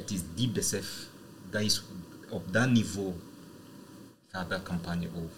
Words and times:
Het 0.00 0.10
is 0.10 0.20
die 0.34 0.48
besef, 0.48 1.06
dat 1.50 1.60
is 1.60 1.82
op 2.28 2.52
dat 2.52 2.70
niveau 2.70 3.12
gaat 4.28 4.50
dat 4.50 4.62
campagne 4.62 5.08
over. 5.14 5.36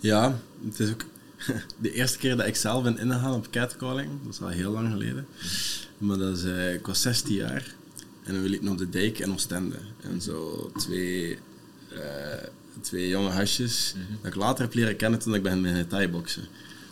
Ja, 0.00 0.38
het 0.64 0.80
is 0.80 0.90
ook 0.90 1.04
de 1.80 1.92
eerste 1.92 2.18
keer 2.18 2.36
dat 2.36 2.46
ik 2.46 2.56
zelf 2.56 2.82
ben 2.82 2.98
ingegaan 2.98 3.34
op 3.34 3.50
catcalling. 3.50 4.10
Dat 4.24 4.32
is 4.32 4.40
al 4.40 4.48
heel 4.48 4.72
lang 4.72 4.90
geleden. 4.90 5.26
Maar 5.98 6.18
dat 6.18 6.36
is, 6.36 6.44
eh, 6.44 6.74
ik 6.74 6.86
was 6.86 7.00
16 7.00 7.34
jaar 7.34 7.74
en 8.24 8.42
we 8.42 8.48
liepen 8.48 8.68
op 8.68 8.78
de 8.78 8.88
dijk 8.88 9.18
in 9.18 9.32
Oostende. 9.32 9.78
En 10.00 10.20
zo 10.20 10.70
twee, 10.76 11.38
eh, 11.88 12.48
twee 12.80 13.08
jonge 13.08 13.30
hasjes, 13.30 13.94
dat 14.22 14.32
ik 14.32 14.38
later 14.38 14.64
heb 14.64 14.74
leren 14.74 14.96
kennen 14.96 15.20
toen 15.20 15.34
ik 15.34 15.42
ben 15.42 15.60
met 15.60 15.88
thai-boksen. 15.88 16.44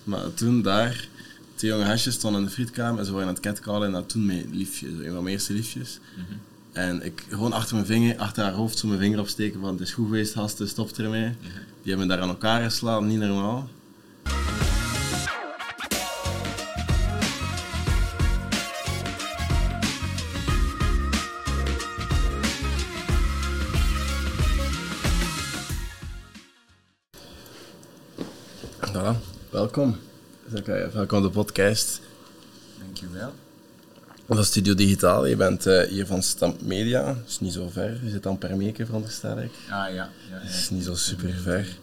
Maar 0.04 0.34
toen 0.34 0.62
daar, 0.62 1.08
twee 1.60 1.72
jonge 1.72 1.84
hasjes 1.84 2.14
stonden 2.14 2.40
in 2.40 2.46
de 2.46 2.52
frietkamer 2.52 2.98
en 2.98 3.06
ze 3.06 3.12
waren 3.12 3.28
aan 3.28 3.34
het 3.34 3.42
catcallen 3.42 3.86
en 3.86 3.92
dat 3.92 4.08
toen 4.08 4.26
mijn 4.26 4.46
liefje, 4.52 4.86
een 4.86 5.12
van 5.12 5.22
mijn 5.22 5.26
eerste 5.26 5.52
liefjes. 5.52 5.98
En 6.72 7.04
ik 7.04 7.24
gewoon 7.28 7.52
achter 7.52 7.74
mijn 7.74 7.86
vinger, 7.86 8.18
achter 8.18 8.44
haar 8.44 8.52
hoofd 8.52 8.78
zo 8.78 8.88
mijn 8.88 9.00
vinger 9.00 9.20
opsteken 9.20 9.60
van 9.60 9.70
het 9.70 9.80
is 9.80 9.92
goed 9.92 10.06
geweest, 10.06 10.34
gasten, 10.34 10.68
stop 10.68 10.90
ermee. 10.90 11.32
Die 11.82 11.90
hebben 11.90 12.08
daar 12.08 12.20
aan 12.20 12.28
elkaar 12.28 12.62
geslagen, 12.62 13.06
niet 13.06 13.18
normaal. 13.18 13.68
Voilà, 28.80 29.16
welkom. 29.50 29.96
Welkom 30.50 31.18
op 31.18 31.22
de 31.22 31.30
podcast. 31.30 32.00
Dankjewel. 32.78 33.32
Is 34.28 34.46
Studio 34.46 34.74
Digitaal. 34.74 35.26
Je 35.26 35.36
bent 35.36 35.66
eh, 35.66 35.88
hier 35.88 36.06
van 36.06 36.22
Stamp 36.22 36.62
Media. 36.62 37.04
Dat 37.04 37.26
is 37.26 37.40
niet 37.40 37.52
zo 37.52 37.68
ver. 37.68 38.04
Je 38.04 38.10
zit 38.10 38.26
aan 38.26 38.38
Permeke, 38.38 38.86
veronderstel 38.86 39.38
ik. 39.38 39.50
Ah 39.64 39.70
ja, 39.70 39.88
ja, 39.88 40.08
ja. 40.30 40.38
Dat 40.38 40.50
is 40.50 40.70
niet 40.70 40.84
zo 40.84 40.94
super 40.94 41.32
ver. 41.32 41.76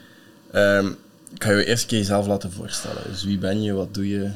Ehm, 0.51 0.87
ik 1.33 1.43
ga 1.43 1.51
je 1.51 1.65
eerst 1.65 1.85
keer 1.85 1.97
jezelf 1.97 2.27
laten 2.27 2.51
voorstellen. 2.51 3.03
Dus 3.05 3.23
wie 3.23 3.37
ben 3.37 3.61
je, 3.61 3.73
wat 3.73 3.93
doe 3.93 4.07
je 4.07 4.31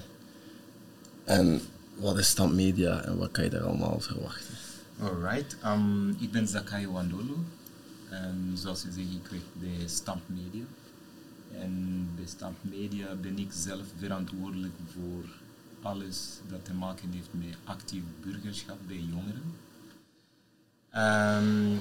en 1.24 1.62
wat 1.96 2.18
is 2.18 2.28
Stamp 2.28 2.54
Media 2.54 3.02
en 3.04 3.18
wat 3.18 3.32
kan 3.32 3.44
je 3.44 3.50
daar 3.50 3.64
allemaal 3.64 4.00
verwachten? 4.00 4.56
Alright, 5.00 5.56
um, 5.66 6.18
ik 6.20 6.32
ben 6.32 6.48
Zakai 6.48 6.88
Wandolo. 6.88 7.44
En 8.10 8.52
zoals 8.54 8.82
je 8.82 8.92
zegt, 8.92 9.08
ik 9.08 9.32
werk 9.32 9.78
bij 9.78 9.88
Stamp 9.88 10.22
Media. 10.26 10.64
En 11.60 12.08
bij 12.16 12.26
Stamp 12.26 12.58
Media 12.62 13.16
ben 13.16 13.40
ik 13.40 13.52
zelf 13.52 13.86
verantwoordelijk 13.98 14.74
voor 14.94 15.26
alles 15.82 16.40
dat 16.50 16.66
te 16.66 16.74
maken 16.74 17.12
heeft 17.12 17.30
met 17.32 17.56
actief 17.64 18.04
burgerschap 18.22 18.78
bij 18.88 19.04
jongeren. 19.10 19.56
Ehm, 20.90 21.74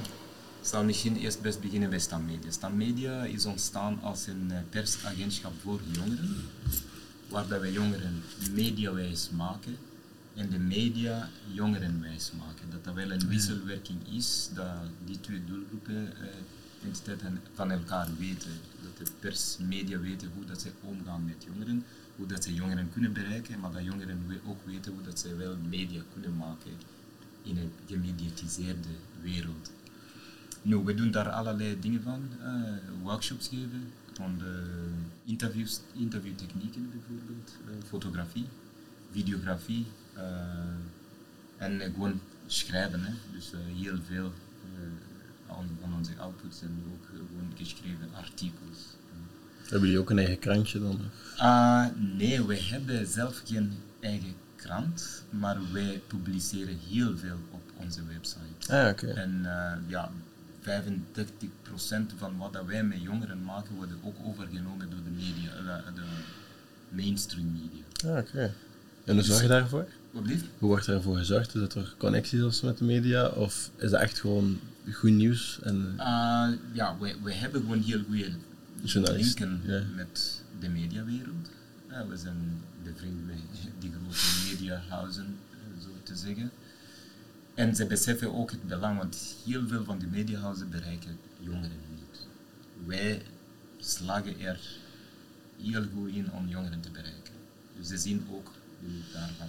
ik 0.60 0.66
zal 0.66 0.84
misschien 0.84 1.16
eerst 1.16 1.42
best 1.42 1.60
beginnen 1.60 1.90
bij 1.90 1.98
Stam 1.98 2.24
Media. 2.24 2.50
Stam 2.50 2.76
Media 2.76 3.24
is 3.24 3.46
ontstaan 3.46 4.02
als 4.02 4.26
een 4.26 4.50
eh, 4.50 4.58
persagentschap 4.70 5.52
voor 5.62 5.80
jongeren, 5.92 6.36
waar 7.28 7.48
dat 7.48 7.60
wij 7.60 7.72
jongeren 7.72 8.22
mediawijs 8.54 9.30
maken 9.30 9.76
en 10.34 10.50
de 10.50 10.58
media 10.58 11.28
jongerenwijs 11.52 12.32
maken. 12.38 12.70
Dat 12.70 12.84
dat 12.84 12.94
wel 12.94 13.10
een 13.10 13.28
wisselwerking 13.28 13.98
is, 14.08 14.50
dat 14.54 14.76
die 15.04 15.20
twee 15.20 15.44
doelgroepen 15.44 16.12
entiteiten 16.84 17.40
van 17.54 17.70
elkaar 17.70 18.08
weten. 18.18 18.50
De 19.00 19.10
pers, 19.20 19.56
media 19.58 19.98
weten 19.98 20.30
hoe 20.34 20.44
dat 20.44 20.60
ze 20.60 20.70
omgaan 20.80 21.24
met 21.24 21.44
jongeren, 21.46 21.84
hoe 22.16 22.26
dat 22.26 22.44
ze 22.44 22.54
jongeren 22.54 22.88
kunnen 22.92 23.12
bereiken, 23.12 23.60
maar 23.60 23.72
dat 23.72 23.84
jongeren 23.84 24.18
ook 24.46 24.66
weten 24.66 24.92
hoe 24.92 25.02
dat 25.02 25.18
ze 25.18 25.36
wel 25.36 25.56
media 25.68 26.02
kunnen 26.12 26.36
maken 26.36 26.70
in 27.42 27.56
een 27.56 27.72
gemediatiseerde 27.86 28.88
wereld. 29.22 29.72
Nu, 30.62 30.76
we 30.76 30.94
doen 30.94 31.10
daar 31.10 31.28
allerlei 31.30 31.80
dingen 31.80 32.02
van. 32.02 32.28
eh, 32.40 32.72
workshops 33.02 33.48
geven, 33.48 33.92
van 34.12 34.38
de 34.38 34.64
interviews, 35.24 35.80
interviewtechnieken 35.92 36.90
bijvoorbeeld, 36.90 37.56
eh, 37.66 37.88
fotografie, 37.88 38.46
videografie 39.10 39.86
eh, 40.14 40.24
en 41.56 41.80
eh, 41.80 41.92
gewoon 41.94 42.20
schrijven. 42.46 43.02
Hè. 43.04 43.12
Dus 43.32 43.52
eh, 43.52 43.58
heel 43.82 43.98
veel 44.06 44.32
eh, 44.74 45.56
aan- 45.56 45.78
van 45.80 45.94
onze 45.94 46.16
outputs 46.18 46.58
zijn 46.58 46.82
ook 46.92 47.04
eh, 47.04 47.16
gewoon 47.16 47.52
geschreven 47.56 48.08
artikels. 48.14 48.78
Hebben 49.68 49.88
jullie 49.88 49.98
ook 49.98 50.10
een 50.10 50.18
eigen 50.18 50.38
krantje 50.38 50.80
dan? 50.80 51.00
Ah, 51.36 51.86
nee, 52.16 52.44
wij 52.46 52.60
hebben 52.62 53.06
zelf 53.06 53.42
geen 53.44 53.72
eigen 54.00 54.34
krant, 54.56 55.22
maar 55.30 55.56
wij 55.72 56.00
publiceren 56.06 56.78
heel 56.88 57.18
veel 57.18 57.36
op 57.50 57.60
onze 57.76 58.00
website. 58.12 58.72
Ah, 58.76 58.88
oké. 58.88 59.06
En 59.06 59.40
eh, 59.44 59.72
ja, 59.86 60.10
35% 60.62 60.66
van 62.18 62.36
wat 62.38 62.52
dat 62.52 62.64
wij 62.66 62.84
met 62.84 63.02
jongeren 63.02 63.42
maken, 63.44 63.74
worden 63.76 63.96
ook 64.04 64.16
overgenomen 64.24 64.90
door 64.90 65.00
de 65.04 65.10
media, 65.10 65.50
eh, 65.50 65.94
de 65.94 66.02
mainstream 66.88 67.52
media. 67.52 68.14
Ah, 68.14 68.18
oké. 68.18 68.52
En 69.04 69.14
hoe 69.14 69.22
zorg 69.22 69.42
je 69.42 69.48
daarvoor? 69.48 69.86
Wat 70.10 70.26
lief? 70.26 70.42
Hoe 70.58 70.68
wordt 70.68 70.86
daarvoor 70.86 71.16
gezorgd? 71.16 71.54
Is 71.54 71.74
er 71.74 71.94
connecties 71.98 72.42
of 72.42 72.62
met 72.62 72.78
de 72.78 72.84
media? 72.84 73.26
Of 73.26 73.70
is 73.76 73.90
dat 73.90 74.00
echt 74.00 74.20
gewoon 74.20 74.60
goed 74.92 75.10
nieuws? 75.10 75.58
En, 75.62 75.94
Uh, 75.96 76.48
ja, 76.72 76.96
wij, 77.00 77.16
wij 77.22 77.34
hebben 77.34 77.60
gewoon 77.60 77.82
heel 77.82 78.02
goede 78.08 78.30
Journalisten, 78.82 79.48
linken 79.48 79.72
ja. 79.72 79.94
met 79.94 80.42
de 80.60 80.68
mediawereld. 80.68 81.50
Ja, 81.88 82.06
we 82.06 82.16
zijn 82.16 82.62
bevriend 82.82 83.26
met 83.26 83.36
die 83.78 83.90
grote 83.90 84.50
mediahuizen, 84.50 85.36
eh, 85.50 85.82
zo 85.82 85.88
te 86.02 86.16
zeggen. 86.16 86.50
En 87.54 87.76
ze 87.76 87.86
beseffen 87.86 88.34
ook 88.34 88.50
het 88.50 88.68
belang, 88.68 88.98
want 88.98 89.34
heel 89.44 89.68
veel 89.68 89.84
van 89.84 89.98
die 89.98 90.08
mediahuizen 90.08 90.70
bereiken 90.70 91.18
jongeren 91.40 91.78
niet. 91.94 92.26
Wij 92.86 93.22
slagen 93.78 94.40
er 94.40 94.60
heel 95.62 95.84
goed 95.94 96.10
in 96.14 96.32
om 96.32 96.48
jongeren 96.48 96.80
te 96.80 96.90
bereiken. 96.90 97.34
Dus 97.78 97.88
ze 97.88 97.96
zien 97.96 98.26
ook 98.30 98.52
de 98.80 99.00
daarvan. 99.12 99.48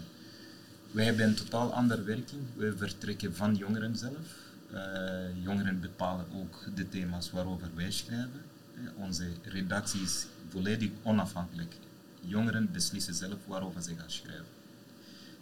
Wij 0.91 1.05
hebben 1.05 1.25
een 1.25 1.35
totaal 1.35 1.73
andere 1.73 2.03
werking. 2.03 2.41
Wij 2.55 2.71
vertrekken 2.71 3.35
van 3.35 3.55
jongeren 3.55 3.97
zelf. 3.97 4.39
Eh, 4.71 5.43
jongeren 5.43 5.79
bepalen 5.79 6.25
ook 6.33 6.65
de 6.75 6.89
thema's 6.89 7.31
waarover 7.31 7.69
wij 7.75 7.91
schrijven. 7.91 8.41
Eh, 8.85 9.03
onze 9.03 9.27
redactie 9.43 10.01
is 10.01 10.25
volledig 10.49 10.89
onafhankelijk. 11.03 11.73
Jongeren 12.21 12.71
beslissen 12.71 13.13
zelf 13.13 13.37
waarover 13.47 13.81
ze 13.81 13.95
gaan 13.97 14.11
schrijven. 14.11 14.45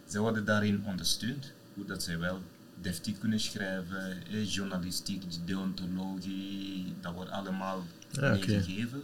Ze 0.08 0.20
worden 0.20 0.44
daarin 0.44 0.84
ondersteund, 0.84 1.52
hoe 1.74 1.84
dat 1.84 2.02
zij 2.02 2.18
wel 2.18 2.42
deftig 2.80 3.18
kunnen 3.18 3.40
schrijven, 3.40 4.26
eh, 4.30 4.50
journalistiek, 4.52 5.22
deontologie, 5.44 6.94
dat 7.00 7.14
wordt 7.14 7.30
allemaal 7.30 7.84
Ja, 8.10 8.34
oké. 8.36 8.46
meegegeven. 8.46 9.02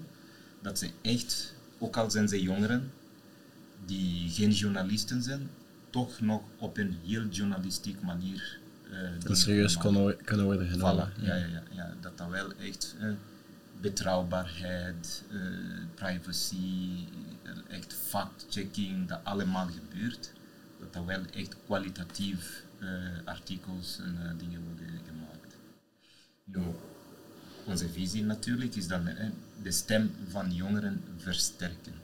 Dat 0.62 0.78
ze 0.78 0.90
echt, 1.02 1.54
ook 1.78 1.96
al 1.96 2.10
zijn 2.10 2.28
ze 2.28 2.42
jongeren, 2.42 2.90
die 3.84 4.30
geen 4.30 4.50
journalisten 4.52 5.22
zijn, 5.22 5.50
toch 5.90 6.20
nog 6.20 6.42
op 6.58 6.76
een 6.76 6.96
heel 7.04 7.26
journalistiek 7.26 8.00
manier 8.02 8.58
dingen 8.90 9.20
dat 9.24 9.38
serieus 9.38 9.76
kunnen 9.76 10.44
worden 10.44 10.68
genomen. 10.68 11.12
Voilà, 11.12 11.20
ja, 11.22 11.34
ja, 11.34 11.46
ja, 11.46 11.62
ja, 11.70 11.94
dat 12.00 12.18
dat 12.18 12.28
wel 12.28 12.52
echt 12.52 12.96
betrouwbaarheid, 13.80 15.24
eh, 15.30 15.38
privacy, 15.94 17.04
echt 17.68 17.94
fact-checking, 17.94 19.08
dat 19.08 19.20
allemaal 19.22 19.66
gebeurt. 19.66 20.32
Dat 20.80 20.92
dat 20.92 21.04
wel 21.04 21.24
echt 21.34 21.56
kwalitatief 21.64 22.64
eh, 22.78 22.88
artikels 23.24 23.98
en 23.98 24.16
eh, 24.22 24.38
dingen 24.38 24.62
worden 24.64 25.00
gemaakt. 25.06 25.56
Nu, 26.44 26.62
onze 27.66 27.88
visie 27.88 28.24
natuurlijk 28.24 28.74
is 28.74 28.86
dan 28.86 29.06
eh, 29.06 29.28
de 29.62 29.70
stem 29.70 30.10
van 30.28 30.54
jongeren 30.54 31.02
versterken. 31.16 31.94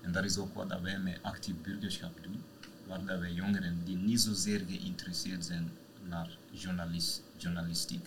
En 0.00 0.12
dat 0.12 0.24
is 0.24 0.38
ook 0.38 0.54
wat 0.54 0.68
dat 0.68 0.80
wij 0.80 0.98
met 0.98 1.18
actief 1.22 1.54
burgerschap 1.62 2.18
doen, 2.22 2.42
waar 2.86 3.04
dat 3.04 3.18
wij 3.18 3.32
jongeren 3.32 3.84
die 3.84 3.96
niet 3.96 4.20
zozeer 4.20 4.60
geïnteresseerd 4.68 5.44
zijn 5.44 5.70
naar 6.08 6.36
journalis- 6.50 7.20
journalistiek, 7.36 8.06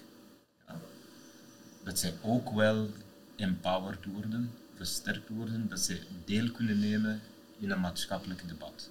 dat 1.85 1.99
zij 1.99 2.13
ook 2.21 2.51
wel 2.51 2.89
empowered 3.35 4.05
worden, 4.05 4.51
versterkt 4.75 5.29
worden, 5.29 5.69
dat 5.69 5.79
ze 5.79 6.01
deel 6.25 6.51
kunnen 6.51 6.79
nemen 6.79 7.21
in 7.59 7.71
een 7.71 7.79
maatschappelijk 7.79 8.47
debat. 8.47 8.89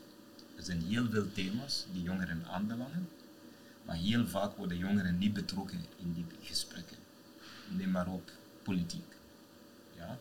Er 0.56 0.64
zijn 0.64 0.82
heel 0.82 1.06
veel 1.11 1.32
thema's 1.32 1.87
die 1.93 2.02
jongeren 2.02 2.44
aanbelangen, 2.46 3.08
maar 3.85 3.96
heel 3.96 4.26
vaak 4.26 4.56
worden 4.56 4.79
jongeren 4.79 5.19
niet 5.19 5.32
betrokken 5.32 5.85
in 5.96 6.12
die 6.12 6.26
gesprekken. 6.43 6.96
Neem 7.69 7.91
maar 7.91 8.08
op 8.08 8.31
politiek. 8.62 9.17
Ja? 9.97 10.19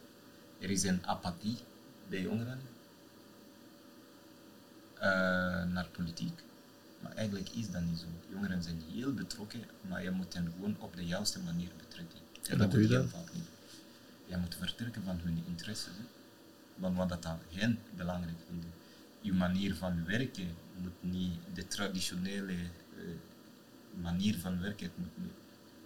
Er 0.60 0.70
is 0.70 0.84
een 0.84 1.06
apathie 1.06 1.58
bij 2.10 2.22
jongeren 2.22 2.60
eh, 4.94 5.64
naar 5.66 5.88
politiek. 5.92 6.44
Maar 7.00 7.12
eigenlijk 7.12 7.50
is 7.50 7.72
dat 7.72 7.82
niet 7.82 8.00
zo. 8.00 8.06
Jongeren 8.30 8.64
zijn 8.64 8.82
heel 8.94 9.14
betrokken, 9.14 9.64
maar 9.82 10.04
je 10.04 10.12
moet 10.12 10.34
hen 10.34 10.54
gewoon 10.56 10.76
op 10.80 10.96
de 10.96 11.06
juiste 11.06 11.40
manier 11.40 11.70
betrekken. 11.78 12.23
En 12.50 12.58
Wat 12.58 12.72
doe 12.72 12.82
je 12.82 12.88
wordt 12.88 13.12
dan? 13.12 13.22
niet. 13.34 13.44
Je 14.26 14.38
moet 14.38 14.56
vertrekken 14.60 15.04
van 15.04 15.20
hun 15.24 15.44
interesses. 15.48 15.94
Hè. 15.98 16.04
Van 16.80 16.96
wat 16.96 17.10
dat 17.10 17.26
aan 17.26 17.40
hen 17.50 17.80
belangrijk 17.96 18.38
vinden. 18.48 18.70
Je 19.22 19.34
manier 19.34 19.76
van 19.76 20.06
werken 20.06 20.48
moet 20.82 21.12
niet 21.14 21.34
de 21.54 21.68
traditionele 21.68 22.56
manier 24.02 24.36
van 24.40 24.62
werken. 24.62 24.86
Het 24.86 24.98
moet, 24.98 25.32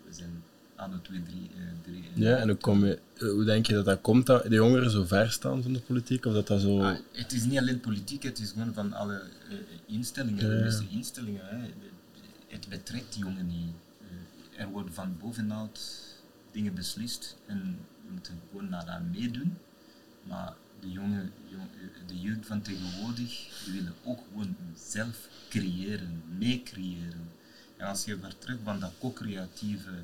we 0.08 0.14
zijn 0.14 0.44
anno 0.76 1.02
2, 1.02 1.24
3. 1.24 1.50
drie 1.82 2.04
ja, 2.14 2.38
en 2.38 2.48
hoe, 2.48 2.58
kom 2.58 2.86
je, 2.86 3.00
hoe 3.20 3.44
denk 3.44 3.66
je 3.66 3.74
dat 3.74 3.86
dat 3.86 4.02
komt, 4.02 4.26
dat 4.26 4.44
de 4.44 4.56
jongeren 4.56 4.92
zo 4.92 5.06
ver 5.06 5.32
staan 5.32 5.64
van 5.64 5.74
de 5.74 5.80
politiek? 5.80 6.26
Of 6.26 6.34
dat 6.34 6.48
dat 6.48 6.62
zo... 6.62 6.82
Ah, 6.82 6.98
het 7.12 7.34
is 7.34 7.44
niet 7.44 7.58
alleen 7.58 7.80
politiek, 7.80 8.24
het 8.24 8.40
is 8.40 8.52
gewoon 8.52 8.74
van 8.74 8.94
alle 8.94 9.24
instellingen, 9.86 10.40
de 10.40 10.86
instellingen. 10.90 11.46
Hè. 11.46 11.74
Het 12.48 12.70
betrekt 12.70 13.16
jongeren 13.16 13.48
niet. 13.48 13.74
er 14.58 14.68
worden 14.68 14.94
van 14.94 15.18
bovenuit 15.20 15.80
dingen 16.52 16.74
beslist 16.74 17.38
en 17.46 17.80
we 18.06 18.12
moeten 18.12 18.42
gewoon 18.50 18.70
naar 18.70 19.02
meedoen. 19.12 19.58
Maar 20.24 20.54
de, 20.80 20.92
jonge, 20.92 21.30
de 22.08 22.20
jeugd 22.20 22.46
van 22.46 22.62
tegenwoordig 22.62 23.62
die 23.66 23.74
willen 23.74 23.94
ook 24.04 24.20
gewoon 24.28 24.56
zelf 24.76 25.30
creëren, 25.50 26.24
meecreëren. 26.38 27.32
En 27.78 27.88
als 27.88 28.06
je 28.06 28.20
vertrekt 28.20 28.60
van 28.64 28.80
dat 28.80 28.94
co-creatieve 29.00 30.04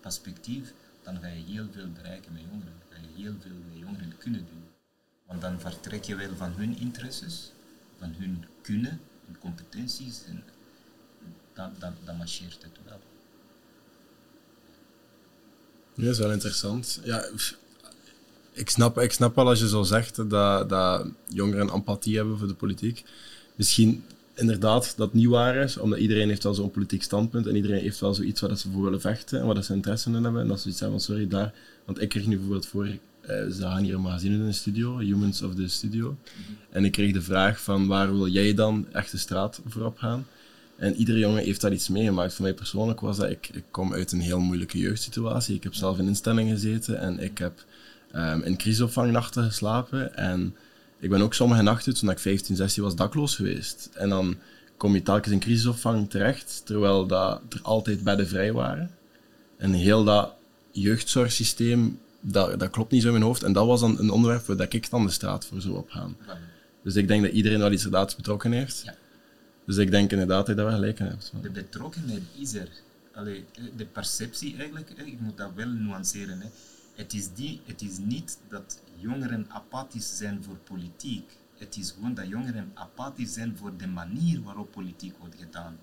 perspectief, 0.00 0.72
dan 1.02 1.20
ga 1.20 1.26
je 1.26 1.42
heel 1.44 1.66
veel 1.72 1.90
bereiken 1.92 2.32
met 2.32 2.42
jongeren. 2.50 2.72
Dan 2.88 2.98
ga 2.98 3.06
je 3.06 3.22
heel 3.22 3.34
veel 3.40 3.56
met 3.70 3.78
jongeren 3.78 4.18
kunnen 4.18 4.46
doen. 4.46 4.64
Want 5.26 5.40
dan 5.40 5.60
vertrek 5.60 6.04
je 6.04 6.14
wel 6.14 6.36
van 6.36 6.52
hun 6.52 6.78
interesses, 6.78 7.52
van 7.98 8.14
hun 8.18 8.44
kunnen 8.62 9.00
en 9.28 9.38
competenties 9.38 10.24
en 10.24 10.42
dan, 11.52 11.72
dan, 11.78 11.94
dan 12.04 12.16
marcheert 12.16 12.62
het 12.62 12.78
wel. 12.84 13.00
Ja, 16.00 16.06
dat 16.06 16.14
is 16.14 16.18
wel 16.18 16.32
interessant. 16.32 17.00
Ja, 17.04 17.24
ik 18.52 18.70
snap, 18.70 18.98
ik 18.98 19.12
snap 19.12 19.34
wel 19.34 19.48
als 19.48 19.58
je 19.58 19.68
zo 19.68 19.82
zegt 19.82 20.30
dat, 20.30 20.68
dat 20.68 21.06
jongeren 21.28 21.72
empathie 21.72 22.16
hebben 22.16 22.38
voor 22.38 22.48
de 22.48 22.54
politiek. 22.54 23.04
Misschien 23.54 24.04
inderdaad 24.34 24.94
dat 24.96 25.12
niet 25.12 25.26
waar 25.26 25.56
is, 25.56 25.76
omdat 25.76 25.98
iedereen 25.98 26.28
heeft 26.28 26.42
wel 26.42 26.54
zo'n 26.54 26.70
politiek 26.70 27.02
standpunt 27.02 27.46
en 27.46 27.56
iedereen 27.56 27.80
heeft 27.80 28.00
wel 28.00 28.14
zoiets 28.14 28.40
waar 28.40 28.56
ze 28.56 28.70
voor 28.70 28.82
willen 28.82 29.00
vechten 29.00 29.40
en 29.40 29.46
waar 29.46 29.64
ze 29.64 29.72
interesse 29.72 30.10
in 30.10 30.24
hebben. 30.24 30.42
En 30.42 30.48
dat 30.48 30.60
ze 30.60 30.68
iets 30.68 30.78
zeggen 30.78 30.98
van 30.98 31.06
sorry, 31.06 31.28
daar... 31.28 31.52
Want 31.84 32.00
ik 32.00 32.08
kreeg 32.08 32.26
nu 32.26 32.34
bijvoorbeeld 32.34 32.66
voor, 32.66 32.86
eh, 32.86 33.46
ze 33.50 33.60
gaan 33.60 33.82
hier 33.82 33.94
een 33.94 34.00
magazine 34.00 34.34
in 34.34 34.46
de 34.46 34.52
studio, 34.52 34.98
Humans 34.98 35.42
of 35.42 35.54
the 35.54 35.68
Studio. 35.68 36.16
En 36.70 36.84
ik 36.84 36.92
kreeg 36.92 37.12
de 37.12 37.22
vraag 37.22 37.60
van 37.60 37.86
waar 37.86 38.12
wil 38.12 38.26
jij 38.26 38.54
dan 38.54 38.86
echt 38.92 39.10
de 39.10 39.18
straat 39.18 39.60
voorop 39.66 39.98
gaan? 39.98 40.26
En 40.80 40.94
iedere 40.96 41.18
jongen 41.18 41.44
heeft 41.44 41.60
daar 41.60 41.72
iets 41.72 41.88
meegemaakt. 41.88 42.34
Voor 42.34 42.44
mij 42.44 42.54
persoonlijk 42.54 43.00
was 43.00 43.16
dat, 43.16 43.30
ik, 43.30 43.48
ik 43.52 43.64
kom 43.70 43.92
uit 43.92 44.12
een 44.12 44.20
heel 44.20 44.40
moeilijke 44.40 44.78
jeugdsituatie. 44.78 45.54
Ik 45.54 45.62
heb 45.62 45.74
zelf 45.74 45.98
in 45.98 46.06
instellingen 46.06 46.54
gezeten 46.54 46.98
en 46.98 47.18
ik 47.18 47.38
heb 47.38 47.64
um, 48.14 48.42
in 48.42 48.56
crisisopvangnachten 48.56 49.44
geslapen. 49.44 50.16
En 50.16 50.54
ik 50.98 51.10
ben 51.10 51.20
ook 51.20 51.34
sommige 51.34 51.62
nachten, 51.62 51.94
toen 51.94 52.10
ik 52.10 52.18
15, 52.18 52.56
16 52.56 52.82
was, 52.82 52.96
dakloos 52.96 53.36
geweest. 53.36 53.90
En 53.94 54.08
dan 54.08 54.36
kom 54.76 54.94
je 54.94 55.02
telkens 55.02 55.32
in 55.32 55.40
crisisopvang 55.40 56.10
terecht, 56.10 56.62
terwijl 56.64 57.06
dat 57.06 57.40
er 57.48 57.60
altijd 57.62 58.04
bedden 58.04 58.28
vrij 58.28 58.52
waren. 58.52 58.90
En 59.56 59.72
heel 59.72 60.04
dat 60.04 60.34
jeugdzorgsysteem, 60.70 61.98
dat, 62.20 62.58
dat 62.60 62.70
klopt 62.70 62.92
niet 62.92 63.00
zo 63.00 63.06
in 63.06 63.12
mijn 63.12 63.24
hoofd. 63.24 63.42
En 63.42 63.52
dat 63.52 63.66
was 63.66 63.80
dan 63.80 63.98
een 63.98 64.10
onderwerp 64.10 64.46
waar 64.46 64.66
ik 64.68 64.90
dan 64.90 65.06
de 65.06 65.12
straat 65.12 65.46
voor 65.46 65.60
zou 65.60 65.74
opgaan. 65.74 66.16
Dus 66.82 66.94
ik 66.94 67.08
denk 67.08 67.22
dat 67.22 67.32
iedereen 67.32 67.58
wel 67.58 67.72
iets 67.72 67.84
inderdaad 67.84 68.16
betrokken 68.16 68.52
heeft. 68.52 68.82
Ja. 68.84 68.94
Dus 69.70 69.78
ik 69.78 69.90
denk 69.90 70.10
inderdaad 70.10 70.46
dat 70.46 70.46
je 70.46 70.54
daar 70.54 70.64
wel 70.64 70.74
gelijk 70.74 70.98
in 70.98 71.06
hebt. 71.06 71.32
De 71.42 71.50
betrokkenheid 71.50 72.22
is 72.38 72.54
er. 72.54 72.68
Allee, 73.14 73.44
de 73.76 73.84
perceptie 73.84 74.56
eigenlijk, 74.56 74.90
ik 74.90 75.20
moet 75.20 75.36
dat 75.36 75.50
wel 75.54 75.68
nuanceren. 75.68 76.40
Hè. 76.40 76.48
Het, 76.94 77.12
is 77.14 77.28
die, 77.34 77.60
het 77.64 77.82
is 77.82 77.98
niet 77.98 78.38
dat 78.48 78.80
jongeren 78.96 79.46
apathisch 79.48 80.16
zijn 80.16 80.42
voor 80.44 80.56
politiek. 80.56 81.38
Het 81.58 81.76
is 81.76 81.90
gewoon 81.90 82.14
dat 82.14 82.28
jongeren 82.28 82.70
apathisch 82.74 83.32
zijn 83.32 83.56
voor 83.56 83.76
de 83.76 83.86
manier 83.86 84.42
waarop 84.42 84.70
politiek 84.70 85.18
wordt 85.18 85.34
gedaan. 85.38 85.78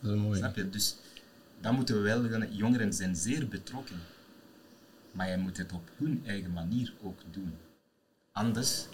Dat 0.00 0.12
is 0.12 0.20
mooi. 0.20 0.38
Snap 0.38 0.56
je? 0.56 0.70
Dus 0.70 0.96
dan 1.60 1.74
moeten 1.74 1.94
we 1.94 2.00
wel, 2.00 2.44
jongeren 2.44 2.92
zijn 2.92 3.16
zeer 3.16 3.48
betrokken. 3.48 3.96
Maar 5.12 5.30
je 5.30 5.36
moet 5.36 5.56
het 5.56 5.72
op 5.72 5.90
hun 5.96 6.22
eigen 6.26 6.52
manier 6.52 6.92
ook 7.02 7.20
doen. 7.30 7.54
Anders, 8.32 8.86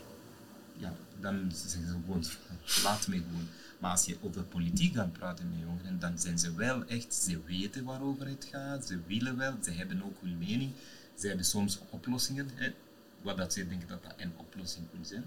ja, 0.77 0.95
dan 1.21 1.51
zeggen 1.55 1.87
ze 1.87 1.97
gewoon, 2.05 2.25
laat 2.85 3.07
me 3.09 3.17
gewoon. 3.17 3.49
Maar 3.79 3.91
als 3.91 4.05
je 4.05 4.17
over 4.21 4.43
politiek 4.43 4.95
gaat 4.95 5.13
praten 5.13 5.51
met 5.51 5.59
jongeren, 5.59 5.99
dan 5.99 6.19
zijn 6.19 6.39
ze 6.39 6.55
wel 6.55 6.85
echt, 6.85 7.15
ze 7.15 7.41
weten 7.47 7.85
waarover 7.85 8.27
het 8.27 8.49
gaat, 8.53 8.87
ze 8.87 8.99
willen 9.07 9.37
wel, 9.37 9.55
ze 9.63 9.71
hebben 9.71 10.03
ook 10.05 10.17
hun 10.21 10.39
mening. 10.39 10.73
Ze 11.15 11.27
hebben 11.27 11.45
soms 11.45 11.81
oplossingen, 11.91 12.49
hè, 12.55 12.75
wat 13.23 13.37
dat 13.37 13.53
ze 13.53 13.69
denken 13.69 13.89
dat 13.89 14.03
dat 14.03 14.15
een 14.17 14.33
oplossing 14.37 14.87
kan 14.91 15.05
zijn. 15.05 15.25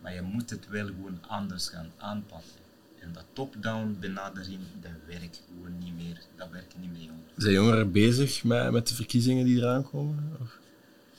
Maar 0.00 0.14
je 0.14 0.22
moet 0.22 0.50
het 0.50 0.68
wel 0.68 0.86
gewoon 0.86 1.18
anders 1.26 1.68
gaan 1.68 1.90
aanpakken. 1.96 2.60
En 3.00 3.12
dat 3.12 3.24
top-down 3.32 3.96
benadering, 4.00 4.60
dat 4.80 4.90
werkt 5.06 5.42
gewoon 5.46 5.78
niet 5.78 5.94
meer. 5.94 6.20
Dat 6.36 6.50
werkt 6.50 6.74
niet 6.80 6.92
meer, 6.92 7.00
jongeren. 7.00 7.32
Zijn 7.36 7.54
jongeren 7.54 7.92
bezig 7.92 8.44
met, 8.44 8.70
met 8.70 8.88
de 8.88 8.94
verkiezingen 8.94 9.44
die 9.44 9.56
eraan 9.56 9.90
komen? 9.90 10.36
Of? 10.40 10.58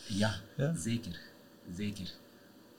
Ja, 0.08 0.36
ja, 0.58 0.76
zeker. 0.76 1.20
Zeker. 1.76 2.12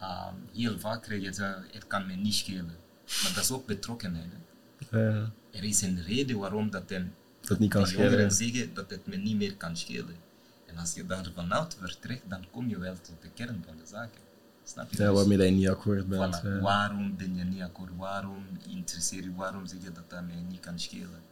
Um, 0.01 0.35
heel 0.53 0.79
vaak 0.79 1.03
krijg 1.03 1.21
je 1.21 1.27
het, 1.27 1.73
het 1.73 1.87
kan 1.87 2.07
me 2.07 2.15
niet 2.15 2.35
schelen. 2.35 2.77
Maar 3.23 3.33
dat 3.35 3.45
is 3.45 3.51
ook 3.51 3.67
betrokkenheid. 3.67 4.31
Ja. 4.91 5.31
Er 5.51 5.65
is 5.65 5.83
een 5.83 6.03
reden 6.03 6.39
waarom 6.39 6.71
dat, 6.71 6.93
dat 7.41 7.59
niet 7.59 7.71
kan 7.71 7.87
schelen. 7.87 8.05
jongeren 8.05 8.33
zeggen 8.33 8.75
dat 8.75 8.91
het 8.91 9.07
me 9.07 9.17
niet 9.17 9.37
meer 9.37 9.57
kan 9.57 9.77
schelen. 9.77 10.17
En 10.67 10.77
als 10.77 10.95
je 10.95 11.07
daar 11.07 11.31
vanuit 11.35 11.77
vertrekt, 11.81 12.23
dan 12.29 12.45
kom 12.51 12.69
je 12.69 12.79
wel 12.79 12.95
tot 13.01 13.23
de 13.23 13.29
kern 13.35 13.65
van 13.67 13.77
de 13.77 13.87
zaken. 13.87 14.21
Snap 14.65 14.91
je? 14.91 15.03
Ja, 15.03 15.09
dus 15.09 15.17
waarmee 15.17 15.39
je 15.39 15.51
niet 15.51 15.69
akkoord 15.69 16.09
bent. 16.09 16.43
Voilà. 16.43 16.61
Waarom 16.61 17.17
ben 17.17 17.37
je 17.37 17.45
niet 17.45 17.63
akkoord? 17.63 17.91
Waarom 17.97 18.45
interesseer 18.69 19.23
je? 19.23 19.35
Waarom 19.35 19.67
zeg 19.67 19.83
je 19.83 19.93
dat 19.93 20.11
dat 20.11 20.27
mij 20.27 20.45
niet 20.49 20.61
kan 20.61 20.79
schelen? 20.79 21.23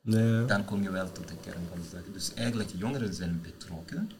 Nee. 0.00 0.44
Dan 0.44 0.64
kom 0.64 0.82
je 0.82 0.90
wel 0.90 1.12
tot 1.12 1.28
de 1.28 1.36
kern 1.36 1.66
van 1.68 1.80
de 1.80 1.88
zaken. 1.92 2.12
Dus 2.12 2.34
eigenlijk, 2.34 2.70
jongeren 2.76 3.14
zijn 3.14 3.40
betrokken, 3.42 4.10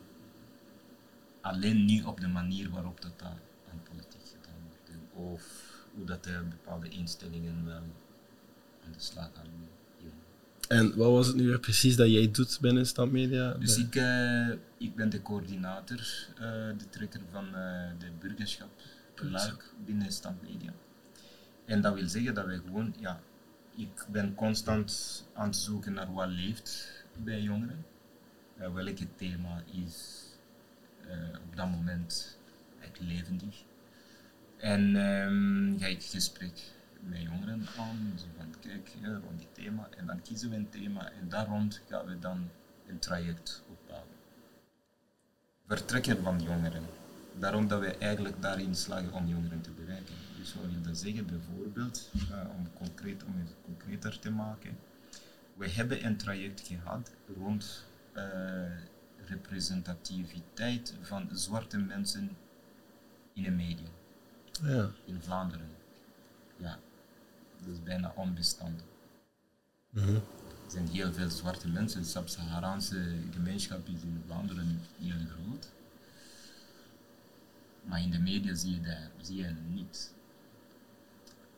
alleen 1.40 1.84
niet 1.84 2.04
op 2.04 2.20
de 2.20 2.28
manier 2.28 2.70
waarop 2.70 3.00
dat 3.00 3.22
aan 3.22 3.80
politiek 3.90 4.20
gedaan 4.24 4.60
wordt. 4.68 5.32
Of 5.32 5.42
hoe 5.96 6.06
dat 6.06 6.24
de 6.24 6.42
bepaalde 6.48 6.88
instellingen 6.88 7.64
wel 7.64 7.82
aan 8.84 8.92
de 8.92 9.00
slag 9.00 9.30
gaan. 9.34 9.46
En 10.68 10.96
wat 10.96 11.10
was 11.10 11.26
het 11.26 11.36
nu 11.36 11.46
weer 11.46 11.60
precies 11.60 11.96
dat 11.96 12.10
jij 12.10 12.30
doet 12.30 12.58
binnen 12.60 12.86
Standmedia? 12.86 13.52
Dus 13.52 13.76
ik, 13.76 13.94
uh, 13.94 14.48
ik 14.78 14.94
ben 14.94 15.10
de 15.10 15.22
coördinator, 15.22 15.98
uh, 16.34 16.40
de 16.78 16.88
trekker 16.90 17.20
van 17.30 17.44
de 17.98 18.06
burgerschap 18.20 18.68
Luik 19.14 19.74
binnen 19.84 20.12
Standmedia. 20.12 20.72
En 21.64 21.80
dat 21.80 21.94
wil 21.94 22.08
zeggen 22.08 22.34
dat 22.34 22.46
wij 22.46 22.56
gewoon, 22.56 22.94
ja, 23.00 23.20
ik 23.76 24.06
ben 24.10 24.34
constant 24.34 25.24
aan 25.34 25.46
het 25.46 25.56
zoeken 25.56 25.92
naar 25.92 26.12
wat 26.12 26.28
leeft 26.28 27.04
bij 27.24 27.40
jongeren. 27.40 27.84
welke 28.56 29.06
thema 29.16 29.62
is 29.72 30.24
op 31.44 31.56
dat 31.56 31.70
moment 31.70 32.38
echt 32.80 33.00
levendig. 33.00 33.64
En 34.56 35.76
ga 35.78 35.86
ik 35.86 36.02
gesprek 36.02 36.60
met 37.00 37.22
jongeren 37.22 37.66
aan. 37.78 38.12
Zo 38.18 38.24
van, 38.36 38.54
kijk, 38.60 38.90
rond 39.02 39.38
die 39.38 39.48
thema. 39.52 39.88
En 39.96 40.06
dan 40.06 40.22
kiezen 40.22 40.50
we 40.50 40.56
een 40.56 40.70
thema 40.70 41.10
en 41.10 41.28
daar 41.28 41.46
rond 41.46 41.80
gaan 41.88 42.06
we 42.06 42.18
dan 42.18 42.48
een 42.86 42.98
traject 42.98 43.62
opbouwen. 43.68 44.14
Vertrekken 45.66 46.22
van 46.22 46.42
jongeren. 46.42 46.82
Daarom 47.38 47.68
dat 47.68 47.80
we 47.80 47.96
eigenlijk 47.96 48.42
daarin 48.42 48.74
slagen 48.74 49.12
om 49.12 49.26
jongeren 49.26 49.60
te 49.60 49.70
bereiken. 49.70 50.14
Dus 50.38 50.54
wat 50.54 50.72
wil 50.72 50.82
dat 50.82 50.98
zeggen? 50.98 51.26
Bijvoorbeeld, 51.26 52.10
uh, 52.14 52.38
om, 52.56 52.72
concreet, 52.72 53.24
om 53.24 53.38
het 53.38 53.54
concreter 53.64 54.18
te 54.18 54.30
maken. 54.30 54.78
We 55.54 55.68
hebben 55.68 56.04
een 56.04 56.16
traject 56.16 56.60
gehad 56.60 57.12
rond 57.38 57.84
uh, 58.16 58.22
representativiteit 59.26 60.94
van 61.00 61.28
zwarte 61.32 61.78
mensen 61.78 62.36
in 63.34 63.42
de 63.42 63.50
media. 63.50 63.88
Ja. 64.62 64.90
In 65.04 65.20
Vlaanderen. 65.20 65.68
Ja, 66.56 66.78
dat 67.58 67.74
is 67.74 67.82
bijna 67.82 68.12
onbestand. 68.16 68.82
Mhm. 69.90 70.14
Er 70.14 70.72
zijn 70.72 70.88
heel 70.88 71.12
veel 71.12 71.30
zwarte 71.30 71.68
mensen. 71.68 72.00
De 72.00 72.06
Sub-Saharaanse 72.06 73.16
gemeenschap 73.32 73.88
is 73.88 74.02
in 74.02 74.22
Vlaanderen 74.26 74.80
heel 74.98 75.26
groot. 75.28 75.68
Maar 77.84 78.00
in 78.00 78.10
de 78.10 78.18
media 78.18 78.54
zie 78.54 78.74
je 78.74 78.80
dat 78.80 79.26
zie 79.26 79.36
je 79.36 79.54
niet. 79.68 80.14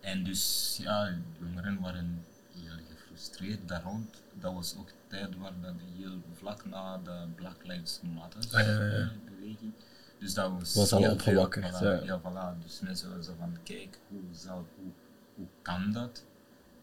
En 0.00 0.24
dus, 0.24 0.76
ja, 0.82 1.14
jongeren 1.40 1.80
waren 1.80 2.24
heel 2.52 2.78
gefrustreerd 2.88 3.68
daar 3.68 3.82
rond. 3.82 4.22
Dat 4.40 4.54
was 4.54 4.76
ook 4.78 4.90
tijd 5.06 5.36
waar 5.36 5.60
dat 5.60 5.74
heel 5.96 6.22
vlak 6.34 6.64
na 6.64 6.98
de 6.98 7.26
Black 7.34 7.66
Lives 7.66 8.00
Matter 8.14 8.42
ah, 8.52 9.08
beweging. 9.24 9.72
Dus 10.18 10.34
dat 10.34 10.52
was, 10.58 10.74
was 10.74 10.92
al 10.92 11.10
opgewakkerd. 11.10 11.74
Voilà, 11.74 12.04
ja. 12.04 12.20
voilà. 12.20 12.62
Dus 12.62 12.80
mensen 12.80 13.08
waren 13.08 13.24
zo 13.24 13.34
van, 13.38 13.56
kijk, 13.62 13.98
hoe, 14.08 14.20
zal, 14.32 14.66
hoe 14.76 14.92
hoe 15.38 15.46
kan 15.62 15.92
dat? 15.92 16.24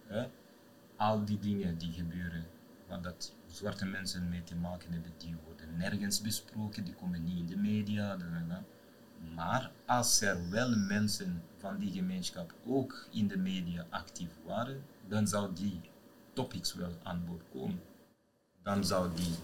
Hè? 0.05 0.27
Al 0.95 1.25
die 1.25 1.39
dingen 1.39 1.77
die 1.77 1.91
gebeuren, 1.91 2.45
waar 2.87 3.01
dat 3.01 3.33
zwarte 3.47 3.85
mensen 3.85 4.29
mee 4.29 4.43
te 4.43 4.55
maken 4.55 4.91
hebben, 4.91 5.11
die 5.17 5.35
worden 5.45 5.77
nergens 5.77 6.21
besproken, 6.21 6.83
die 6.83 6.93
komen 6.93 7.23
niet 7.23 7.37
in 7.37 7.45
de 7.45 7.57
media. 7.57 8.17
Maar 9.35 9.71
als 9.85 10.21
er 10.21 10.49
wel 10.49 10.75
mensen 10.77 11.43
van 11.57 11.77
die 11.77 11.91
gemeenschap 11.91 12.53
ook 12.65 13.07
in 13.11 13.27
de 13.27 13.37
media 13.37 13.85
actief 13.89 14.29
waren, 14.45 14.83
dan 15.07 15.27
zou 15.27 15.53
die 15.53 15.81
topics 16.33 16.73
wel 16.73 16.91
aan 17.03 17.25
bod 17.25 17.41
komen, 17.51 17.81
dan 18.63 18.85
zou 18.85 19.09
die 19.15 19.35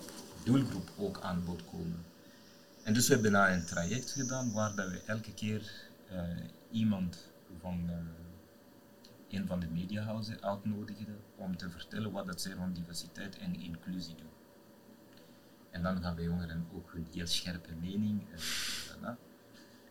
doelgroep 0.43 0.89
ook 0.97 1.19
aan 1.21 1.43
bod 1.45 1.65
komen. 1.65 2.05
En 2.83 2.93
dus 2.93 3.07
we 3.07 3.13
hebben 3.13 3.31
daar 3.31 3.53
een 3.53 3.65
traject 3.65 4.11
gedaan 4.11 4.51
waar 4.51 4.75
dat 4.75 4.89
we 4.89 5.01
elke 5.05 5.33
keer 5.33 5.71
eh, 6.09 6.23
iemand 6.71 7.31
van 7.59 7.89
uh, 7.89 9.39
een 9.39 9.47
van 9.47 9.59
de 9.59 9.67
mediahuizen 9.67 10.43
uitnodigden 10.43 11.19
om 11.35 11.57
te 11.57 11.69
vertellen 11.69 12.11
wat 12.11 12.25
dat 12.25 12.41
zij 12.41 12.51
rond 12.51 12.75
diversiteit 12.75 13.37
en 13.37 13.59
inclusie 13.59 14.15
doen. 14.15 14.29
En 15.69 15.83
dan 15.83 16.01
gaan 16.01 16.15
wij 16.15 16.23
jongeren 16.23 16.67
ook 16.73 16.91
een 16.93 17.07
heel 17.13 17.27
scherpe 17.27 17.69
mening. 17.81 18.21
Uh, 19.01 19.09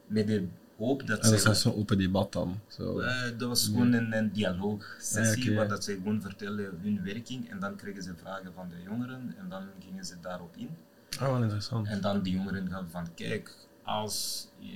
met 0.06 0.26
de 0.26 0.48
hoop 0.76 1.06
dat 1.06 1.24
en 1.24 1.30
dat 1.30 1.42
was 1.42 1.60
zo'n 1.60 1.74
open 1.74 1.98
debat 1.98 2.32
dan? 2.32 2.60
Zo. 2.68 3.00
dat 3.36 3.48
was 3.48 3.64
gewoon 3.64 3.92
een, 3.92 4.12
een 4.12 4.32
dialoogsessie 4.32 5.50
ah, 5.50 5.56
waar 5.56 5.68
dat 5.68 5.84
zij 5.84 5.94
gewoon 5.94 6.22
vertellen 6.22 6.78
hun 6.82 7.02
werking 7.02 7.50
en 7.50 7.60
dan 7.60 7.76
kregen 7.76 8.02
ze 8.02 8.14
vragen 8.16 8.52
van 8.54 8.68
de 8.68 8.82
jongeren 8.84 9.34
en 9.38 9.48
dan 9.48 9.68
gingen 9.78 10.04
ze 10.04 10.14
daarop 10.20 10.56
in. 10.56 10.76
En 11.86 12.00
dan 12.00 12.22
die 12.22 12.34
jongeren 12.34 12.68
gaan 12.68 12.90
van, 12.90 13.14
kijk, 13.14 13.56
als 13.82 14.48
uh, 14.60 14.66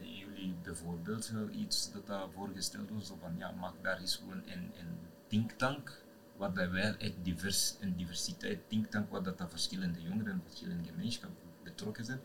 jullie 0.00 0.54
bijvoorbeeld 0.62 1.32
iets 1.52 1.92
dat 1.92 2.06
daar 2.06 2.30
voorgesteld 2.34 2.90
was, 2.90 3.10
of 3.10 3.20
van 3.20 3.34
ja, 3.38 3.50
maak 3.50 3.74
daar 3.82 4.00
eens 4.00 4.16
gewoon 4.16 4.42
een, 4.46 4.70
een 4.78 4.98
thinktank, 5.26 6.02
dat 6.38 6.52
wij 6.70 6.96
echt 6.96 7.14
divers, 7.22 7.76
een 7.80 7.96
diversiteit 7.96 8.68
thinktank, 8.68 9.10
waar 9.10 9.22
dat, 9.22 9.38
dat 9.38 9.50
verschillende 9.50 10.02
jongeren, 10.02 10.42
verschillende 10.46 10.88
gemeenschappen 10.88 11.38
betrokken 11.62 12.04
zijn. 12.04 12.20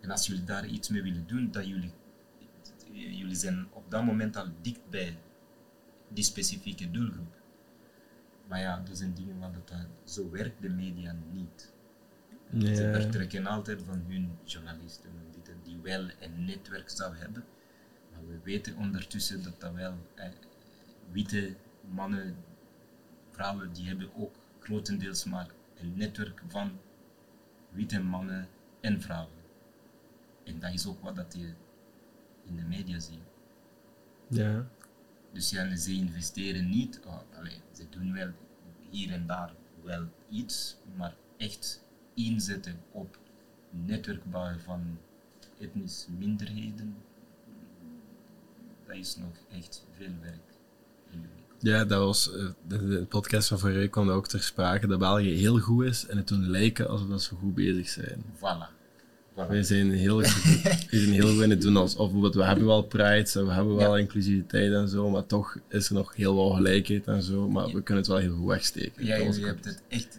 En 0.00 0.10
als 0.10 0.26
jullie 0.26 0.44
daar 0.44 0.66
iets 0.66 0.88
mee 0.88 1.02
willen 1.02 1.26
doen, 1.26 1.50
dat 1.50 1.66
jullie, 1.66 1.92
jullie 2.92 3.34
zijn 3.34 3.66
op 3.72 3.90
dat 3.90 4.04
moment 4.04 4.36
al 4.36 4.46
dicht 4.60 4.90
bij 4.90 5.18
die 6.08 6.24
specifieke 6.24 6.90
doelgroep. 6.90 7.34
Maar 8.48 8.60
ja, 8.60 8.80
dat 8.80 8.98
zijn 8.98 9.14
dingen 9.14 9.38
waar 9.38 9.52
dat, 9.52 9.86
zo 10.04 10.30
werkt 10.30 10.62
de 10.62 10.68
media 10.68 11.16
niet. 11.32 11.72
Ja. 12.58 12.74
Ze 12.74 12.90
vertrekken 12.92 13.46
altijd 13.46 13.82
van 13.82 14.04
hun 14.08 14.38
journalisten, 14.44 15.10
die 15.62 15.78
wel 15.82 16.08
een 16.20 16.44
netwerk 16.44 16.90
zou 16.90 17.16
hebben. 17.16 17.44
Maar 18.12 18.26
we 18.26 18.38
weten 18.42 18.76
ondertussen 18.76 19.42
dat 19.42 19.60
dat 19.60 19.74
wel 19.74 19.94
eh, 20.14 20.28
witte 21.12 21.54
mannen, 21.90 22.36
vrouwen, 23.30 23.72
die 23.72 23.86
hebben 23.86 24.14
ook 24.16 24.34
grotendeels 24.60 25.24
maar 25.24 25.50
een 25.76 25.96
netwerk 25.96 26.42
van 26.48 26.78
witte 27.70 28.00
mannen 28.00 28.48
en 28.80 29.00
vrouwen. 29.00 29.42
En 30.44 30.58
dat 30.58 30.72
is 30.72 30.86
ook 30.86 31.02
wat 31.02 31.16
dat 31.16 31.34
je 31.38 31.52
in 32.44 32.56
de 32.56 32.62
media 32.62 32.98
ziet. 32.98 33.18
Ja. 34.28 34.66
Dus 35.32 35.50
ja, 35.50 35.76
ze 35.76 35.92
investeren 35.92 36.68
niet, 36.68 37.00
oh, 37.06 37.20
ze 37.72 37.88
doen 37.88 38.12
wel 38.12 38.30
hier 38.90 39.12
en 39.12 39.26
daar 39.26 39.54
wel 39.82 40.08
iets, 40.28 40.76
maar 40.96 41.14
echt 41.36 41.83
inzetten 42.14 42.80
op 42.90 43.18
netwerkbouwen 43.70 44.60
van 44.60 44.98
etnische 45.60 46.10
minderheden, 46.18 46.96
dat 48.86 48.96
is 48.96 49.16
nog 49.16 49.58
echt 49.58 49.84
veel 49.96 50.12
werk. 50.20 50.54
Ja, 51.58 51.84
dat 51.84 51.98
was, 51.98 52.30
uh, 52.34 52.48
de, 52.68 53.06
podcast 53.08 53.48
van 53.48 53.58
vorige 53.58 53.78
week 53.78 53.90
kwam 53.90 54.10
ook 54.10 54.28
ter 54.28 54.42
sprake 54.42 54.86
dat 54.86 54.98
België 54.98 55.30
heel 55.30 55.58
goed 55.58 55.84
is 55.84 56.06
en 56.06 56.16
het 56.16 56.26
toen 56.26 56.50
lijken 56.50 56.88
alsof 56.88 57.08
dat 57.08 57.22
ze 57.22 57.34
goed 57.34 57.54
bezig 57.54 57.88
zijn. 57.88 58.24
Voilà. 58.36 58.72
voilà. 59.32 59.48
Wij 59.48 59.62
zijn 59.62 59.92
heel, 59.92 60.16
wij 60.20 60.86
zijn 60.90 61.12
heel 61.12 61.32
goed 61.32 61.42
in 61.42 61.50
het 61.50 61.60
doen 61.62 61.76
alsof 61.76 61.98
bijvoorbeeld, 61.98 62.34
we 62.34 62.44
hebben 62.44 62.66
wel 62.66 62.82
pride, 62.82 63.44
we 63.44 63.52
hebben 63.52 63.74
wel 63.74 63.98
inclusiviteit 63.98 64.72
en 64.72 64.88
zo, 64.88 65.10
maar 65.10 65.26
toch 65.26 65.58
is 65.68 65.88
er 65.88 65.94
nog 65.94 66.14
heel 66.14 66.34
veel 66.34 66.50
gelijkheid 66.50 67.06
en 67.06 67.22
zo, 67.22 67.48
maar 67.48 67.66
we 67.66 67.82
kunnen 67.82 67.96
het 67.96 68.06
wel 68.06 68.16
heel 68.16 68.34
goed 68.34 68.48
wegsteken. 68.48 69.04
Ja, 69.04 69.16
je 69.16 69.44
hebt 69.44 69.64
het 69.64 69.82
echt 69.88 70.18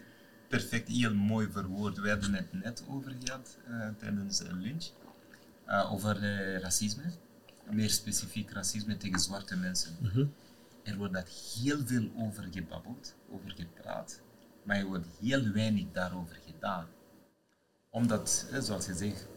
perfect, 0.58 0.88
heel 0.88 1.14
mooi 1.14 1.48
verwoord. 1.52 1.98
We 1.98 2.08
hebben 2.08 2.34
het 2.34 2.54
net 2.54 2.84
over 2.90 3.16
gehad 3.24 3.58
uh, 3.70 3.88
tijdens 3.98 4.42
lunch. 4.42 4.86
Uh, 5.68 5.92
over 5.94 6.24
uh, 6.24 6.60
racisme. 6.60 7.04
Meer 7.70 7.90
specifiek 7.90 8.52
racisme 8.52 8.98
tegen 8.98 9.20
zwarte 9.20 9.56
mensen. 9.56 9.98
Mm 10.00 10.10
-hmm. 10.10 10.34
Er 10.84 10.98
wordt 10.98 11.14
daar 11.14 11.28
heel 11.56 11.86
veel 11.86 12.12
over 12.18 12.48
gebabbeld, 12.52 13.16
over 13.32 13.52
gepraat, 13.52 14.22
maar 14.64 14.78
er 14.78 14.86
wordt 14.86 15.08
heel 15.22 15.52
weinig 15.52 15.86
daarover 15.92 16.38
gedaan. 16.46 16.88
Omdat, 17.90 18.48
zoals 18.60 18.86
je 18.86 18.94
zegt, 18.94 19.28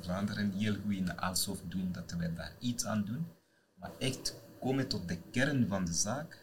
Vlaanderen 0.00 0.50
heel 0.50 0.74
goed 0.74 0.92
in 0.92 1.04
de 1.04 1.60
doen 1.68 1.92
dat 1.92 2.14
wij 2.18 2.34
daar 2.34 2.52
iets 2.58 2.84
aan 2.84 3.04
doen, 3.04 3.26
maar 3.74 3.90
echt 3.98 4.34
komen 4.60 4.88
tot 4.88 5.08
de 5.08 5.18
kern 5.30 5.68
van 5.68 5.84
de 5.84 5.92
zaak 5.92 6.41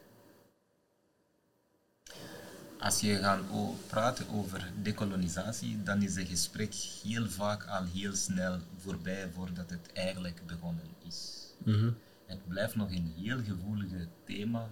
als 2.79 3.00
je 3.00 3.15
gaat 3.15 3.41
praten 3.88 4.29
over 4.29 4.71
decolonisatie, 4.81 5.83
dan 5.83 6.01
is 6.01 6.15
het 6.15 6.27
gesprek 6.27 6.74
heel 7.03 7.29
vaak 7.29 7.65
al 7.65 7.83
heel 7.83 8.15
snel 8.15 8.59
voorbij 8.77 9.29
voordat 9.33 9.69
het 9.69 9.93
eigenlijk 9.93 10.41
begonnen 10.45 10.86
is. 11.07 11.48
Mhm. 11.63 11.91
Het 12.25 12.48
blijft 12.48 12.75
nog 12.75 12.91
een 12.91 13.13
heel 13.17 13.43
gevoelig 13.43 13.89
thema 14.24 14.69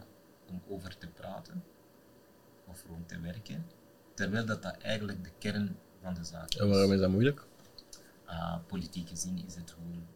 om 0.47 0.61
over 0.67 0.97
te 0.97 1.07
praten 1.07 1.63
of 2.65 2.83
rond 2.87 3.07
te 3.07 3.19
werken, 3.19 3.65
terwijl 4.13 4.45
dat, 4.45 4.63
dat 4.63 4.77
eigenlijk 4.77 5.23
de 5.23 5.31
kern 5.37 5.77
van 6.01 6.13
de 6.13 6.23
zaak 6.23 6.49
is. 6.49 6.59
En 6.59 6.69
waarom 6.69 6.93
is 6.93 6.99
dat 6.99 7.09
moeilijk? 7.09 7.45
Uh, 8.29 8.57
politiek 8.67 9.09
gezien 9.09 9.45
is 9.47 9.55
het 9.55 9.71
gewoon 9.71 10.07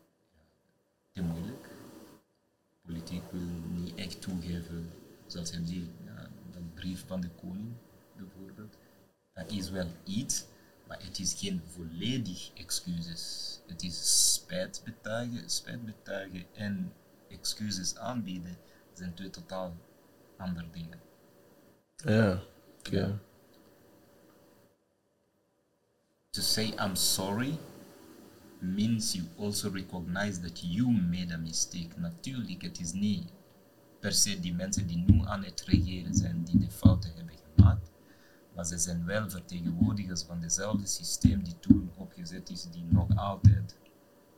ja, 1.12 1.22
te 1.22 1.22
moeilijk. 1.22 1.70
Politiek 2.86 3.24
wil 3.32 3.42
niet 3.74 3.96
echt 3.96 4.22
toegeven, 4.22 4.90
zoals 5.28 5.50
je 5.50 5.66
ziet, 5.66 5.90
brief 6.74 7.04
van 7.08 7.22
de 7.22 7.30
koning, 7.30 7.74
bijvoorbeeld. 8.18 8.78
Dat 9.34 9.52
is 9.52 9.70
wel 9.70 9.88
iets, 10.04 10.46
maar 10.88 11.04
het 11.04 11.20
is 11.20 11.34
geen 11.34 11.62
volledig 11.66 12.52
excuses. 12.54 13.60
Het 13.68 13.84
is 13.84 14.34
spijtbetuigen, 14.34 15.50
spijtbetuigen 15.50 16.46
en 16.54 16.94
excuses 17.30 17.96
aanbieden 17.96 18.58
zijn 18.94 19.14
twee 19.14 19.30
totaal 19.30 19.76
andere 20.38 20.68
dingen. 20.72 21.00
Ja, 21.96 22.44
oké. 22.80 22.96
Ja. 22.98 23.20
To 26.30 26.42
say 26.42 26.66
I'm 26.66 26.96
sorry 26.96 27.58
means 28.60 29.14
you 29.14 29.26
also 29.40 29.70
recognize 29.70 30.40
that 30.40 30.62
you 30.62 30.92
made 30.92 31.34
a 31.34 31.38
mistake. 31.38 31.90
Natuurlijk, 32.00 32.62
het 32.62 32.80
is 32.80 32.92
niet 32.92 33.32
per 34.02 34.14
se 34.14 34.40
die 34.40 34.54
mensen 34.54 34.88
die 34.88 34.98
nu 34.98 35.26
aan 35.26 35.44
het 35.44 35.62
regeren 35.62 36.16
zijn, 36.16 36.44
die 36.44 36.58
de 36.58 36.72
fouten 36.72 37.14
hebben 37.16 37.36
gemaakt. 37.56 37.92
Maar 38.56 38.66
ze 38.66 38.78
zijn 38.78 39.06
wel 39.06 39.30
vertegenwoordigers 39.30 40.24
van 40.24 40.40
dezelfde 40.42 40.88
systeem 40.88 41.44
die 41.44 41.60
toen 41.60 41.92
opgezet 41.96 42.50
is, 42.50 42.68
die 42.72 42.84
nog 42.90 43.16
altijd 43.16 43.78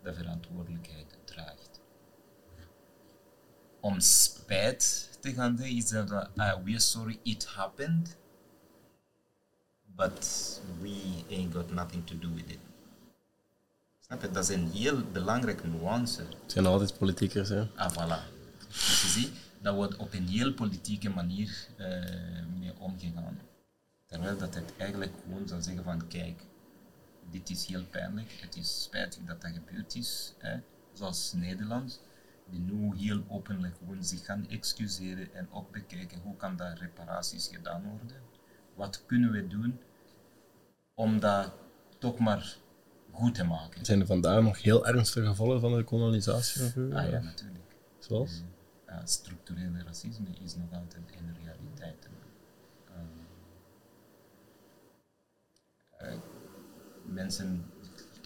de 0.04 0.14
verantwoordelijkheid 0.14 1.18
draagt. 1.26 1.82
Om 3.80 4.00
spijt 4.00 5.18
te 5.20 5.34
gaan 5.34 5.58
zeggen, 5.58 5.76
is 5.76 5.90
dat, 5.90 6.12
uh, 6.36 6.54
we're 6.64 6.80
sorry 6.80 7.20
it 7.24 7.46
happened, 7.46 8.18
but 9.96 10.62
we 10.82 11.24
ain't 11.30 11.54
got 11.54 11.72
nothing 11.72 12.08
to 12.08 12.18
do 12.20 12.34
with 12.34 12.50
it. 12.50 12.60
Snap 14.00 14.22
je? 14.22 14.32
Dat 14.32 14.50
is 14.50 14.56
een 14.56 14.72
heel 14.72 15.02
belangrijke 15.12 15.68
nuance. 15.68 16.22
Het 16.22 16.52
zijn 16.52 16.66
altijd 16.66 16.98
politiekers, 16.98 17.50
hè? 17.50 17.68
Ah, 17.76 17.92
voilà. 17.92 18.32
Dus 18.68 19.02
je 19.02 19.08
ziet, 19.08 19.43
dat 19.64 19.76
wordt 19.76 19.96
op 19.96 20.14
een 20.14 20.28
heel 20.28 20.54
politieke 20.54 21.10
manier 21.10 21.68
uh, 21.78 21.88
mee 22.60 22.74
omgegaan. 22.80 23.40
Terwijl 24.06 24.38
dat 24.38 24.56
het 24.56 24.74
eigenlijk 24.78 25.12
gewoon 25.24 25.48
zou 25.48 25.62
zeggen 25.62 25.84
van 25.84 26.08
kijk, 26.08 26.46
dit 27.32 27.50
is 27.50 27.66
heel 27.66 27.84
pijnlijk, 27.84 28.38
het 28.42 28.56
is 28.56 28.84
spijtig 28.84 29.24
dat 29.26 29.42
dat 29.42 29.52
gebeurd 29.52 29.96
is, 29.96 30.34
hè, 30.38 30.60
zoals 30.94 31.34
Nederland, 31.34 32.02
die 32.50 32.60
nu 32.60 32.96
heel 32.98 33.24
openlijk 33.28 33.76
gewoon 33.78 34.04
zich 34.04 34.26
gaan 34.26 34.50
excuseren 34.50 35.34
en 35.34 35.48
ook 35.52 35.72
bekijken 35.72 36.20
hoe 36.20 36.36
kan 36.36 36.56
daar 36.56 36.78
reparaties 36.78 37.48
gedaan 37.48 37.84
worden. 37.84 38.22
Wat 38.76 39.04
kunnen 39.06 39.32
we 39.32 39.48
doen 39.48 39.80
om 40.94 41.20
dat 41.20 41.54
toch 41.98 42.18
maar 42.20 42.58
goed 43.12 43.36
te 43.36 43.44
maken. 43.44 43.86
Zijn 43.86 44.00
er 44.00 44.06
vandaag 44.06 44.44
nog 44.44 44.62
heel 44.62 44.88
ernstige 44.88 45.26
gevolgen 45.26 45.60
van 45.60 45.76
de 45.76 45.84
kolonisatie? 45.84 46.64
Ah 46.94 47.10
ja, 47.10 47.20
natuurlijk. 47.20 47.76
Zoals? 48.00 48.44
Structurele 49.04 49.84
racisme 49.84 50.30
is 50.44 50.56
nog 50.56 50.74
altijd 50.74 51.16
een 51.20 51.36
realiteit. 51.44 52.08
Mensen 57.06 57.66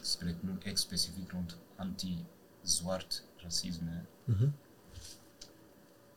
spreken 0.01 0.39
nu 0.41 0.57
echt 0.59 0.79
specifiek 0.79 1.31
rond 1.31 1.57
anti-zwart 1.75 3.23
racisme. 3.37 4.05
Mm 4.23 4.35
-hmm. 4.35 4.55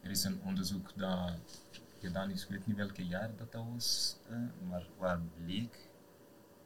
Er 0.00 0.10
is 0.10 0.24
een 0.24 0.40
onderzoek 0.42 0.98
dat 0.98 1.32
gedaan 2.00 2.30
is, 2.30 2.42
ik 2.42 2.48
weet 2.48 2.66
niet 2.66 2.76
welke 2.76 3.06
jaar 3.06 3.36
dat, 3.36 3.52
dat 3.52 3.64
was, 3.72 4.16
maar 4.68 4.86
waar 4.98 5.20
bleek 5.20 5.88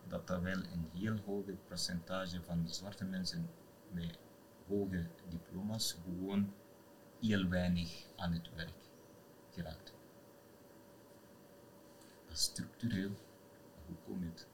dat 0.09 0.31
er 0.31 0.43
wel 0.43 0.57
een 0.57 0.89
heel 0.93 1.17
hoge 1.27 1.57
percentage 1.69 2.43
van 2.43 2.69
zwarte 2.69 3.05
mensen 3.05 3.49
met 3.91 4.19
hoge 4.69 5.07
diploma's 5.29 5.97
gewoon 6.05 6.53
heel 7.27 7.49
weinig 7.49 8.07
aan 8.17 8.33
het 8.33 8.49
werk 8.55 8.83
geraakt. 9.51 9.93
structureel. 12.33 13.11
Hoe 13.87 13.97
komt 14.05 14.25
het? 14.25 14.47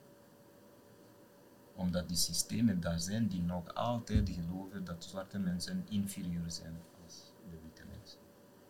Omdat 1.75 2.09
die 2.09 2.17
systemen 2.17 2.81
daar 2.81 3.00
zijn 3.00 3.29
die 3.29 3.43
nog 3.43 3.75
altijd 3.75 4.29
geloven 4.29 4.85
dat 4.85 5.05
zwarte 5.05 5.39
mensen 5.39 5.85
inferieur 5.89 6.50
zijn 6.50 6.81
als 7.05 7.33
de 7.50 7.57
witte 7.62 7.83
mensen. 7.97 8.19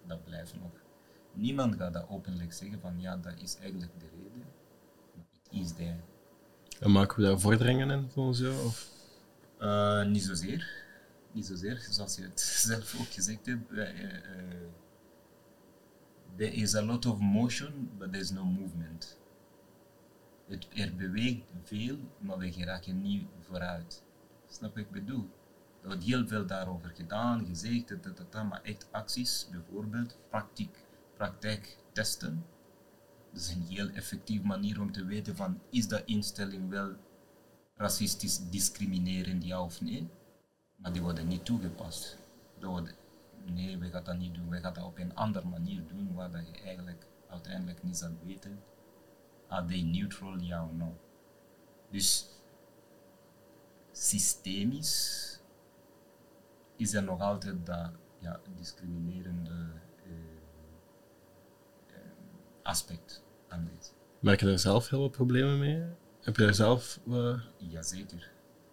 Dat 0.07 0.25
blijft 0.25 0.55
nog. 0.55 0.71
Niemand 1.33 1.77
gaat 1.77 1.93
dat 1.93 2.09
openlijk 2.09 2.53
zeggen 2.53 2.81
van 2.81 3.01
ja, 3.01 3.17
dat 3.17 3.41
is 3.41 3.57
eigenlijk 3.57 4.01
de 4.01 4.07
reden. 4.07 4.45
Maar 5.15 5.27
het 5.43 5.53
is 5.63 5.73
there. 5.73 6.01
En 6.81 6.91
maken 6.91 7.17
we 7.17 7.23
daar 7.23 7.41
vorderingen 7.41 7.91
in, 7.91 8.09
volgens 8.11 8.39
jou? 8.39 8.65
Of? 8.65 8.89
Uh, 9.61 10.05
niet 10.05 10.23
zozeer. 10.23 10.80
Niet 11.33 11.47
zozeer, 11.47 11.87
zoals 11.91 12.17
je 12.17 12.23
het 12.23 12.41
zelf 12.69 13.01
ook 13.01 13.13
gezegd 13.13 13.47
hebt. 13.47 13.71
Uh, 13.71 14.03
uh, 14.03 14.15
there 16.37 16.53
is 16.53 16.75
a 16.75 16.83
lot 16.83 17.07
of 17.07 17.19
motion, 17.19 17.91
but 17.99 18.13
there's 18.13 18.31
no 18.31 18.45
movement. 18.45 19.19
Het, 20.47 20.67
er 20.75 20.97
beweegt 20.97 21.43
veel, 21.65 21.99
maar 22.19 22.39
we 22.39 22.53
geraken 22.53 23.03
niet 23.03 23.27
vooruit. 23.41 24.03
Snap 24.49 24.75
wat 24.75 24.85
ik 24.85 24.91
bedoel? 24.91 25.29
Er 25.83 25.89
wordt 25.89 26.05
heel 26.05 26.27
veel 26.27 26.47
daarover 26.47 26.91
gedaan, 26.91 27.47
gezegd, 27.47 27.89
dat, 27.89 28.17
dat, 28.31 28.45
maar 28.45 28.63
echt 28.63 28.89
acties, 28.91 29.49
bijvoorbeeld 29.51 30.17
praktijk, 30.29 30.85
praktijk 31.17 31.77
testen. 31.93 32.45
Dat 33.33 33.43
is 33.43 33.55
een 33.55 33.63
heel 33.63 33.89
effectieve 33.89 34.47
manier 34.47 34.81
om 34.81 34.93
te 34.93 35.05
weten 35.05 35.37
van, 35.37 35.61
is 35.71 35.89
dat 35.89 36.03
instelling 36.05 36.69
wel 36.69 36.97
racistisch 37.77 38.41
discriminerend, 38.51 39.45
ja 39.45 39.63
of 39.63 39.81
nee? 39.81 40.11
Maar 40.83 40.93
die 40.93 41.03
worden 41.03 41.29
niet 41.29 41.45
toegepast. 41.45 42.19
Wordt, 42.61 42.95
nee, 43.45 43.79
we 43.79 43.91
gaan 43.91 44.05
dat 44.05 44.19
niet 44.19 44.35
doen. 44.35 44.49
We 44.49 44.61
gaan 44.61 44.75
dat 44.75 44.85
op 44.85 44.99
een 44.99 45.15
andere 45.15 45.47
manier 45.47 45.87
doen, 45.87 46.15
waar 46.15 46.31
dat 46.31 46.47
je 46.47 46.63
eigenlijk 46.63 47.07
uiteindelijk 47.29 47.83
niet 47.83 47.97
zal 47.97 48.11
weten. 48.25 48.63
Are 49.49 49.67
they 49.67 49.83
neutral, 49.83 50.39
ja 50.39 50.65
of 50.65 50.73
no? 50.73 50.99
Dus 51.91 52.29
systemisch 53.93 55.39
is 56.77 56.95
er 56.95 57.03
nog 57.03 57.21
altijd 57.21 57.67
dat 57.67 57.91
ja, 58.19 58.41
discriminerende 58.57 59.51
eh, 60.05 60.13
eh, 61.87 62.01
aspect 62.63 63.23
aanwezig. 63.49 63.93
Merk 64.21 64.41
je 64.41 64.47
daar 64.47 64.59
zelf 64.59 64.89
heel 64.89 64.99
veel 64.99 65.09
problemen 65.09 65.59
mee? 65.59 65.83
Heb 66.21 66.37
je 66.37 66.43
daar 66.43 66.55
zelf... 66.55 67.01
Uh... 67.09 67.41
Jazeker. 67.57 68.31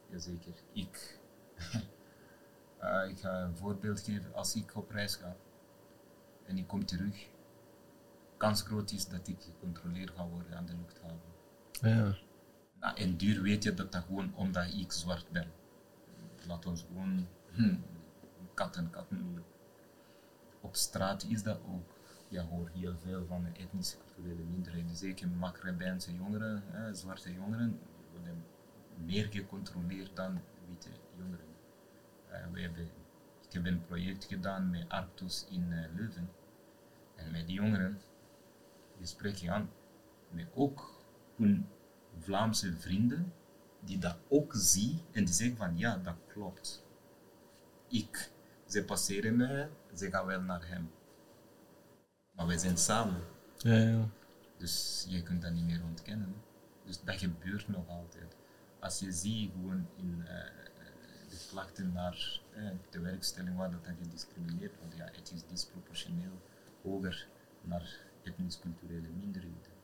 Jazeker. 0.09 0.53
Ik, 0.73 1.19
uh, 2.83 3.09
ik 3.09 3.19
ga 3.19 3.41
een 3.41 3.57
voorbeeld 3.57 3.99
geven. 3.99 4.33
Als 4.33 4.55
ik 4.55 4.75
op 4.75 4.91
reis 4.91 5.15
ga 5.15 5.35
en 6.45 6.57
ik 6.57 6.67
kom 6.67 6.85
terug, 6.85 7.27
kans 8.37 8.61
groot 8.61 8.91
is 8.91 9.07
dat 9.07 9.27
ik 9.27 9.41
gecontroleerd 9.41 10.11
ga 10.11 10.27
worden 10.27 10.57
aan 10.57 10.65
de 10.65 10.75
luchthaven. 10.81 11.35
Ja. 11.71 12.15
Nou, 12.79 12.97
en 12.97 13.17
duur 13.17 13.41
weet 13.41 13.63
je 13.63 13.73
dat 13.73 13.91
dat 13.91 14.03
gewoon 14.03 14.35
omdat 14.35 14.73
ik 14.73 14.91
zwart 14.91 15.31
ben. 15.31 15.47
Laat 16.47 16.65
ons 16.65 16.85
gewoon 16.87 17.27
hm, 17.51 17.75
katten, 18.53 18.89
katten. 18.89 19.43
Op 20.61 20.75
straat 20.75 21.23
is 21.23 21.43
dat 21.43 21.59
ook. 21.67 21.95
Je 22.29 22.39
hoort 22.39 22.73
heel 22.73 22.97
veel 22.97 23.25
van 23.25 23.43
de 23.43 23.59
etnische 23.59 23.97
culturele 23.97 24.43
minderheden, 24.43 24.95
zeker 24.95 25.27
Maghrebijnse 25.29 26.15
jongeren, 26.15 26.63
hè, 26.65 26.93
zwarte 26.93 27.33
jongeren, 27.33 27.79
worden 28.11 28.45
meer 29.05 29.25
gecontroleerd 29.25 30.15
dan 30.15 30.41
witte 30.67 30.89
jongeren. 31.17 31.45
We 32.51 32.61
hebben, 32.61 32.89
ik 33.47 33.53
heb 33.53 33.65
een 33.65 33.85
project 33.85 34.25
gedaan 34.25 34.69
met 34.69 34.89
Arctos 34.89 35.47
in 35.49 35.71
uh, 35.71 35.85
Leuven. 35.95 36.29
En 37.15 37.31
met 37.31 37.47
die 37.47 37.55
jongeren, 37.55 38.01
die 38.97 39.07
spreek 39.07 39.35
je 39.35 39.51
aan. 39.51 39.69
Met 40.29 40.47
ook 40.53 41.01
hun 41.35 41.67
Vlaamse 42.19 42.73
vrienden, 42.77 43.33
die 43.79 43.97
dat 43.97 44.17
ook 44.27 44.53
zien 44.55 45.01
en 45.11 45.25
die 45.25 45.33
zeggen 45.33 45.57
van 45.57 45.77
ja, 45.77 45.97
dat 45.97 46.15
klopt. 46.27 46.85
Ik, 47.87 48.31
ze 48.65 48.83
passeren 48.83 49.35
mij, 49.35 49.69
ze 49.95 50.09
gaan 50.09 50.25
wel 50.25 50.41
naar 50.41 50.67
hem. 50.67 50.91
Maar 52.31 52.47
wij 52.47 52.57
zijn 52.57 52.77
samen. 52.77 53.21
Ja, 53.57 53.75
ja. 53.75 54.09
Dus 54.57 55.05
je 55.09 55.23
kunt 55.23 55.41
dat 55.41 55.51
niet 55.51 55.65
meer 55.65 55.83
ontkennen. 55.83 56.35
Dus 56.85 57.03
dat 57.03 57.19
gebeurt 57.19 57.67
nog 57.67 57.87
altijd. 57.87 58.35
Als 58.79 58.99
je 58.99 59.11
ziet 59.11 59.51
gewoon 59.51 59.87
in 59.95 60.25
uh, 60.27 60.29
de 61.29 61.37
klachten 61.49 61.93
naar 61.93 62.41
uh, 62.57 62.69
de 62.89 62.99
werkstelling 62.99 63.57
waar 63.57 63.71
dat, 63.71 63.85
dat 63.85 63.93
gediscrimineerd 64.01 64.77
wordt, 64.79 64.95
ja, 64.95 65.05
het 65.05 65.31
is 65.31 65.41
disproportioneel 65.47 66.41
hoger 66.81 67.27
naar 67.61 67.97
etnisch-culturele 68.23 69.07
minderheden. 69.19 69.75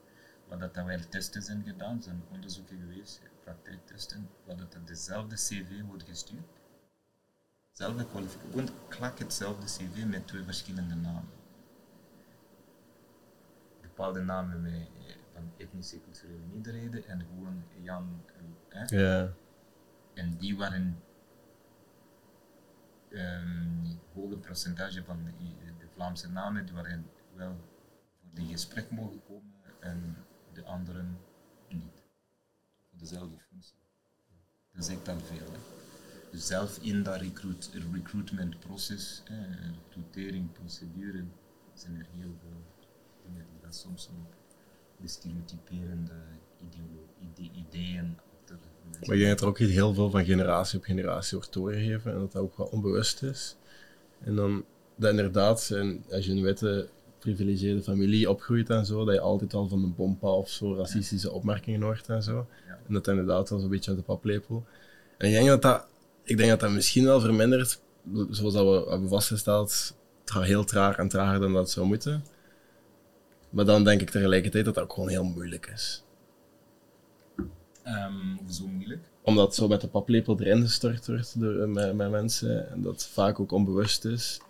Wat 0.47 0.59
dat, 0.59 0.73
dat 0.73 0.85
wel 0.85 0.99
testen 1.09 1.41
zijn 1.41 1.63
gedaan, 1.63 2.03
zijn 2.03 2.23
onderzoeken 2.31 2.77
geweest, 2.79 3.21
praktijktesten, 3.43 4.29
waar 4.45 4.57
dat, 4.57 4.77
dezelfde 4.85 5.35
CV 5.35 5.81
wordt 5.87 6.03
gestuurd. 6.03 6.61
Zelfde 7.71 8.05
kwalificatie, 8.05 8.75
klak 8.87 9.19
hetzelfde 9.19 9.65
CV 9.65 10.05
met 10.05 10.27
twee 10.27 10.43
verschillende 10.43 10.95
namen 10.95 11.41
bepaalde 13.95 14.21
namen 14.21 14.61
met, 14.61 14.87
van 15.33 15.51
etnische 15.57 16.01
culturele 16.01 16.45
minderheden 16.51 17.07
en 17.07 17.19
gewoon 17.19 17.63
Jan. 17.81 18.23
Hè? 18.69 18.97
Ja. 18.97 19.33
En 20.13 20.37
die 20.37 20.57
waren 20.57 21.03
um, 23.13 23.99
hoge 24.13 24.37
percentage 24.37 25.03
van 25.03 25.23
de, 25.23 25.87
Vlaamse 25.93 26.31
namen, 26.31 26.73
waren 26.73 27.05
wel 27.35 27.55
voor 28.21 28.29
die 28.33 28.47
gesprek 28.47 28.91
mogen 28.91 29.23
komen 29.23 29.53
en 29.79 30.15
de 30.53 30.63
anderen 30.63 31.17
niet. 31.69 31.93
Voor 32.89 32.99
dezelfde 32.99 33.37
functie. 33.49 33.75
Dat 34.73 34.85
zegt 34.85 35.07
al 35.07 35.19
veel. 35.19 35.51
Hè. 35.51 35.59
Dus 36.31 36.47
zelf 36.47 36.77
in 36.77 37.03
dat 37.03 37.21
recruit, 37.21 37.71
recruitmentproces, 37.91 39.21
eh, 39.25 39.37
zijn 41.73 41.95
er 41.95 42.05
heel 42.11 42.35
veel 42.39 42.63
dingen 43.23 43.45
die 43.49 43.59
dat 43.61 43.75
soms 43.75 44.09
ook 44.09 44.33
de 45.01 45.07
stereotyperende 45.07 46.21
ide 47.19 47.51
ideeën 47.51 48.17
Maar 48.91 49.15
ik 49.15 49.21
denk 49.21 49.29
dat 49.29 49.41
er 49.41 49.47
ook 49.47 49.57
heel 49.57 49.93
veel 49.93 50.09
van 50.09 50.25
generatie 50.25 50.77
op 50.79 50.85
generatie 50.85 51.37
wordt 51.37 51.53
doorgegeven 51.53 52.11
en 52.13 52.19
dat 52.19 52.31
dat 52.31 52.41
ook 52.41 52.57
wel 52.57 52.67
onbewust 52.67 53.23
is. 53.23 53.55
En 54.23 54.35
dan 54.35 54.65
dat 54.95 55.09
inderdaad, 55.09 55.69
en 55.69 56.03
als 56.11 56.25
je 56.25 56.31
een 56.31 56.41
witte 56.41 56.87
privilegeerde 57.19 57.83
familie 57.83 58.29
opgroeit 58.29 58.69
en 58.69 58.85
zo, 58.85 59.05
dat 59.05 59.13
je 59.13 59.19
altijd 59.19 59.53
al 59.53 59.67
van 59.67 59.83
een 59.83 59.95
bompa 59.95 60.27
of 60.27 60.49
zo 60.49 60.75
racistische 60.75 61.31
opmerkingen 61.31 61.81
hoort 61.81 62.09
en 62.09 62.23
zo. 62.23 62.47
En 62.87 62.93
dat 62.93 63.07
inderdaad 63.07 63.49
wel 63.49 63.59
zo'n 63.59 63.69
beetje 63.69 63.89
uit 63.89 63.99
de 63.99 64.05
paplepel. 64.05 64.65
En 65.17 65.27
ik 65.27 65.33
denk 65.33 65.47
dat 65.47 65.61
dat, 65.61 65.87
ik 66.23 66.37
denk 66.37 66.49
dat, 66.49 66.59
dat 66.59 66.71
misschien 66.71 67.05
wel 67.05 67.19
vermindert, 67.19 67.81
zoals 68.29 68.53
dat 68.53 68.65
we 68.65 68.89
hebben 68.89 69.09
vastgesteld, 69.09 69.95
heel 70.25 70.63
traag 70.63 70.97
en 70.97 71.07
trager 71.07 71.39
dan 71.39 71.53
dat 71.53 71.71
zou 71.71 71.85
moeten. 71.85 72.25
Maar 73.49 73.65
dan 73.65 73.83
denk 73.83 74.01
ik 74.01 74.09
tegelijkertijd 74.09 74.65
dat 74.65 74.73
dat 74.73 74.83
ook 74.83 74.93
gewoon 74.93 75.09
heel 75.09 75.23
moeilijk 75.23 75.71
is. 75.73 76.03
Um, 77.85 78.39
hoezo 78.43 78.67
moeilijk? 78.67 79.11
Omdat 79.21 79.55
zo 79.55 79.67
met 79.67 79.81
de 79.81 79.87
paplepel 79.87 80.39
erin 80.39 80.61
gestort 80.61 81.07
wordt 81.07 81.39
door, 81.39 81.61
eh, 81.61 81.67
met, 81.67 81.95
met 81.95 82.11
mensen 82.11 82.71
en 82.71 82.81
dat 82.81 83.05
vaak 83.05 83.39
ook 83.39 83.51
onbewust 83.51 84.05
is. 84.05 84.41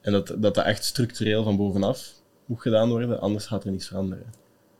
En 0.00 0.12
dat, 0.12 0.26
dat 0.26 0.54
dat 0.54 0.64
echt 0.64 0.84
structureel 0.84 1.42
van 1.42 1.56
bovenaf 1.56 2.12
moet 2.46 2.60
gedaan 2.60 2.88
worden, 2.88 3.20
anders 3.20 3.46
gaat 3.46 3.64
er 3.64 3.70
niets 3.70 3.86
veranderen. 3.86 4.32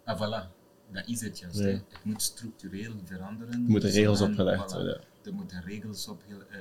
Ah, 0.04 0.16
voilà. 0.16 0.56
Dat 0.92 1.08
is 1.08 1.20
het 1.20 1.38
juist. 1.38 1.58
Het 1.58 1.82
moet 2.02 2.22
structureel 2.22 2.92
veranderen. 3.04 3.52
Er 3.52 3.70
moeten 3.70 3.90
regels 3.90 4.20
opgelegd 4.20 4.72
worden. 4.72 5.00
Er 5.24 5.34
moeten 5.34 5.62
regels 5.62 6.08
opge 6.08 6.32
uh, 6.32 6.58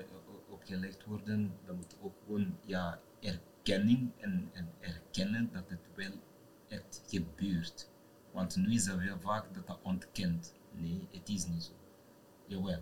opgelegd 0.49 1.05
worden. 1.05 1.53
Er 1.67 1.75
moet 1.75 1.95
ook 2.01 2.13
gewoon 2.25 2.57
ja, 2.65 2.99
erkenning 3.19 4.11
en, 4.19 4.49
en 4.53 4.69
erkennen 4.79 5.49
dat 5.53 5.63
het 5.67 5.79
wel 5.95 6.11
het 6.67 7.01
gebeurt. 7.07 7.89
Want 8.31 8.55
nu 8.55 8.73
is 8.73 8.87
er 8.87 8.97
wel 8.97 9.19
vaak 9.19 9.53
dat 9.53 9.67
dat 9.67 9.79
ontkent. 9.81 10.53
Nee, 10.77 11.07
het 11.11 11.29
is 11.29 11.47
niet 11.47 11.63
zo. 11.63 11.71
Jawel. 12.47 12.81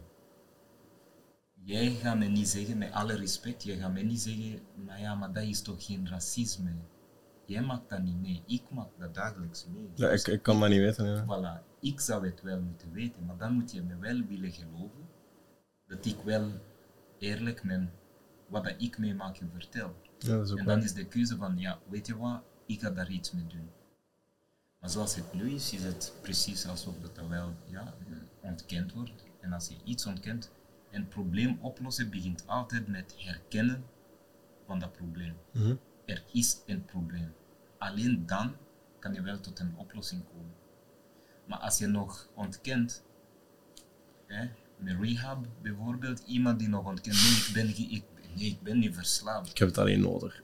Jij 1.64 1.92
gaat 1.92 2.18
me 2.18 2.26
niet 2.26 2.48
zeggen, 2.48 2.78
met 2.78 2.92
alle 2.92 3.16
respect, 3.16 3.64
jij 3.64 3.78
gaat 3.78 3.94
me 3.94 4.02
niet 4.02 4.20
zeggen, 4.20 4.60
nou 4.76 5.00
ja, 5.00 5.16
maar 5.16 5.34
dat 5.34 5.44
is 5.44 5.62
toch 5.62 5.86
geen 5.86 6.08
racisme. 6.10 6.72
Jij 7.46 7.62
maakt 7.62 7.90
dat 7.90 8.02
niet 8.02 8.22
mee, 8.22 8.44
ik 8.46 8.70
maak 8.70 8.90
dat 8.98 9.14
dagelijks 9.14 9.66
mee. 9.74 9.90
Ja, 9.96 10.10
ik, 10.10 10.28
ik 10.28 10.42
kan 10.42 10.60
dat 10.60 10.70
niet 10.70 10.80
weten. 10.80 11.06
Ja. 11.06 11.24
Voilà, 11.24 11.80
ik 11.80 12.00
zou 12.00 12.26
het 12.26 12.42
wel 12.42 12.62
moeten 12.62 12.92
weten, 12.92 13.26
maar 13.26 13.38
dan 13.38 13.54
moet 13.54 13.72
je 13.72 13.82
me 13.82 13.98
wel 13.98 14.22
willen 14.28 14.52
geloven 14.52 15.10
dat 15.88 16.06
ik 16.06 16.18
wel 16.24 16.52
eerlijk 17.18 17.64
ben 17.64 17.92
wat 18.48 18.64
dat 18.64 18.76
ik 18.78 18.98
meemaak 18.98 19.38
en 19.38 19.52
vertel. 19.54 19.96
Ja, 20.18 20.36
dat 20.36 20.46
is 20.46 20.52
ook 20.52 20.58
en 20.58 20.66
dan 20.66 20.84
is 20.84 20.94
de 20.94 21.06
keuze 21.06 21.36
van, 21.36 21.58
ja, 21.58 21.80
weet 21.90 22.08
je 22.08 22.18
wat, 22.18 22.42
ik 22.66 22.82
ga 22.82 22.90
daar 22.90 23.10
iets 23.10 23.32
mee 23.32 23.48
doen. 23.48 23.70
Maar 24.86 24.94
zoals 24.94 25.16
het 25.16 25.34
nu 25.34 25.52
is, 25.52 25.74
is 25.74 25.84
het 25.84 26.14
precies 26.22 26.68
alsof 26.68 26.94
dat, 27.02 27.28
wel 27.28 27.56
ja, 27.66 27.94
ontkend 28.42 28.94
wordt. 28.94 29.24
En 29.42 29.54
als 29.54 29.68
je 29.68 29.76
iets 29.84 30.06
ontkent, 30.06 30.52
een 30.92 31.08
probleem 31.08 31.58
oplossen 31.62 32.10
begint 32.10 32.48
altijd 32.48 32.88
met 32.88 33.16
herkennen 33.18 33.84
van 34.66 34.80
dat 34.80 34.92
probleem. 34.92 35.36
Er 36.06 36.24
is 36.32 36.58
een 36.66 36.86
probleem. 36.86 37.34
Alleen 37.78 38.26
dan 38.26 38.56
kan 39.00 39.14
je 39.14 39.22
wel 39.22 39.40
tot 39.40 39.60
een 39.60 39.74
oplossing 39.78 40.24
komen. 40.28 40.54
Maar 41.46 41.60
als 41.60 41.78
je 41.78 41.88
nog 41.88 42.30
ontkent, 42.34 43.04
hè, 44.28 44.50
met 44.78 44.98
rehab 45.02 45.48
bijvoorbeeld, 45.62 46.24
iemand 46.26 46.60
die 46.60 46.70
nog 46.70 46.86
ontkent, 46.86 47.16
nee, 47.16 47.32
ik 47.32 47.50
ben, 47.54 47.68
ik, 47.92 48.04
nee, 48.36 48.48
ik 48.50 48.62
ben 48.62 48.80
niet 48.80 48.96
verslaafd. 48.96 49.50
Ik 49.50 49.58
heb 49.58 49.68
het 49.68 49.78
alleen 49.78 50.02
nodig. 50.02 50.42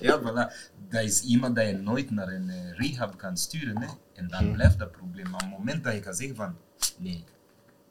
ja, 0.00 0.20
voilà. 0.20 0.70
Dat 0.92 1.02
is 1.02 1.22
iemand 1.22 1.56
dat 1.56 1.66
je 1.66 1.72
nooit 1.72 2.10
naar 2.10 2.28
een 2.28 2.50
eh, 2.50 2.72
rehab 2.72 3.18
kan 3.18 3.36
sturen. 3.36 3.80
Hè? 3.80 3.86
En 4.14 4.28
dan 4.28 4.44
Hmm. 4.44 4.52
blijft 4.52 4.78
dat 4.78 4.92
probleem. 4.92 5.30
Maar 5.30 5.34
op 5.44 5.48
het 5.48 5.58
moment 5.58 5.84
dat 5.84 5.94
je 5.94 6.00
kan 6.00 6.14
zeggen 6.14 6.36
van, 6.36 6.56
nee, 6.98 7.24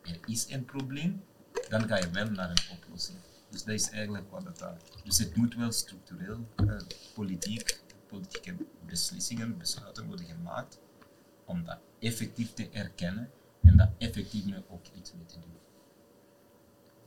er 0.03 0.19
is 0.25 0.45
een 0.49 0.65
probleem, 0.65 1.23
dan 1.69 1.87
ga 1.87 1.97
je 1.97 2.09
wel 2.09 2.29
naar 2.29 2.49
een 2.49 2.77
oplossing. 2.77 3.17
Dus 3.49 3.63
dat 3.63 3.73
is 3.73 3.89
eigenlijk 3.89 4.31
wat 4.31 4.43
het 4.43 4.57
daar. 4.59 4.77
Dus 5.03 5.17
het 5.17 5.35
moet 5.35 5.55
wel 5.55 5.71
structureel, 5.71 6.47
eh, 6.55 6.65
politiek, 7.13 7.79
politieke 8.07 8.55
beslissingen, 8.85 9.57
besluiten 9.57 10.07
worden 10.07 10.25
gemaakt 10.25 10.79
om 11.45 11.63
dat 11.65 11.77
effectief 11.99 12.53
te 12.53 12.69
erkennen 12.71 13.29
en 13.63 13.77
dat 13.77 13.89
effectief 13.97 14.45
mee 14.45 14.63
ook 14.69 14.85
iets 14.97 15.13
mee 15.13 15.25
te 15.25 15.35
doen. 15.39 15.49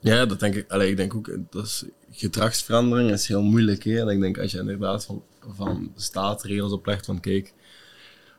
Ja, 0.01 0.27
dat 0.27 0.41
denk 0.41 0.55
ik. 0.55 0.71
Allee, 0.71 0.91
ik 0.91 0.97
denk 0.97 1.15
ook, 1.15 1.39
dat 1.51 1.65
is, 1.65 1.85
gedragsverandering 2.11 3.11
is 3.11 3.29
heel 3.29 3.43
moeilijk. 3.43 3.85
Hè? 3.85 4.01
En 4.01 4.09
ik 4.09 4.21
denk 4.21 4.39
als 4.39 4.53
je 4.53 4.59
inderdaad 4.59 5.05
van, 5.05 5.25
van 5.49 5.91
de 5.95 6.01
staat 6.03 6.43
regels 6.43 6.73
oplegt 6.73 7.07
van 7.07 7.21
kijk. 7.21 7.53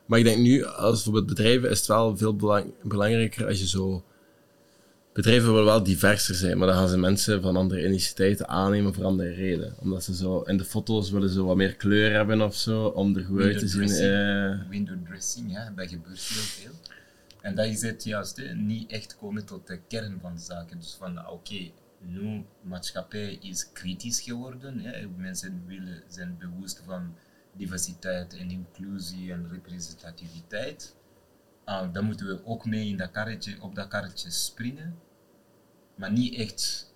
Maar 0.06 0.18
ik 0.18 0.24
denk 0.24 0.38
nu, 0.38 0.64
als 0.64 0.92
bijvoorbeeld 0.94 1.26
bedrijven, 1.26 1.70
is 1.70 1.78
het 1.78 1.86
wel 1.88 2.16
veel 2.16 2.36
belang- 2.36 2.72
belangrijker 2.82 3.46
als 3.46 3.58
je 3.58 3.66
zo. 3.68 4.04
Bedrijven 5.12 5.48
willen 5.48 5.64
wel 5.64 5.82
diverser 5.82 6.34
zijn, 6.34 6.58
maar 6.58 6.66
dan 6.66 6.76
gaan 6.76 6.88
ze 6.88 6.98
mensen 6.98 7.42
van 7.42 7.56
andere 7.56 7.80
etniciteiten 7.80 8.48
aannemen 8.48 8.94
voor 8.94 9.04
andere 9.04 9.30
redenen. 9.34 9.74
Omdat 9.80 10.04
ze 10.04 10.14
zo 10.14 10.40
in 10.40 10.56
de 10.56 10.64
foto's 10.64 11.10
willen 11.10 11.28
ze 11.30 11.42
wat 11.42 11.56
meer 11.56 11.74
kleur 11.76 12.12
hebben 12.12 12.40
of 12.42 12.54
zo, 12.54 12.84
om 12.86 13.16
er 13.16 13.24
goed 13.24 13.40
uit 13.42 13.58
te 13.58 13.68
zien. 13.68 13.78
Windowdressing. 13.80 14.60
eh. 14.62 14.68
window 14.68 14.96
dressing, 15.06 15.52
ja, 15.52 15.72
dat 15.76 15.88
gebeurt 15.88 16.20
heel 16.20 16.42
veel. 16.42 16.70
En 17.40 17.54
dat 17.54 17.66
is 17.66 17.82
het 17.82 18.04
juist, 18.04 18.36
hè, 18.36 18.54
niet 18.54 18.90
echt 18.90 19.16
komen 19.16 19.44
tot 19.44 19.66
de 19.66 19.78
kern 19.88 20.18
van 20.22 20.34
de 20.34 20.40
zaken. 20.40 20.78
Dus 20.78 20.96
van, 20.98 21.28
oké, 21.28 21.70
nu 22.00 22.44
maatschappij 22.62 23.34
is 23.34 23.72
kritisch 23.72 24.20
geworden. 24.20 24.82
Mensen 25.16 25.66
willen, 25.66 26.02
zijn 26.08 26.38
bewust 26.38 26.82
van 26.84 27.14
diversiteit 27.52 28.36
en 28.36 28.50
inclusie 28.50 29.32
en 29.32 29.48
representativiteit. 29.50 30.96
Ah, 31.64 31.92
dan 31.92 32.04
moeten 32.04 32.26
we 32.26 32.44
ook 32.44 32.64
mee 32.64 32.88
in 32.88 32.96
dat 32.96 33.10
karretje, 33.10 33.62
op 33.62 33.74
dat 33.74 33.88
karretje 33.88 34.30
springen. 34.30 34.98
Maar 35.94 36.12
niet 36.12 36.34
echt 36.34 36.94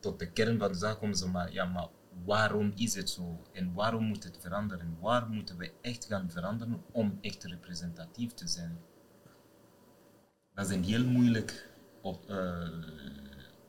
tot 0.00 0.18
de 0.18 0.30
kern 0.30 0.58
van 0.58 0.72
de 0.72 0.78
zaak 0.78 0.98
komen 0.98 1.30
maar, 1.30 1.52
ja, 1.52 1.64
maar 1.64 1.88
waarom 2.24 2.72
is 2.74 2.94
het 2.94 3.10
zo? 3.10 3.42
En 3.52 3.72
waarom 3.72 4.04
moet 4.04 4.24
het 4.24 4.38
veranderen? 4.40 4.96
Waar 5.00 5.28
moeten 5.28 5.56
we 5.56 5.72
echt 5.80 6.04
gaan 6.04 6.30
veranderen 6.30 6.82
om 6.92 7.18
echt 7.20 7.44
representatief 7.44 8.32
te 8.32 8.48
zijn? 8.48 8.78
Dat 10.54 10.68
is 10.68 10.76
een 10.76 10.84
heel 10.84 11.04
moeilijk 11.04 11.68
op, 12.00 12.30
eh, 12.30 12.68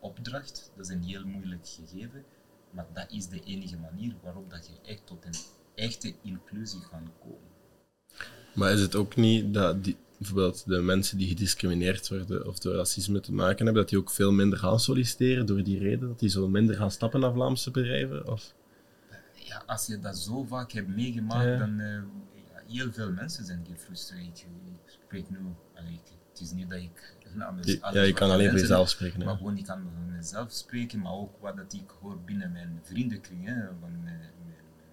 opdracht, 0.01 0.71
dat 0.75 0.85
is 0.85 0.91
een 0.95 1.03
heel 1.03 1.25
moeilijk 1.25 1.67
gegeven, 1.67 2.23
maar 2.71 2.85
dat 2.93 3.11
is 3.11 3.27
de 3.27 3.41
enige 3.43 3.77
manier 3.77 4.15
waarop 4.23 4.49
dat 4.49 4.67
je 4.67 4.89
echt 4.91 5.01
tot 5.05 5.25
een 5.25 5.35
echte 5.75 6.13
inclusie 6.23 6.81
kan 6.89 7.11
komen. 7.19 7.49
Maar 8.55 8.71
is 8.71 8.81
het 8.81 8.95
ook 8.95 9.15
niet 9.15 9.53
dat 9.53 9.83
die, 9.83 9.97
bijvoorbeeld 10.17 10.65
de 10.65 10.81
mensen 10.81 11.17
die 11.17 11.27
gediscrimineerd 11.27 12.09
worden 12.09 12.47
of 12.47 12.59
door 12.59 12.75
racisme 12.75 13.19
te 13.19 13.33
maken 13.33 13.65
hebben, 13.65 13.81
dat 13.81 13.89
die 13.89 13.99
ook 13.99 14.11
veel 14.11 14.31
minder 14.31 14.59
gaan 14.59 14.79
solliciteren 14.79 15.45
door 15.45 15.63
die 15.63 15.79
reden? 15.79 16.07
Dat 16.07 16.19
die 16.19 16.29
zo 16.29 16.47
minder 16.47 16.75
gaan 16.75 16.91
stappen 16.91 17.19
naar 17.19 17.33
Vlaamse 17.33 17.71
bedrijven? 17.71 18.27
Of? 18.27 18.53
ja, 19.33 19.63
als 19.65 19.85
je 19.87 19.99
dat 19.99 20.17
zo 20.17 20.43
vaak 20.43 20.71
hebt 20.71 20.87
meegemaakt, 20.87 21.45
Ja. 21.45 21.57
dan 21.57 21.79
uh, 21.79 22.01
heel 22.67 22.91
veel 22.91 23.11
mensen 23.11 23.45
zijn 23.45 23.65
gefrustreerd. 23.69 24.45
Ik, 24.85 24.97
spreek 25.05 25.29
nu, 25.29 25.37
allee, 25.75 25.93
ik, 25.93 25.99
het 26.03 26.20
is 26.41 26.51
niet 26.51 26.69
dat 26.69 26.79
ik 26.79 27.15
namens 27.33 27.67
Je- 27.67 27.79
ja, 27.91 28.01
je 28.01 28.13
kan 28.13 28.31
alleen 28.31 28.49
voor 28.49 28.59
jezelf 28.59 28.89
spreken. 28.89 29.19
hè. 29.19 29.25
Maar 29.25 29.37
gewoon, 29.37 29.57
ik 29.57 29.65
kan 29.65 29.81
voor 29.81 30.15
mezelf 30.15 30.51
spreken, 30.51 30.99
maar 30.99 31.13
ook 31.13 31.37
wat 31.39 31.57
dat 31.57 31.73
ik 31.73 31.89
hoor 32.01 32.21
binnen 32.21 32.51
mijn 32.51 32.79
vriendenkring, 32.83 33.45
hè, 33.45 33.65
van 33.79 33.91
mijn, 34.03 34.03
mijn 34.03 34.29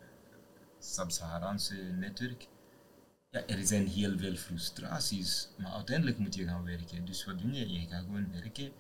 eh, 0.01 0.37
Sub-Saharaanse 0.79 1.75
netwerk. 1.75 2.49
Ja, 3.31 3.47
er 3.47 3.67
zijn 3.67 3.87
heel 3.87 4.19
veel 4.19 4.35
frustraties, 4.37 5.49
maar 5.59 5.73
uiteindelijk 5.73 6.19
moet 6.19 6.35
je 6.35 6.45
gaan 6.47 6.65
werken. 6.65 7.05
Dus 7.05 7.25
wat 7.25 7.39
doe 7.39 7.53
je? 7.53 7.73
Je 7.73 7.87
gaat 7.87 8.05
gewoon 8.05 8.33
werken, 8.33 8.73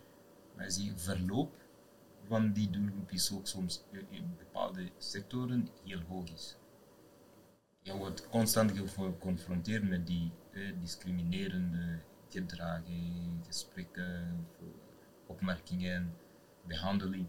maar 0.56 0.70
zie 0.70 0.84
je 0.84 0.96
verloop 0.96 1.56
van 2.28 2.52
die 2.52 2.70
doelgroep 2.70 3.10
is 3.12 3.32
ook 3.32 3.46
soms 3.46 3.84
in 4.10 4.34
bepaalde 4.38 4.90
sectoren 4.98 5.68
heel 5.84 6.00
hoog 6.08 6.30
is. 6.34 6.56
Je 7.82 7.96
wordt 7.96 8.28
constant 8.28 8.72
geconfronteerd 8.72 9.88
met 9.88 10.06
die 10.06 10.32
eh, 10.52 10.62
discriminerende 10.80 11.98
gedragen, 12.28 13.42
gesprekken, 13.46 14.46
opmerkingen, 15.26 16.14
behandeling, 16.66 17.26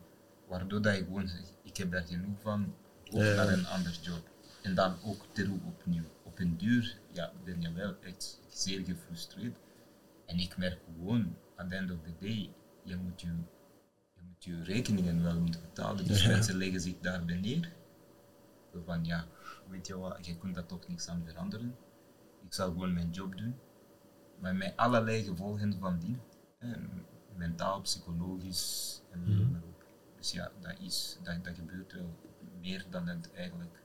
waardoor 0.48 0.82
dat 0.82 0.96
je 0.96 1.04
gewoon 1.04 1.30
ik 1.64 1.78
heb 1.78 1.92
daar 1.92 2.08
genoeg 2.08 2.42
van, 2.42 2.76
ook 3.12 3.22
Ja. 3.22 3.36
naar 3.36 3.54
een 3.54 3.66
ander 3.68 4.00
job. 4.02 4.30
En 4.64 4.76
dan 4.76 4.96
ook 5.04 5.26
terug 5.32 5.50
opnieuw. 5.66 6.04
Op 6.24 6.40
een 6.40 6.58
duur 6.58 7.00
ja, 7.12 7.32
ben 7.44 7.62
je 7.62 7.74
wel 7.74 7.96
echt 8.02 8.40
zeer 8.50 8.86
gefrustreerd. 8.86 9.58
En 10.26 10.40
ik 10.40 10.58
merk 10.58 10.80
gewoon, 10.86 11.36
aan 11.56 11.70
the 11.70 11.76
end 11.76 11.92
of 11.92 11.98
the 12.04 12.14
day, 12.20 12.54
je 12.84 12.96
moet 12.96 13.22
je, 13.22 13.28
je, 14.16 14.22
moet 14.22 14.44
je 14.44 14.64
rekeningen 14.64 15.24
wel 15.24 15.40
moeten 15.40 15.62
betalen. 15.62 16.08
Dus 16.08 16.24
Ja. 16.24 16.30
mensen 16.30 16.56
leggen 16.58 16.82
zich 16.82 17.00
daarbij 17.02 17.36
neer. 17.36 17.72
Van 18.86 19.06
ja, 19.06 19.26
weet 19.70 19.88
je 19.88 19.98
wat, 19.98 20.26
je 20.26 20.38
kunt 20.38 20.56
daar 20.56 20.66
toch 20.66 20.88
niks 20.88 21.08
aan 21.08 21.24
veranderen. 21.26 21.76
Ik 22.46 22.54
zal 22.54 22.68
gewoon 22.72 22.94
mijn 22.94 23.10
job 23.10 23.38
doen. 23.38 23.56
Maar 24.42 24.56
met 24.56 24.74
allerlei 24.76 25.24
gevolgen 25.24 25.78
van 25.80 26.00
die. 26.00 26.18
mentaal, 27.38 27.82
psychologisch 27.82 29.02
en 29.12 29.20
noem 29.26 29.36
Mhm. 29.38 29.52
maar 29.52 29.62
op. 29.64 29.84
Dus 30.18 30.32
ja, 30.32 30.52
dat, 30.62 30.76
is, 30.82 31.18
dat, 31.24 31.44
dat 31.46 31.54
gebeurt 31.56 31.94
wel 31.94 32.16
meer 32.62 32.86
dan 32.90 33.08
het 33.08 33.30
eigenlijk 33.36 33.76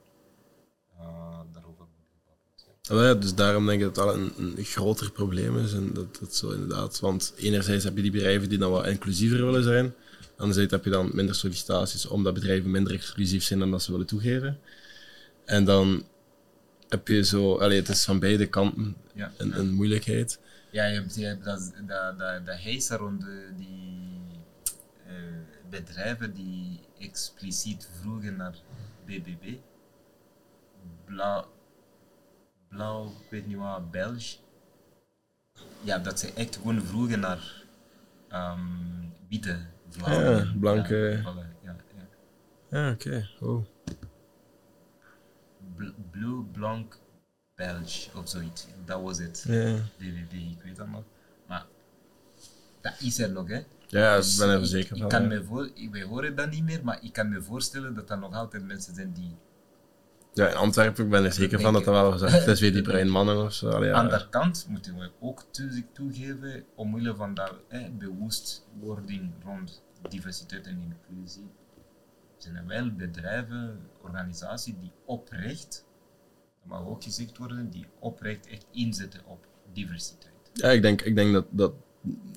uh, 0.99 1.39
daarover 1.53 1.85
gebabbeld. 1.85 2.65
Ja. 2.81 2.95
Ah, 2.95 3.01
ja, 3.03 3.13
dus 3.13 3.35
daarom 3.35 3.65
denk 3.65 3.79
ik 3.81 3.93
dat 3.93 4.05
dat 4.05 4.15
een, 4.15 4.33
een 4.57 4.63
groter 4.63 5.11
probleem 5.11 5.57
is. 5.57 5.73
En 5.73 5.93
dat, 5.93 6.17
dat 6.19 6.35
zo 6.35 6.51
inderdaad, 6.51 6.99
want 6.99 7.33
enerzijds 7.37 7.83
heb 7.83 7.95
je 7.95 8.01
die 8.01 8.11
bedrijven 8.11 8.49
die 8.49 8.57
dan 8.57 8.71
wat 8.71 8.85
inclusiever 8.87 9.45
willen 9.45 9.63
zijn. 9.63 9.93
Anderzijds 10.37 10.71
heb 10.71 10.83
je 10.83 10.89
dan 10.89 11.09
minder 11.13 11.35
sollicitaties 11.35 12.05
omdat 12.05 12.33
bedrijven 12.33 12.71
minder 12.71 12.93
exclusief 12.93 13.43
zijn 13.43 13.59
dan 13.59 13.71
dat 13.71 13.83
ze 13.83 13.91
willen 13.91 14.07
toegeven. 14.07 14.59
En 15.45 15.65
dan 15.65 16.03
heb 16.89 17.07
je 17.07 17.23
zo, 17.23 17.57
allee, 17.57 17.79
het 17.79 17.89
is 17.89 18.03
van 18.05 18.19
beide 18.19 18.45
kanten 18.47 18.95
Ja. 19.13 19.31
een, 19.37 19.59
een 19.59 19.73
moeilijkheid. 19.73 20.39
Ja, 20.75 20.85
je 20.85 20.99
hebt, 20.99 21.15
je 21.15 21.25
hebt 21.25 21.43
dat, 21.43 21.73
dat, 21.87 22.19
dat, 22.19 22.45
dat 22.45 22.59
rond 22.97 23.21
de- 23.21 23.51
die 23.57 24.21
eh, 25.05 25.13
bedrijven 25.69 26.33
die 26.33 26.79
expliciet 26.99 27.89
vroegen 28.01 28.35
naar 28.35 28.55
BBB. 29.05 29.57
Blauw, 31.05 31.45
blauw, 32.67 33.05
ik 33.07 33.29
weet 33.29 33.47
niet 33.47 33.57
wat. 33.57 33.91
Ja, 35.81 35.97
dat 35.97 36.19
ze 36.19 36.33
echt 36.33 36.55
gewoon 36.55 36.81
vroegen 36.81 37.19
naar 37.19 37.63
ehm 38.27 38.59
witte. 39.29 39.57
Ja, 40.05 40.51
blanke- 40.59 41.21
Ja, 41.23 41.33
ja, 41.63 41.75
ja. 41.95 42.07
Ja, 42.69 42.91
oké. 42.91 43.29
Oh. 43.39 43.65
Bl- 45.75 45.93
Blue, 46.11 46.43
blank, 46.43 46.99
Belge 47.55 48.09
of 48.17 48.29
zoiets. 48.29 48.67
Dat 48.85 49.01
was 49.01 49.17
het. 49.17 49.43
Ja, 49.47 49.75
BBB, 49.97 50.33
ik 50.33 50.61
weet 50.63 50.75
dat 50.75 50.87
nog. 50.87 51.03
Maar 51.47 51.65
dat 52.81 52.93
is 52.99 53.19
er 53.19 53.31
nog, 53.31 53.47
hè. 53.47 53.61
ja 53.87 54.15
ik 54.15 54.21
Dus 54.21 54.37
ben 54.37 54.49
er 54.49 54.59
ik- 54.59 54.65
zeker 54.65 54.95
ik 54.95 55.01
van. 55.01 55.09
kan 55.09 55.21
ja. 55.21 55.27
me 55.27 55.43
voor, 55.43 55.69
ik, 55.73 55.91
wij 55.91 56.03
horen 56.03 56.35
dat 56.35 56.49
niet 56.49 56.63
meer, 56.63 56.83
maar 56.83 56.97
ik 57.03 57.13
kan 57.13 57.29
me 57.29 57.41
voorstellen 57.41 57.93
dat 57.93 58.09
er 58.09 58.17
nog 58.19 58.33
altijd 58.33 58.63
mensen 58.65 58.95
zijn 58.95 59.13
die 59.13 59.35
Ja, 60.33 60.47
in 60.49 60.55
Antwerpen 60.55 61.03
ik 61.05 61.09
ben 61.09 61.19
ik 61.19 61.25
er 61.25 61.33
zeker 61.33 61.59
van 61.61 61.73
dat 61.73 61.83
dat 61.83 61.93
wel 61.93 62.11
gezegd 62.11 62.47
is. 62.47 62.59
Weer 62.59 62.73
die 62.73 62.81
bruin 62.81 63.09
mannen 63.09 63.43
of 63.43 63.53
zo. 63.53 63.69
Allee, 63.69 63.89
ja. 63.89 63.95
Aan 63.95 64.05
de 64.07 64.11
andere 64.11 64.29
kant 64.29 64.65
moeten 64.69 64.95
we 64.97 65.11
ook 65.19 65.43
toe- 65.51 65.85
toegeven, 65.93 66.63
omwille 66.75 67.15
van 67.15 67.33
dat 67.33 67.53
eh, 67.67 67.81
bewustwording 67.97 69.31
rond 69.43 69.83
diversiteit 70.09 70.67
en 70.67 70.81
inclusie, 70.81 71.49
zijn 72.37 72.55
er 72.55 72.65
wel 72.65 72.91
bedrijven, 72.95 73.89
organisaties 74.01 74.73
die 74.79 74.91
oprecht, 75.05 75.84
mag 76.65 76.85
ook 76.85 77.03
gezegd 77.03 77.37
worden, 77.37 77.69
die 77.69 77.85
oprecht 77.99 78.47
echt 78.47 78.65
inzetten 78.71 79.21
op 79.25 79.47
diversiteit. 79.73 80.33
Ja, 80.53 80.69
ik 80.69 80.81
denk, 80.81 81.01
ik 81.01 81.15
denk 81.15 81.33
dat 81.33 81.45
dat 81.49 81.73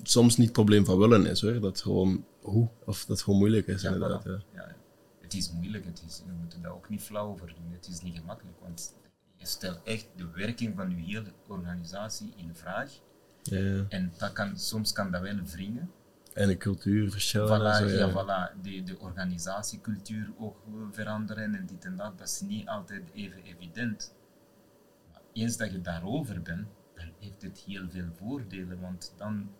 soms 0.03 0.37
niet 0.37 0.45
het 0.45 0.55
probleem 0.55 0.85
van 0.85 0.97
willen 0.97 1.25
is 1.25 1.41
hoor. 1.41 1.59
Dat 1.59 1.81
gewoon 1.81 2.25
hoe, 2.41 2.69
of 2.85 3.05
dat 3.05 3.21
gewoon 3.21 3.39
moeilijk 3.39 3.67
is 3.67 3.81
Ja, 3.81 3.91
inderdaad. 3.91 4.23
voilà. 4.23 4.25
Ja. 4.27 4.43
Ja, 4.53 4.75
het 5.21 5.33
is 5.33 5.51
moeilijk, 5.51 5.85
het 5.85 6.03
is, 6.07 6.21
we 6.25 6.31
moeten 6.39 6.61
daar 6.61 6.73
ook 6.73 6.89
niet 6.89 7.01
flauw 7.01 7.27
over 7.31 7.47
doen. 7.47 7.71
Het 7.71 7.87
is 7.87 8.01
niet 8.01 8.17
gemakkelijk, 8.17 8.57
want 8.61 8.93
je 9.35 9.45
stelt 9.45 9.79
echt 9.83 10.07
de 10.15 10.27
werking 10.35 10.75
van 10.75 10.89
je 10.89 10.95
hele 10.95 11.31
organisatie 11.47 12.33
in 12.35 12.55
vraag. 12.55 12.91
Ja. 13.43 13.85
En 13.89 14.13
dat 14.17 14.33
kan, 14.33 14.57
soms 14.57 14.91
kan 14.91 15.11
dat 15.11 15.21
wel 15.21 15.35
wringen. 15.53 15.91
En 16.33 16.47
de 16.47 16.57
cultuurverschillen. 16.57 17.49
en 17.51 17.59
Voilà, 17.59 17.89
zo, 17.89 17.95
ja. 17.97 18.05
ja. 18.07 18.11
voilà. 18.11 18.61
De, 18.61 18.83
de 18.83 18.99
organisatiecultuur 18.99 20.31
ook 20.39 20.57
veranderen 20.91 21.55
en 21.55 21.65
dit 21.65 21.85
en 21.85 21.95
dat, 21.95 22.17
dat 22.17 22.27
is 22.27 22.41
niet 22.41 22.67
altijd 22.67 23.03
even 23.13 23.43
evident. 23.43 24.13
Eens 25.39 25.57
dat 25.57 25.71
je 25.71 25.81
daarover 25.81 26.41
bent, 26.41 26.67
dan 26.95 27.11
heeft 27.19 27.41
het 27.41 27.59
heel 27.59 27.89
veel 27.89 28.11
voordelen. 28.13 28.81
Want 28.81 29.13
dan, 29.17 29.51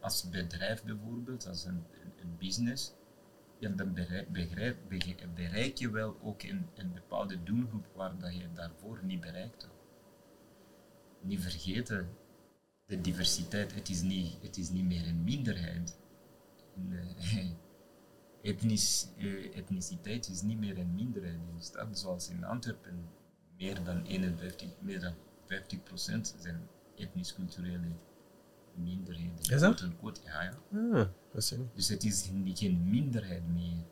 als 0.00 0.28
bedrijf 0.28 0.84
bijvoorbeeld, 0.84 1.46
als 1.46 1.64
een, 1.64 1.84
een, 2.20 2.36
business, 2.38 2.92
dan 3.58 3.94
bereik, 5.34 5.76
je 5.76 5.90
wel 5.90 6.16
ook 6.22 6.42
een, 6.42 6.92
bepaalde 6.94 7.42
doelgroep 7.42 7.86
waar 7.94 8.18
dat 8.18 8.34
je 8.34 8.52
daarvoor 8.52 9.00
niet 9.02 9.20
bereikt 9.20 9.62
had. 9.62 9.72
Niet 11.20 11.40
vergeten, 11.40 12.08
de 12.86 13.00
diversiteit, 13.00 13.74
het 13.74 13.88
is 13.88 14.02
niet, 14.02 14.42
het 14.42 14.56
is 14.56 14.70
niet 14.70 14.84
meer 14.84 15.06
een 15.06 15.24
minderheid. 15.24 15.98
In, 16.74 16.92
eh, 16.92 17.50
eh, 19.18 19.56
etniciteit 19.56 20.28
is 20.28 20.42
niet 20.42 20.58
meer 20.58 20.78
een 20.78 20.94
minderheid 20.94 21.34
in 21.34 21.54
de 21.56 21.62
stad, 21.62 21.98
zoals 21.98 22.28
in 22.28 22.44
Antwerpen. 22.44 23.08
Meer 23.58 23.84
dan 23.84 24.02
51, 24.04 24.70
meer 24.80 25.00
dan 25.00 25.14
50 25.46 25.82
procent 25.82 26.34
zijn 26.38 26.68
etnisch-culturele 26.96 27.88
minderheden. 28.74 29.38
Is 29.38 29.48
dat? 29.48 29.60
Quote-unquote, 29.60 30.20
Ja, 30.24 30.42
ja. 30.42 30.52
Ah, 30.92 31.08
ik 31.32 31.58
niet. 31.58 31.74
Dus 31.74 31.88
het 31.88 32.04
is 32.04 32.30
geen, 32.54 32.90
minderheid 32.90 33.48
meer. 33.48 33.84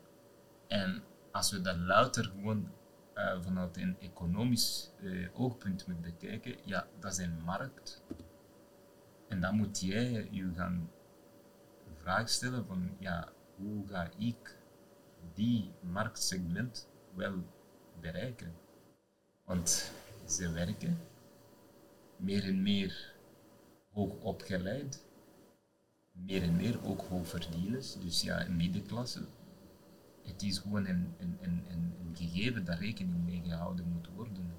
En 0.67 1.03
als 1.31 1.51
we 1.51 1.61
dat 1.61 1.77
louter 1.77 2.23
gewoon 2.23 2.71
eh, 3.13 3.41
vanuit 3.41 3.77
een 3.77 3.99
economisch 3.99 4.91
eh, 5.01 5.39
oogpunt 5.39 5.87
moeten 5.87 6.03
bekijken, 6.03 6.55
ja, 6.65 6.87
dat 6.99 7.11
is 7.11 7.17
een 7.17 7.41
markt. 7.45 8.03
En 9.27 9.41
dan 9.41 9.55
moet 9.55 9.79
jij 9.79 10.27
je 10.31 10.51
gaan 10.55 10.89
vraag 12.01 12.29
stellen 12.29 12.65
van, 12.65 12.95
ja, 12.99 13.29
hoe 13.55 13.87
ga 13.87 14.09
ik 14.17 14.57
die 15.33 15.71
marktsegment 15.81 16.89
wel 17.15 17.33
bereiken? 17.99 18.53
Want 19.45 19.91
ze 20.25 20.51
werken 20.51 20.97
meer 22.17 22.43
en 22.43 22.61
meer 22.61 23.13
hoog 23.91 24.21
opgeleid, 24.21 25.05
meer 26.11 26.41
en 26.43 26.55
meer 26.55 26.85
ook 26.85 27.01
hoogverdieners, 27.01 27.99
dus 27.99 28.21
ja, 28.21 28.47
middenklasse. 28.49 29.25
Het 30.23 30.41
is 30.41 30.57
gewoon 30.57 30.85
een, 30.87 31.13
een, 31.17 31.37
een, 31.41 31.65
een 31.69 32.15
gegeven 32.15 32.65
dat 32.65 32.79
rekening 32.79 33.25
mee 33.25 33.41
gehouden 33.43 33.87
moet 33.87 34.07
worden. 34.15 34.53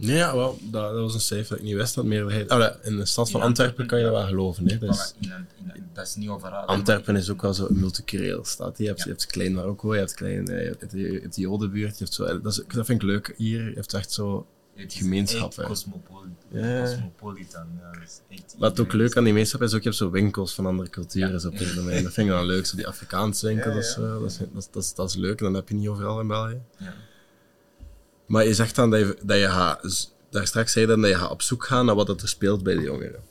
Nee, 0.00 0.16
ja, 0.16 0.34
wel, 0.36 0.58
dat, 0.62 0.92
dat 0.92 1.00
was 1.00 1.14
een 1.14 1.20
cijfer 1.20 1.48
dat 1.48 1.58
ik 1.58 1.64
niet 1.64 1.74
wist. 1.74 1.94
Dat 1.94 2.04
meerderheid, 2.04 2.48
ah, 2.48 2.74
in 2.82 2.96
de 2.96 3.06
stad 3.06 3.30
van 3.30 3.40
Antwerpen 3.40 3.86
kan 3.86 3.98
je 3.98 4.04
dat 4.04 4.14
wel 4.14 4.26
geloven. 4.26 4.68
Hè. 4.68 4.78
Dat 4.78 4.94
is, 4.94 5.14
Voilà, 5.14 5.18
in 5.20 5.84
dat 5.92 6.06
is 6.06 6.14
niet 6.14 6.28
overal. 6.28 6.64
Antwerpen 6.64 7.16
is 7.16 7.30
ook 7.30 7.42
wel 7.42 7.54
zo 7.54 7.66
een 7.68 7.78
multicultureel 7.80 8.44
stad. 8.44 8.78
Je 8.78 8.86
hebt, 8.86 8.98
Ja. 8.98 9.04
je 9.04 9.10
hebt 9.10 9.26
klein 9.26 9.52
Marokko, 9.54 9.92
je 9.94 9.98
hebt 9.98 10.14
klein 10.14 10.48
eh, 10.48 10.74
het, 10.78 10.92
het 11.22 11.36
Jodenbuurt. 11.36 11.98
Je 11.98 12.04
hebt 12.04 12.14
zo, 12.16 12.40
dat, 12.40 12.52
is, 12.52 12.62
dat 12.74 12.86
vind 12.86 13.02
ik 13.02 13.08
leuk 13.08 13.34
hier. 13.36 13.68
Je 13.68 13.74
hebt 13.74 13.94
echt 13.94 14.12
zo... 14.12 14.46
Het 14.74 14.92
gemeenschap, 14.94 15.52
Ja. 15.52 15.62
cosmopolitan. 15.62 16.36
Ja, 16.50 16.82
echt 18.28 18.54
Wat 18.58 18.80
ook 18.80 18.92
leuk 18.92 19.16
aan 19.16 19.22
die 19.22 19.32
gemeenschap 19.32 19.62
is, 19.62 19.72
ook, 19.74 19.78
je 19.82 19.84
hebt 19.88 19.96
zo 20.00 20.10
winkels 20.10 20.54
van 20.54 20.66
andere 20.66 20.88
culturen. 20.90 21.30
Ja. 21.32 21.38
Zo 21.38 21.48
op 21.48 21.58
de 21.58 21.74
domein. 21.74 22.02
Dat 22.02 22.12
vind 22.12 22.28
ik 22.28 22.32
dan 22.32 22.44
leuk. 22.46 22.66
Zo 22.66 22.76
die 22.76 22.86
Afrikaanse 22.86 23.46
winkel, 23.46 23.68
Ja, 23.70 23.74
dat, 23.74 23.84
is, 23.84 23.96
eh, 23.96 24.02
dat, 24.02 24.22
is, 24.30 24.38
dat, 24.38 24.48
is, 24.56 24.68
dat, 24.70 24.82
is, 24.82 24.94
dat 24.94 25.08
is 25.08 25.16
leuk. 25.16 25.38
En 25.40 25.46
dat 25.46 25.54
heb 25.54 25.68
je 25.68 25.74
niet 25.74 25.88
overal 25.88 26.20
in 26.20 26.26
België. 26.26 26.60
Ja. 26.78 26.94
Maar 28.28 28.44
je 28.44 28.54
zegt 28.54 28.74
dan 28.74 28.90
dat 28.90 29.00
je, 29.00 29.18
dat 29.22 29.38
je 29.38 29.48
gaat... 29.48 30.08
straks 30.30 30.72
zei 30.72 30.84
je 30.84 30.90
dan 30.90 31.00
dat 31.00 31.10
je 31.10 31.16
gaat 31.16 31.30
op 31.30 31.42
zoek 31.42 31.64
gaan 31.64 31.86
naar 31.86 31.94
wat 31.94 32.22
er 32.22 32.28
speelt 32.28 32.62
bij 32.62 32.74
de 32.74 32.80
jongeren. 32.80 33.22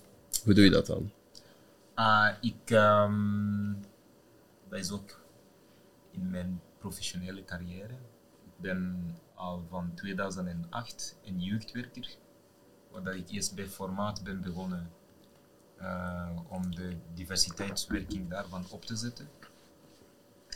Hoe 0.44 0.54
doe 0.54 0.64
je 0.64 0.70
dat 0.70 0.86
dan? 0.86 1.12
Ah, 1.94 2.30
ik, 2.42 2.72
ehm, 2.72 3.74
dat 4.70 4.80
is 4.80 4.92
ook 4.92 5.20
in 6.12 6.30
mijn 6.30 6.62
professionele 6.78 7.44
carrière. 7.44 7.94
Ik 8.46 8.62
ben 8.62 9.12
al 9.36 9.66
van 9.70 9.92
2008 9.96 11.18
een 11.24 11.40
jeugdwerker, 11.40 12.18
waar 12.92 13.16
ik 13.16 13.30
eerst 13.30 13.56
bij 13.56 13.68
Formaat 13.68 14.24
ben 14.24 14.42
begonnen 14.42 14.92
eh, 15.78 16.30
om 16.48 16.76
de 16.76 16.98
diversiteitswerking 17.14 18.30
daarvan 18.30 18.66
op 18.70 18.86
te 18.86 18.96
zetten. 18.96 19.30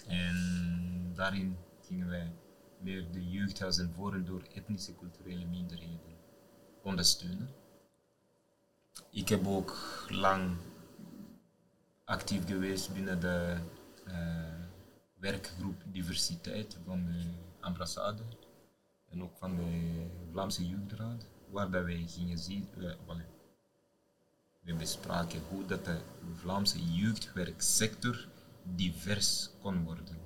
En 0.08 1.12
daarin 1.15 1.58
gingen 1.88 2.08
wij 2.08 2.32
meer 2.84 3.12
de 3.12 3.30
jeugdhuizen 3.30 3.94
voor 3.94 4.13
en 4.13 4.26
door 4.26 4.41
etnische 4.54 4.96
culturele 4.96 5.46
minderheden 5.46 6.17
ondersteunen. 6.84 7.50
Ik 9.10 9.30
heb 9.30 9.48
ook 9.48 9.78
lang 10.10 10.58
actief 12.06 12.46
geweest 12.48 12.94
binnen 12.94 13.20
de 13.20 13.58
eh, 14.06 14.65
werkgroep 15.20 15.84
diversiteit 15.86 16.78
van 16.86 17.06
de 17.06 17.24
ambassade 17.60 18.24
en 19.10 19.24
ook 19.24 19.38
van 19.38 19.56
de 19.56 20.06
Vlaamse 20.32 20.67
Jeugdraad, 20.67 21.28
waar 21.50 21.70
wij 21.70 22.06
gingen 22.08 22.38
zien, 22.38 22.67
eh, 22.78 22.91
we 24.62 24.74
bespraken 24.74 25.41
hoe 25.50 25.65
dat 25.65 25.86
de 25.86 25.98
Vlaamse 26.36 26.94
jeugdwerksector 26.94 28.28
divers 28.63 29.50
kon 29.62 29.84
worden. 29.84 30.17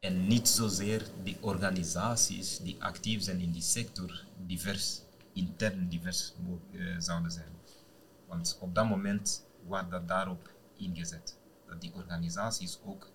En 0.00 0.26
niet 0.26 0.48
zozeer 0.48 1.02
die 1.22 1.38
organisaties 1.40 2.58
die 2.58 2.82
actief 2.82 3.22
zijn 3.22 3.40
in 3.40 3.50
die 3.50 3.62
sector 3.62 4.24
divers, 4.46 5.02
intern 5.32 5.88
divers 5.88 6.34
eh, 6.72 6.94
zouden 6.98 7.30
zijn. 7.30 7.52
Want 8.26 8.58
op 8.60 8.74
dat 8.74 8.88
moment 8.88 9.46
wordt 9.66 9.90
dat 9.90 10.08
daarop 10.08 10.50
ingezet. 10.76 11.38
Dat 11.66 11.80
die 11.80 11.92
organisaties 11.94 12.78
ook 12.84 13.10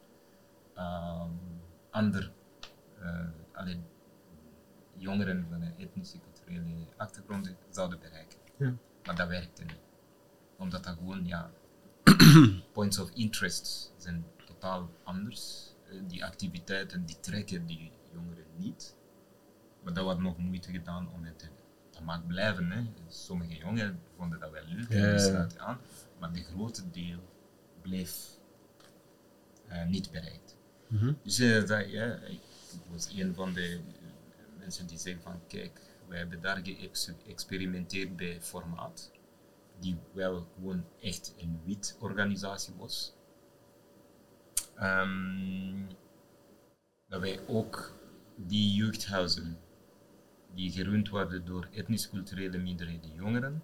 ehm 0.76 1.32
ander, 1.94 2.32
alleen 3.52 3.84
jongeren 4.98 5.46
van 5.50 5.62
een 5.62 5.78
etnische 5.78 6.20
culturele 6.20 6.88
achtergrond 6.98 7.54
zouden 7.70 8.00
bereiken. 8.00 8.40
Ja. 8.58 8.74
Maar 9.04 9.16
dat 9.16 9.28
werkte 9.28 9.64
niet. 9.64 9.80
Omdat 10.58 10.84
dat 10.84 10.96
gewoon, 10.98 11.26
ja, 11.26 11.52
points 12.74 13.00
of 13.00 13.10
interest 13.10 13.94
zijn 13.98 14.26
totaal 14.46 14.90
anders. 15.04 15.73
Die 16.08 16.26
activiteiten 16.26 17.06
die 17.06 17.20
trekken 17.20 17.66
die 17.66 17.92
jongeren 18.14 18.46
niet. 18.58 18.96
Maar 19.84 19.94
dat 19.94 20.04
wordt 20.04 20.20
nog 20.20 20.38
moeite 20.38 20.72
gedaan 20.72 21.14
om 21.14 21.24
het 21.24 21.40
te, 21.40 21.48
dat 21.92 22.02
mag 22.02 22.28
blijven. 22.28 22.72
Hè. 22.72 22.84
Sommige 23.08 23.56
jongeren 23.58 24.00
vonden 24.18 24.40
dat 24.40 24.52
wel 24.52 24.66
leuk 24.66 24.90
en 24.90 25.10
die 25.10 25.20
sluiten 25.20 25.60
aan. 25.60 25.80
Maar 26.20 26.34
de 26.34 26.44
grote 26.44 26.90
deel 26.90 27.20
bleef 27.82 28.40
eh, 29.68 29.86
niet 29.86 30.12
bereikt. 30.12 30.58
Dus 31.24 31.40
eh, 31.40 31.68
dat, 31.68 31.90
ja, 31.90 32.16
ik 32.16 32.40
was 32.92 33.10
een 33.16 33.36
van 33.36 33.54
de 33.54 33.72
eh, 33.74 34.60
mensen 34.60 34.88
die 34.88 34.98
zeggen 34.98 35.24
van 35.24 35.48
kijk, 35.48 35.82
wij 36.08 36.18
hebben 36.18 36.42
daar 36.42 36.62
geëxperimenteerd 36.64 38.16
bij 38.16 38.42
formaat, 38.42 39.12
die 39.80 39.98
wel 40.14 40.48
gewoon 40.56 40.86
echt 41.00 41.34
een 41.38 41.62
wit 41.66 41.98
organisatie 42.00 42.74
was. 42.78 43.14
Ehm, 44.76 45.86
dat 47.08 47.22
wij 47.22 47.48
ook 47.48 47.94
die 48.36 48.74
jeugdhuizen, 48.74 49.58
die 50.54 50.72
gerund 50.72 51.10
worden 51.10 51.46
door 51.46 51.68
etnisch-culturele 51.72 52.58
minderheden 52.58 53.14
jongeren, 53.14 53.64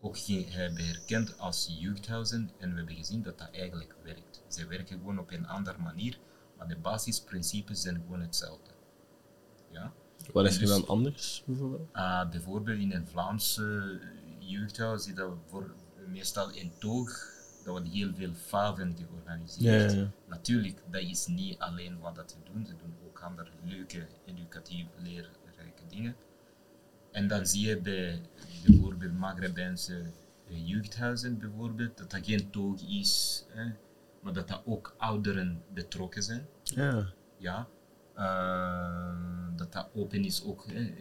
ook 0.00 0.16
hebben 0.48 0.86
herkend 0.86 1.38
als 1.38 1.76
jeugdhuizen 1.80 2.50
en 2.58 2.70
we 2.70 2.76
hebben 2.76 2.96
gezien 2.96 3.22
dat 3.22 3.38
dat 3.38 3.50
eigenlijk 3.50 3.94
werkt. 4.02 4.42
Ze 4.48 4.66
werken 4.66 4.98
gewoon 4.98 5.18
op 5.18 5.30
een 5.30 5.46
andere 5.46 5.78
manier, 5.78 6.18
maar 6.56 6.68
de 6.68 6.76
basisprincipes 6.76 7.80
zijn 7.80 7.94
gewoon 7.96 8.20
hetzelfde. 8.20 8.70
Ja? 9.70 9.92
Wat 10.32 10.46
is 10.46 10.54
er 10.54 10.60
Dus- 10.60 10.70
dan 10.70 10.86
anders, 10.86 11.42
bijvoorbeeld? 11.46 11.88
Ah, 11.92 12.30
bijvoorbeeld 12.30 12.78
in 12.78 12.92
een 12.92 13.06
Vlaamse 13.06 14.00
jeugdhuis 14.38 15.06
is 15.06 15.14
dat 15.14 15.30
voor, 15.46 15.74
meestal 16.06 16.50
in 16.50 16.72
toog, 16.78 17.26
dat 17.68 17.78
wordt 17.78 17.94
heel 17.94 18.14
veel 18.14 18.34
faven 18.34 18.96
georganiseerd. 18.96 19.92
Ja. 19.92 20.10
Natuurlijk, 20.26 20.82
dat 20.90 21.00
is 21.00 21.26
niet 21.26 21.58
alleen 21.58 21.98
wat 22.00 22.14
dat 22.14 22.30
ze 22.30 22.52
doen, 22.52 22.66
ze 22.66 22.76
doen 22.76 22.94
ook 23.06 23.20
andere 23.20 23.50
leuke, 23.64 24.06
educatieve, 24.24 24.90
leerrijke 25.02 25.82
dingen. 25.88 26.16
En 27.12 27.28
dan 27.28 27.46
zie 27.46 27.66
je 27.68 27.80
bij 27.80 28.20
bijvoorbeeld 28.66 29.18
Maghrebijnse 29.18 30.02
eh, 30.48 30.68
jeugdhuizen 30.68 31.38
bijvoorbeeld, 31.38 31.98
dat 31.98 32.10
dat 32.10 32.26
geen 32.26 32.50
toog 32.50 32.80
is, 32.80 33.44
hè, 33.48 33.64
maar 34.20 34.32
dat 34.32 34.48
dat 34.48 34.62
ook 34.64 34.94
ouderen 34.98 35.62
betrokken 35.74 36.22
zijn 36.22 36.46
Ja. 36.62 37.06
ja, 37.38 37.68
eh, 38.14 39.56
dat 39.56 39.72
dat 39.72 39.88
open 39.94 40.24
is 40.24 40.44
ook. 40.44 40.66
Hè. 40.66 40.94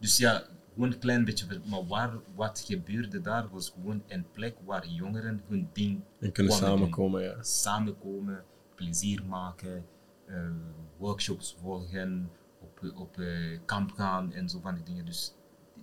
Dus 0.00 0.16
ja, 0.16 0.42
gewoon 0.74 0.92
een 0.92 0.98
klein 0.98 1.24
beetje, 1.24 1.46
maar 1.64 1.86
waar, 1.86 2.12
wat 2.34 2.64
gebeurde 2.66 3.20
daar 3.20 3.48
was 3.48 3.70
gewoon 3.70 4.02
een 4.06 4.26
plek 4.32 4.56
waar 4.64 4.86
jongeren 4.86 5.42
hun 5.48 5.68
ding 5.72 6.00
En 6.20 6.32
kunnen 6.32 6.52
samenkomen, 6.52 7.22
ja. 7.22 7.42
Samenkomen, 7.42 8.44
plezier 8.74 9.24
maken, 9.24 9.86
eh, 10.26 10.50
workshops 10.96 11.56
volgen, 11.60 12.30
op, 12.60 12.92
op 12.94 13.18
eh, 13.18 13.58
kamp 13.64 13.92
gaan 13.92 14.32
en 14.32 14.48
zo 14.48 14.60
van 14.60 14.74
die 14.74 14.84
dingen. 14.84 15.04
Dus 15.04 15.34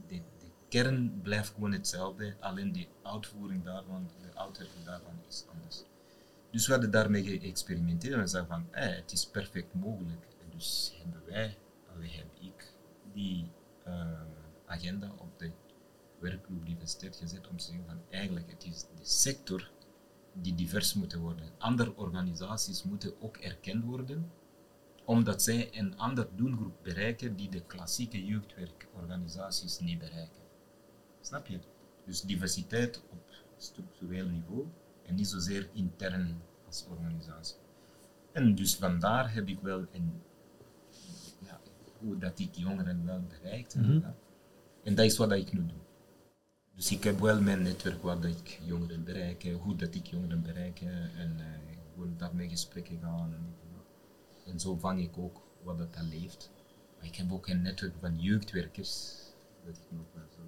de, 0.07 0.15
de, 0.15 0.45
kern 0.69 1.19
blijft 1.21 1.53
gewoon 1.53 1.71
hetzelfde, 1.71 2.35
alleen 2.39 2.71
de 2.71 2.87
uitvoering 3.03 3.63
daarvan, 3.63 4.09
de 4.21 4.39
uitwerking 4.39 4.85
daarvan 4.85 5.13
is 5.27 5.45
anders. 5.53 5.83
Dus 6.51 6.65
we 6.65 6.71
hadden 6.71 6.91
daarmee 6.91 7.23
geëxperimenteerd 7.23 8.19
en 8.19 8.29
zeiden 8.29 8.51
van, 8.51 8.65
eh, 8.71 8.95
het 8.95 9.11
is 9.11 9.25
perfect 9.25 9.73
mogelijk. 9.73 10.27
En 10.41 10.47
dus 10.49 10.93
hebben 11.01 11.21
wij, 11.27 11.57
allee, 11.95 12.09
heb 12.09 12.27
ik, 12.39 12.73
die 13.13 13.51
agenda, 14.71 15.11
op 15.17 15.39
de 15.39 15.51
werkgroep 16.19 16.65
diversiteit 16.65 17.15
gezet 17.15 17.47
om 17.47 17.57
te 17.57 17.63
zeggen 17.63 17.85
van 17.85 18.01
eigenlijk 18.09 18.51
het 18.51 18.65
is 18.65 18.81
de 18.81 19.05
sector 19.05 19.71
die 20.33 20.55
divers 20.55 20.93
moet 20.93 21.13
worden. 21.13 21.49
Andere 21.57 21.95
organisaties 21.95 22.83
moeten 22.83 23.21
ook 23.21 23.37
erkend 23.37 23.83
worden 23.83 24.31
omdat 25.05 25.43
zij 25.43 25.69
een 25.77 25.97
ander 25.97 26.27
doelgroep 26.35 26.73
bereiken 26.81 27.35
die 27.35 27.49
de 27.49 27.61
klassieke 27.65 28.25
jeugdwerkorganisaties 28.25 29.79
niet 29.79 29.99
bereiken. 29.99 30.41
Snap 31.21 31.47
je? 31.47 31.59
Dus 32.05 32.21
diversiteit 32.21 33.03
op 33.09 33.29
structureel 33.57 34.27
niveau 34.27 34.67
en 35.05 35.15
niet 35.15 35.27
zozeer 35.27 35.69
intern 35.73 36.41
als 36.67 36.85
organisatie. 36.89 37.57
En 38.31 38.55
dus 38.55 38.75
vandaar 38.75 39.33
heb 39.33 39.47
ik 39.47 39.59
wel 39.59 39.85
een, 39.91 40.21
ja, 41.39 41.59
hoe 41.99 42.17
dat 42.17 42.39
ik 42.39 42.55
jongeren 42.55 43.05
wel 43.05 43.21
bereikt. 43.27 43.75
ja. 43.79 44.15
En 44.83 44.95
dat 44.95 45.05
is 45.05 45.17
wat 45.17 45.31
ik 45.31 45.53
nu 45.53 45.65
doe. 45.65 45.79
Dus 46.75 46.91
ik 46.91 47.03
heb 47.03 47.19
wel 47.19 47.41
mijn 47.41 47.61
netwerk 47.61 48.01
waar 48.01 48.19
dat 48.19 48.31
ik 48.31 48.59
jongeren 48.63 49.03
bereik, 49.03 49.43
hoe 49.43 49.75
dat 49.75 49.95
ik 49.95 50.05
jongeren 50.05 50.41
bereik 50.41 50.81
en 50.81 51.37
uh, 51.39 51.45
gewoon 51.93 52.13
daarmee 52.17 52.49
gesprekken 52.49 52.99
gaan. 53.01 53.33
En, 54.45 54.59
zo 54.59 54.75
vang 54.75 55.01
ik 55.01 55.17
ook 55.17 55.41
wat 55.63 55.77
dat 55.77 55.93
dan 55.93 56.09
leeft. 56.09 56.51
Maar 56.97 57.05
ik 57.05 57.15
heb 57.15 57.31
ook 57.31 57.47
een 57.47 57.61
netwerk 57.61 57.93
van 57.99 58.19
jeugdwerkers, 58.19 59.15
dat 59.65 59.77
ik 59.77 59.83
nog 59.89 60.05
wel 60.13 60.23
zo. 60.29 60.41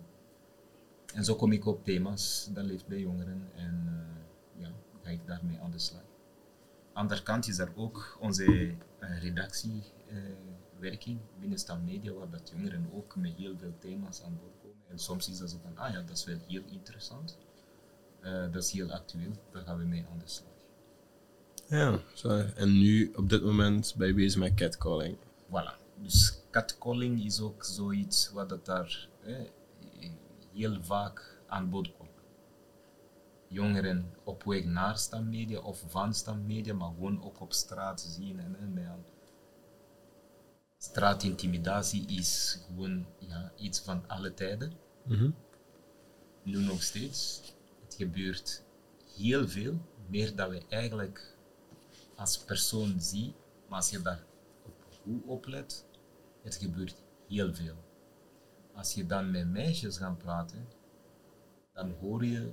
En 1.14 1.24
zo 1.24 1.36
kom 1.36 1.52
ik 1.52 1.66
op 1.66 1.86
thema's 1.86 2.50
dat 2.54 2.66
leeft 2.66 2.88
bij 2.88 3.00
jongeren 3.00 3.50
en 3.56 4.06
ja, 4.58 4.72
ga 5.04 5.10
ik 5.10 5.26
daarmee 5.26 5.60
aan 5.60 5.72
de 5.72 5.80
slag. 5.80 6.04
Aan 6.94 7.08
de 7.08 7.24
kant 7.24 7.48
is 7.48 7.58
er 7.58 7.72
ook 7.76 8.18
onze 8.20 8.76
redactiewerking 9.00 10.63
uh, 10.84 11.18
binnen 11.40 11.60
Stam 11.60 11.84
Media, 11.84 12.14
waar 12.14 12.30
dat 12.30 12.52
jongeren 12.56 12.90
ook 12.94 13.16
met 13.16 13.34
heel 13.34 13.58
veel 13.58 13.74
thema's 13.80 14.22
aan 14.24 14.38
bod 14.42 14.52
komen. 14.62 14.78
En 14.88 15.00
soms 15.00 15.30
is 15.30 15.38
dat 15.38 15.50
zo 15.50 15.58
van, 15.62 15.78
ah 15.78 15.94
ja, 15.94 16.02
dat 16.02 16.18
is 16.18 16.26
wel 16.26 16.38
heel 16.48 16.64
interessant. 16.66 17.38
dat 18.22 18.64
is 18.64 18.72
heel 18.72 18.92
actueel, 18.92 19.32
daar 19.52 19.64
gaan 19.64 19.78
we 19.78 19.84
mee 19.84 20.06
aan 20.12 20.20
de 20.20 20.28
slag. 20.28 20.54
Ja, 21.68 22.00
zo. 22.14 22.30
en 22.56 22.72
nu 22.72 23.12
op 23.16 23.30
dit 23.30 23.44
moment 23.44 23.94
ben 23.98 24.08
je 24.08 24.14
bezig 24.14 24.40
met 24.40 24.54
catcalling. 24.54 25.18
Voilà, 25.48 26.02
dus 26.02 26.42
catcalling 26.52 27.24
is 27.26 27.42
ook 27.42 27.64
zoiets 27.64 28.32
wat 28.32 28.50
dat 28.50 28.66
daar 28.66 29.08
eh, 29.24 29.36
heel 30.54 30.82
vaak 30.82 31.38
aan 31.48 31.70
bod 31.70 31.98
komt. 31.98 32.10
Jongeren 33.48 34.14
op 34.24 34.44
weg 34.44 34.64
naar 34.64 34.98
stammedia 34.98 35.60
of 35.60 35.84
van 35.88 36.14
stammedia, 36.14 36.74
maar 36.74 36.90
gewoon 36.90 37.24
ook 37.24 37.40
op 37.40 37.54
straat 37.54 38.02
zien 38.02 38.40
en, 38.40 38.56
en 38.60 38.74
bij 38.74 38.96
Straatintimidatie 40.84 42.06
is 42.08 42.60
gewoon 42.66 43.06
ja, 43.20 43.52
iets 43.56 43.80
van 43.80 44.04
alle 44.08 44.34
tijden. 44.34 44.74
Mm 45.06 45.16
-hmm. 45.16 45.36
Nu 46.44 46.58
nog 46.58 46.84
steeds. 46.84 47.42
Het 47.84 47.96
gebeurt 47.96 48.64
heel 49.16 49.48
veel, 49.48 49.80
meer 50.08 50.36
dan 50.36 50.50
we 50.50 50.62
eigenlijk 50.70 51.38
als 52.16 52.38
persoon 52.38 52.96
zie, 53.00 53.34
maar 53.68 53.78
als 53.78 53.90
je 53.90 54.02
daar 54.02 54.24
goed 55.04 55.24
oplet, 55.26 55.86
het 56.44 56.56
gebeurt 56.56 56.96
heel 57.28 57.54
veel. 57.54 57.76
Als 58.74 58.94
je 58.94 59.06
dan 59.06 59.32
met 59.32 59.48
meisjes 59.48 59.98
gaat 59.98 60.18
praten, 60.18 60.68
dan 61.74 61.92
hoor 61.92 62.26
je. 62.26 62.52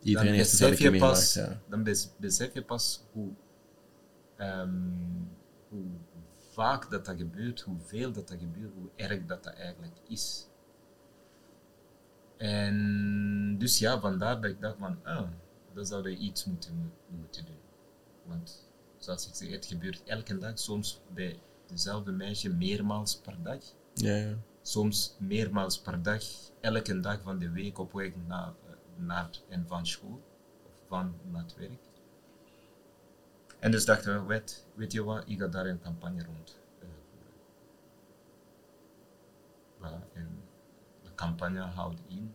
Iedereen 0.00 0.28
dan 0.28 0.36
heeft 0.36 0.50
besef 0.50 0.78
je 0.78 0.98
pas, 0.98 1.34
ja. 1.34 1.60
Dan 1.68 1.82
bes- 1.82 2.10
besef 2.18 2.54
je 2.54 2.62
pas 2.62 3.02
hoe, 3.12 3.30
um, 4.38 5.28
hoe 5.68 5.84
vaak 6.52 6.90
dat, 6.90 7.04
dat 7.04 7.16
gebeurt, 7.16 7.60
hoeveel 7.60 8.12
dat, 8.12 8.28
dat 8.28 8.38
gebeurt, 8.38 8.72
hoe 8.74 8.90
erg 8.96 9.26
dat, 9.26 9.44
dat 9.44 9.54
eigenlijk 9.54 9.96
is. 10.08 10.46
En 12.36 13.56
dus 13.58 13.78
ja, 13.78 14.00
vandaar 14.00 14.40
dat 14.40 14.50
ik 14.50 14.60
dacht 14.60 14.76
van, 14.78 14.98
ah, 15.04 15.28
dan 15.74 15.86
zouden 15.86 16.12
we 16.12 16.18
iets 16.18 16.44
moeten, 16.44 16.92
moeten 17.06 17.44
doen. 17.44 17.60
Want 18.24 18.70
zoals 18.98 19.28
ik 19.28 19.34
zeg, 19.34 19.50
het 19.50 19.66
gebeurt 19.66 20.02
elke 20.04 20.38
dag, 20.38 20.58
soms 20.58 21.00
bij 21.14 21.38
dezelfde 21.66 22.12
meisje 22.12 22.50
meermaals 22.54 23.16
per 23.16 23.42
dag. 23.42 23.62
Ja, 23.94 24.14
ja. 24.14 24.36
Soms 24.62 25.16
meermaals 25.18 25.80
per 25.80 26.02
dag, 26.02 26.22
elke 26.60 27.00
dag 27.00 27.20
van 27.22 27.38
de 27.38 27.50
week 27.50 27.78
op 27.78 27.92
weg 27.92 28.12
naar, 28.26 28.52
naar 28.96 29.30
en 29.48 29.66
van 29.66 29.86
school, 29.86 30.22
of 30.66 30.72
van 30.88 31.14
naar 31.30 31.42
het 31.42 31.54
werk. 31.54 31.91
En 33.62 33.70
dus 33.70 33.84
dachten 33.84 34.20
we, 34.20 34.26
weet, 34.26 34.66
weet 34.74 34.92
je 34.92 35.02
wat, 35.02 35.22
ik 35.26 35.38
ga 35.38 35.46
daar 35.46 35.66
een 35.66 35.80
campagne 35.80 36.24
rond 36.24 36.58
uh, 36.82 36.88
voeren. 37.10 37.34
Voilà, 39.78 40.12
en 40.14 40.28
de 41.02 41.14
campagne 41.14 41.60
houdt 41.60 42.00
in. 42.08 42.34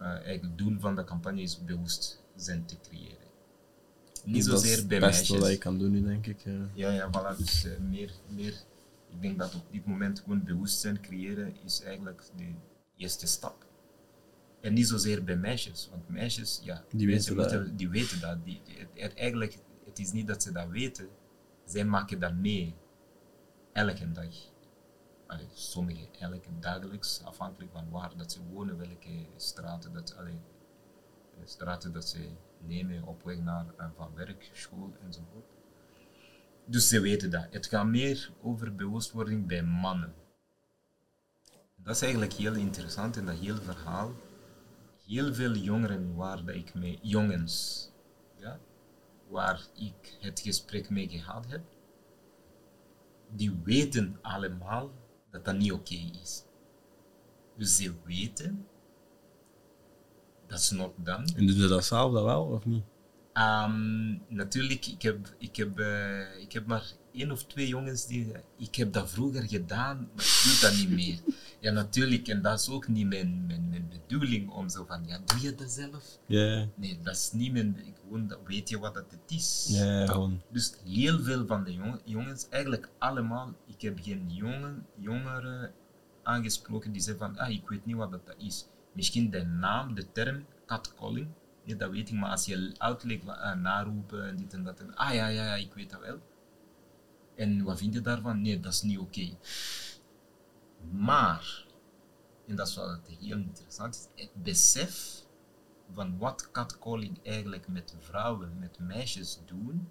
Uh, 0.00 0.18
het 0.22 0.58
doel 0.58 0.78
van 0.78 0.96
de 0.96 1.04
campagne 1.04 1.42
is 1.42 1.64
bewustzijn 1.64 2.64
te 2.66 2.76
creëren 2.80 3.28
niet 4.24 4.46
dat 4.46 4.60
zozeer 4.60 4.78
is 4.78 4.86
bij 4.86 4.98
het 4.98 5.06
beste 5.06 5.20
meisjes. 5.20 5.38
wat 5.38 5.50
je 5.50 5.58
kan 5.58 5.78
doen 5.78 5.90
nu, 5.90 6.02
denk 6.02 6.26
ik. 6.26 6.40
Ja. 6.44 6.68
Ja, 6.74 6.90
ja, 6.90 7.10
voilà. 7.10 7.36
Dus 7.38 7.64
uh, 7.64 7.72
meer, 7.78 8.10
meer, 8.28 8.54
ik 9.10 9.22
denk 9.22 9.38
dat 9.38 9.54
op 9.54 9.64
dit 9.70 9.86
moment 9.86 10.20
gewoon 10.20 10.44
bewustzijn 10.44 11.00
creëren 11.00 11.56
is 11.64 11.82
eigenlijk 11.82 12.22
de 12.36 12.44
eerste 12.96 13.26
stap. 13.26 13.66
En 14.60 14.72
niet 14.72 14.88
zozeer 14.88 15.24
bij 15.24 15.36
meisjes, 15.36 15.88
want 15.90 16.08
meisjes, 16.08 16.60
ja, 16.62 16.84
Die 16.90 17.06
weten 17.06 17.36
dat. 17.36 17.78
die 17.78 17.88
weten 17.88 18.20
dat. 18.20 18.44
Die, 18.44 18.60
eigenlijk, 19.14 19.58
het 19.88 19.98
is 19.98 20.12
niet 20.12 20.26
dat 20.26 20.42
ze 20.42 20.52
dat 20.52 20.68
weten, 20.68 21.08
zij 21.64 21.84
maken 21.84 22.20
dat 22.20 22.34
mee. 22.34 22.74
Elke 23.72 24.12
dag. 24.12 24.34
Allee, 25.26 26.08
elke 26.18 26.58
dagelijks, 26.60 27.22
afhankelijk 27.24 27.72
van 27.72 27.90
waar 27.90 28.16
dat 28.16 28.32
ze 28.32 28.40
wonen, 28.52 28.78
welke 28.78 29.26
straten 29.36 29.92
dat, 29.92 30.16
allee, 30.16 30.40
straten 31.44 31.92
dat 31.92 32.08
ze 32.08 32.30
nemen 32.58 33.02
op 33.02 33.22
weg 33.22 33.38
naar 33.38 33.66
uh, 33.80 33.86
van 33.96 34.14
werk, 34.14 34.50
school 34.52 34.92
enzovoort. 35.04 35.46
Dus 36.64 36.88
ze 36.88 37.00
weten 37.00 37.30
dat. 37.30 37.46
Het 37.50 37.66
gaat 37.66 37.86
meer 37.86 38.30
over 38.42 38.74
bewustwording 38.74 39.46
bij 39.46 39.62
mannen. 39.62 40.14
Dat 41.76 41.94
is 41.94 42.02
eigenlijk 42.02 42.32
heel 42.32 42.54
interessant 42.54 43.16
in 43.16 43.26
dat 43.26 43.38
hele 43.38 43.60
verhaal. 43.60 44.12
Heel 45.06 45.34
veel 45.34 45.54
jongeren 45.54 46.14
waar 46.14 46.48
ik 46.48 46.74
mee, 46.74 46.98
jongens, 47.02 47.87
waar 49.30 49.66
ik 49.74 50.16
het 50.20 50.40
gesprek 50.40 50.90
mee 50.90 51.08
gehad 51.08 51.46
heb, 51.48 51.62
die 53.30 53.60
weten 53.64 54.18
allemaal 54.22 54.90
dat 55.30 55.44
dat 55.44 55.56
niet 55.56 55.72
oké 55.72 55.94
okay 55.94 56.10
is. 56.22 56.44
Dus 57.56 57.76
ze 57.76 57.94
weten 58.04 58.66
dat 60.48 60.58
is 60.58 60.70
nog 60.70 60.90
dan. 60.96 61.24
En 61.36 61.46
doen 61.46 61.56
ze 61.56 61.68
dat 61.68 61.84
zelf 61.84 62.12
dat 62.12 62.24
wel, 62.24 62.44
of 62.44 62.64
niet? 62.64 62.84
Um, 63.34 64.22
natuurlijk, 64.28 64.86
ik 64.86 65.02
heb, 65.02 65.34
ik, 65.38 65.56
heb, 65.56 65.78
uh, 65.78 66.40
ik 66.40 66.52
heb 66.52 66.66
maar 66.66 66.92
één 67.18 67.30
of 67.30 67.44
twee 67.44 67.68
jongens 67.68 68.06
die... 68.06 68.32
Ik 68.56 68.74
heb 68.74 68.92
dat 68.92 69.10
vroeger 69.10 69.48
gedaan, 69.48 69.96
maar 70.14 70.24
ik 70.24 70.40
doe 70.44 70.58
dat 70.60 70.74
niet 70.76 70.90
meer. 70.90 71.18
Ja, 71.60 71.72
natuurlijk, 71.72 72.28
en 72.28 72.42
dat 72.42 72.60
is 72.60 72.68
ook 72.68 72.88
niet 72.88 73.06
mijn, 73.06 73.46
mijn, 73.46 73.68
mijn 73.68 73.88
bedoeling 73.88 74.50
om 74.50 74.68
zo 74.68 74.84
van, 74.84 75.02
ja, 75.06 75.18
doe 75.24 75.40
je 75.40 75.54
dat 75.54 75.70
zelf? 75.70 76.18
Yeah. 76.26 76.66
Nee, 76.74 76.98
dat 77.02 77.14
is 77.14 77.32
niet 77.32 77.52
mijn... 77.52 77.94
Gewoon, 78.00 78.36
weet 78.44 78.68
je 78.68 78.78
wat 78.78 78.94
dat 78.94 79.10
het 79.10 79.30
is? 79.38 79.66
Ja, 79.68 79.84
yeah, 79.84 80.08
gewoon. 80.08 80.42
Dus 80.50 80.74
heel 80.84 81.20
veel 81.22 81.46
van 81.46 81.64
de 81.64 81.72
jong, 81.72 82.00
jongens, 82.04 82.48
eigenlijk 82.48 82.88
allemaal, 82.98 83.54
ik 83.66 83.80
heb 83.80 83.98
geen 84.02 84.24
jongen, 84.28 84.86
jongeren 84.98 85.72
aangesproken 86.22 86.92
die 86.92 87.02
zeggen 87.02 87.26
van, 87.26 87.38
ah, 87.38 87.50
ik 87.50 87.68
weet 87.68 87.86
niet 87.86 87.96
wat 87.96 88.10
dat 88.10 88.34
is 88.36 88.66
misschien 88.98 89.30
de 89.30 89.44
naam, 89.44 89.94
de 89.94 90.12
term 90.12 90.44
catcalling, 90.66 91.28
ja, 91.64 91.74
dat 91.76 91.90
weet 91.90 92.08
ik, 92.08 92.14
maar 92.14 92.30
als 92.30 92.44
je 92.44 92.74
uitlegt, 92.78 93.24
uh, 93.24 93.54
naroepen 93.54 94.28
en 94.28 94.36
dit 94.36 94.52
en 94.52 94.62
dat, 94.64 94.80
en, 94.80 94.94
ah 94.94 95.14
ja, 95.14 95.26
ja, 95.28 95.44
ja, 95.44 95.54
ik 95.54 95.74
weet 95.74 95.90
dat 95.90 96.00
wel. 96.00 96.18
En 97.38 97.62
wat 97.62 97.78
vind 97.78 97.94
je 97.94 98.00
daarvan? 98.00 98.40
Nee, 98.40 98.60
dat 98.60 98.72
is 98.72 98.82
niet 98.82 98.98
oké. 98.98 99.08
Okay. 99.08 99.36
Maar, 100.90 101.64
en 102.46 102.56
dat 102.56 102.68
is 102.68 102.74
wat 102.74 103.00
heel 103.20 103.36
interessant 103.36 103.94
is, 103.94 104.22
het 104.22 104.42
besef 104.42 105.22
van 105.92 106.18
wat 106.18 106.48
catcalling 106.52 107.18
eigenlijk 107.22 107.68
met 107.68 107.94
vrouwen, 107.98 108.58
met 108.58 108.78
meisjes 108.78 109.40
doen, 109.46 109.88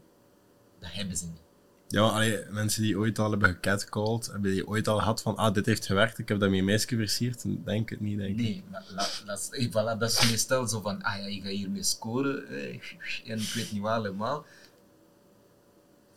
dat 0.80 0.94
hebben 0.94 1.18
ze 1.18 1.26
niet. 1.26 1.42
Ja, 1.88 2.02
allee, 2.02 2.46
mensen 2.50 2.82
die 2.82 2.98
ooit 2.98 3.20
al 3.20 3.32
hebben 3.32 3.50
gecatcalled, 3.50 4.26
hebben 4.26 4.52
die 4.52 4.68
ooit 4.68 4.88
al 4.88 4.98
gehad 4.98 5.22
van, 5.22 5.36
ah, 5.36 5.54
dit 5.54 5.66
heeft 5.66 5.86
gewerkt, 5.86 6.18
ik 6.18 6.28
heb 6.30 6.40
daarmee 6.40 6.60
een 6.60 6.66
meisje 6.66 6.96
versierd? 6.96 7.44
Denk 7.66 7.90
het 7.90 8.00
niet, 8.00 8.18
denk 8.18 8.30
ik. 8.30 8.46
Nee, 8.46 8.64
maar 8.72 8.86
la, 8.96 9.08
la, 9.26 9.38
voilà, 9.70 10.00
dat 10.00 10.12
is 10.12 10.30
meestal 10.30 10.68
zo 10.68 10.82
van, 10.82 11.02
ah 11.02 11.18
ja, 11.18 11.26
ik 11.26 11.44
ga 11.44 11.50
hiermee 11.50 11.84
scoren, 11.84 12.48
eh, 12.48 12.82
en 13.26 13.40
ik 13.40 13.54
weet 13.54 13.72
niet 13.72 13.82
wat 13.82 13.92
allemaal. 13.92 14.46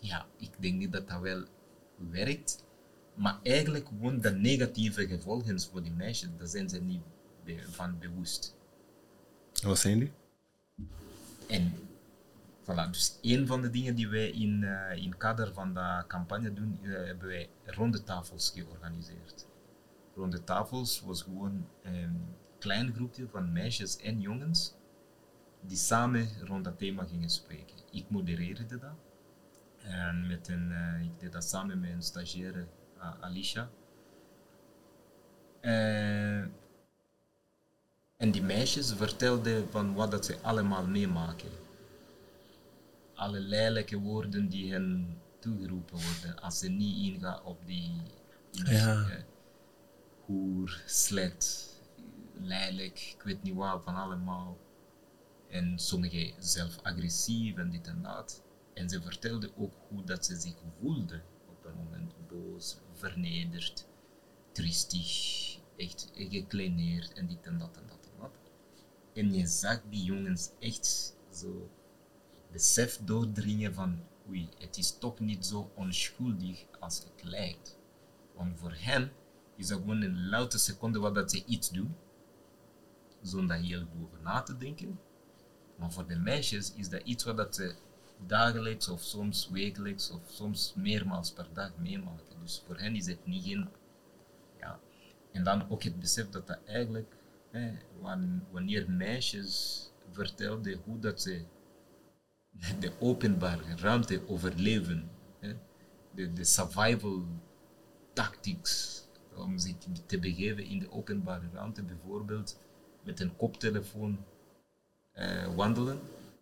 Ja, 0.01 0.27
ik 0.37 0.51
denk 0.59 0.79
niet 0.79 0.93
dat 0.93 1.09
dat 1.09 1.21
wel 1.21 1.45
werkt, 2.11 2.65
maar 3.15 3.39
eigenlijk 3.43 3.87
gewoon 3.87 4.21
de 4.21 4.31
negatieve 4.31 5.07
gevolgen 5.07 5.61
voor 5.61 5.83
die 5.83 5.93
meisjes, 5.93 6.29
daar 6.39 6.47
zijn 6.47 6.69
ze 6.69 6.81
niet 6.81 7.03
van 7.71 7.99
bewust. 7.99 8.57
En 9.63 9.69
wat 9.69 9.79
zijn 9.79 9.99
die? 9.99 10.13
En 11.49 11.73
Voilà, 12.71 12.91
dus 12.91 13.19
een 13.23 13.47
van 13.47 13.63
de 13.63 13.71
dingen 13.71 13.95
die 13.95 14.09
wij 14.09 14.31
in, 14.31 14.63
uh, 14.63 15.03
in 15.03 15.17
kader 15.17 15.53
van 15.53 15.75
de 15.75 16.05
campagne 16.07 16.53
doen, 16.53 16.79
uh, 16.83 16.93
hebben 17.07 17.29
wij 17.29 17.49
ronde 17.65 18.03
tafels 18.03 18.51
georganiseerd. 18.51 19.47
rond 20.15 20.33
de 20.33 20.45
tafels 20.45 21.01
was 21.01 21.23
gewoon 21.23 21.67
een 21.83 22.35
klein 22.59 22.95
groepje 22.95 23.29
van 23.29 23.53
meisjes 23.53 23.97
en 23.97 24.21
jongens 24.21 24.75
die 25.61 25.77
samen 25.77 26.29
rond 26.45 26.65
dat 26.65 26.79
thema 26.79 27.05
gingen 27.05 27.31
spreken. 27.31 27.77
Ik 27.91 28.05
modereerde 28.09 28.79
dat. 28.79 28.95
En 29.83 30.27
met 30.27 30.49
een, 30.49 30.73
eh, 30.73 31.03
ik 31.05 31.21
deed 31.21 31.33
dat 31.33 31.45
samen 31.45 31.81
met 31.81 31.91
een 31.91 32.03
stagiaire, 32.03 32.67
Alicia. 33.21 33.71
Eh, 35.61 36.39
en 38.17 38.31
die 38.31 38.43
meisjes 38.43 38.93
vertelden 38.93 39.71
van 39.71 39.95
wat 39.95 40.11
dat 40.11 40.25
ze 40.25 40.39
allemaal 40.43 40.87
meemaken. 40.87 41.51
Alle 43.15 43.41
lelijke 43.41 43.99
woorden 43.99 44.49
die 44.49 44.73
hen 44.73 45.19
toegeroepen 45.39 45.99
worden 46.03 46.41
als 46.43 46.59
ze 46.59 46.69
niet 46.69 47.13
ingaan 47.13 47.43
op 47.45 47.67
die 47.67 47.93
ja. 48.51 49.07
hoer, 50.25 50.83
slet, 50.87 51.69
lelijk, 52.33 53.15
ik 53.17 53.23
weet 53.23 53.43
niet 53.43 53.55
wat 53.55 53.83
van 53.85 53.95
allemaal. 53.95 54.59
En 55.49 55.79
sommigen 55.79 56.33
zelf 56.39 56.79
agressief 56.83 57.57
en 57.57 57.71
dit 57.71 57.87
en 57.87 58.03
dat. 58.03 58.43
En 58.75 58.89
ze 58.89 59.03
vertelde 59.03 59.51
ook 59.57 59.75
hoe 59.89 60.05
dat 60.05 60.25
ze 60.25 60.37
zich 60.37 60.57
voelde 60.81 61.23
op 61.49 61.63
dat 61.63 61.75
moment. 61.75 62.15
Boos, 62.29 62.79
vernederd, 62.93 63.87
tristig, 64.53 65.59
echt 65.77 66.11
gekleineerd 66.15 67.13
en 67.13 67.27
dit 67.27 67.47
en 67.47 67.59
dat 67.59 67.77
en 67.77 67.87
dat 67.87 68.07
en 68.13 68.21
dat. 68.21 68.31
En 69.13 69.35
je 69.35 69.47
zag 69.47 69.83
die 69.91 70.05
jongens 70.05 70.51
echt 70.59 71.17
zo 71.33 71.71
besef 72.51 73.01
doordringen 73.05 73.75
van 73.75 74.03
oei, 74.29 74.49
het 74.59 74.77
is 74.77 74.99
toch 74.99 75.19
niet 75.19 75.47
zo 75.47 75.71
onschuldig 75.75 76.65
als 76.81 76.99
het 76.99 77.23
lijkt. 77.23 77.79
Want 78.35 78.59
voor 78.59 78.75
hen 78.75 79.13
is 79.57 79.67
dat 79.67 79.79
gewoon 79.79 80.03
een 80.03 80.29
louter 80.29 80.59
seconde 80.59 80.99
wat 80.99 81.15
dat 81.15 81.31
ze 81.31 81.45
iets 81.45 81.71
doen, 81.71 81.97
zonder 83.23 83.57
heel 83.57 83.87
goed 83.99 84.23
na 84.23 84.43
te 84.43 84.57
denken. 84.57 85.01
Maar 85.77 85.93
voor 85.93 86.07
de 86.07 86.17
meisjes 86.17 86.75
is 86.75 86.89
dat 86.89 87.03
iets 87.03 87.25
wat 87.25 87.37
dat 87.37 87.55
ze 87.55 87.75
dagelijks 88.27 88.89
of 88.89 89.03
soms 89.03 89.49
wekelijks 89.49 90.11
of 90.11 90.21
soms 90.31 90.75
meermaals 90.77 91.33
per 91.33 91.47
dag 91.53 91.77
meemaken. 91.77 92.41
Dus 92.41 92.63
voor 92.67 92.79
hen 92.79 92.95
is 92.95 93.07
het 93.07 93.27
niet 93.27 93.45
geen. 93.45 93.69
Ja. 94.59 94.81
En 95.33 95.45
dan 95.45 95.71
ook 95.71 95.83
het 95.83 96.01
besef 96.01 96.29
dat 96.29 96.47
dat 96.47 96.59
eigenlijk, 96.65 97.17
wanneer 98.51 98.91
meisjes 98.91 99.85
vertelden 100.11 100.81
hoe 100.85 100.99
dat 100.99 101.23
ze 101.23 101.45
de 102.79 102.93
openbare 102.99 103.77
ruimte 103.77 104.29
overleven, 104.29 105.11
hè, 105.41 105.57
de, 106.15 106.33
de 106.33 106.45
survival 106.45 107.25
tactics 108.13 109.05
om 109.35 109.59
zich 109.59 109.75
te 110.07 110.19
begeven 110.19 110.65
in 110.65 110.79
de 110.79 110.93
openbare 110.93 111.49
ruimte, 111.53 111.83
bijvoorbeeld 111.83 112.59
met 113.03 113.21
een 113.21 113.37
koptelefoon 113.37 114.25
uh, 115.15 115.55
wandelen, 115.55 116.01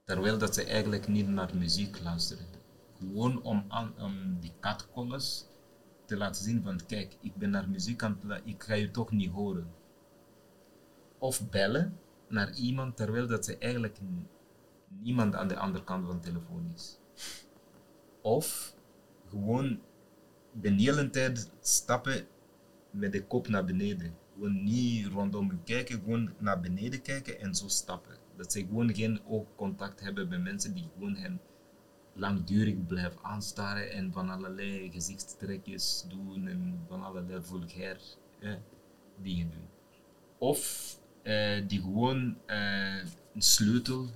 terwijl 0.08 0.38
dat 0.38 0.54
ze 0.54 0.64
eigenlijk 0.64 1.08
niet 1.08 1.28
naar 1.28 1.50
muziek 1.56 2.00
luisteren. 2.02 2.46
Gewoon 2.98 3.42
om, 3.42 3.64
die 4.40 4.52
catcallers 4.60 5.44
te 6.04 6.16
laten 6.16 6.44
zien 6.44 6.62
van 6.62 6.80
kijk, 6.86 7.16
ik 7.20 7.36
ben 7.36 7.50
naar 7.50 7.68
muziek 7.68 8.02
aan 8.02 8.18
het 8.26 8.40
ik 8.44 8.62
ga 8.62 8.74
je 8.74 8.90
toch 8.90 9.10
niet 9.10 9.30
horen. 9.30 9.70
Of 11.18 11.50
bellen 11.50 11.98
naar 12.28 12.54
iemand 12.54 12.96
terwijl 12.96 13.26
dat 13.26 13.44
ze 13.44 13.58
eigenlijk 13.58 13.98
niemand 14.88 15.34
aan 15.34 15.48
de 15.48 15.56
andere 15.56 15.84
kant 15.84 16.06
van 16.06 16.16
de 16.16 16.22
telefoon 16.22 16.70
is. 16.74 16.98
Of 18.22 18.74
gewoon 19.26 19.80
de 20.52 20.70
hele 20.70 21.10
tijd 21.10 21.50
stappen 21.60 22.26
met 22.90 23.12
de 23.12 23.24
kop 23.24 23.48
naar 23.48 23.64
beneden. 23.64 24.14
Gewoon 24.34 24.64
niet 24.64 25.06
rondom 25.06 25.64
kijken, 25.64 26.00
gewoon 26.00 26.32
naar 26.38 26.60
beneden 26.60 27.02
kijken 27.02 27.40
en 27.40 27.54
zo 27.54 27.68
stappen. 27.68 28.17
Dat 28.38 28.52
ze 28.52 28.60
gewoon 28.60 28.94
geen 28.94 29.20
oogcontact 29.26 30.00
hebben 30.00 30.28
met 30.28 30.42
mensen 30.42 30.74
die 30.74 30.88
gewoon 30.94 31.16
hen 31.16 31.40
langdurig 32.12 32.86
blijven 32.86 33.22
aanstaren 33.22 33.90
en 33.92 34.12
van 34.12 34.30
allerlei 34.30 34.90
gezichtstrekjes 34.90 36.04
doen 36.08 36.48
en 36.48 36.84
van 36.88 37.02
allerlei 37.02 37.42
vulgair 37.42 38.00
eh, 38.40 38.54
dingen 39.22 39.50
doen. 39.50 39.68
Of 40.38 40.94
eh, 41.22 41.68
die 41.68 41.80
gewoon 41.80 42.38
eh, 42.46 42.98
een 43.34 43.42
sleutel 43.42 44.08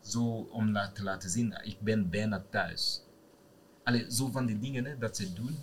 zo 0.00 0.24
om 0.52 0.74
te 0.92 1.02
laten 1.02 1.30
zien, 1.30 1.60
ik 1.62 1.80
ben 1.80 2.10
bijna 2.10 2.44
thuis. 2.50 3.02
Allee, 3.84 4.12
zo 4.12 4.30
van 4.30 4.46
die 4.46 4.58
dingen 4.58 4.84
hè, 4.84 4.98
dat 4.98 5.16
ze 5.16 5.32
doen, 5.32 5.56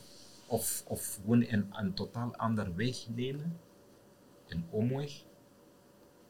of, 0.47 0.83
of 0.88 1.19
gewoon 1.21 1.45
een, 1.47 1.67
een 1.71 1.93
totaal 1.93 2.35
ander 2.35 2.75
weg 2.75 3.07
nemen, 3.15 3.59
een 4.47 4.65
omweg, 4.69 5.23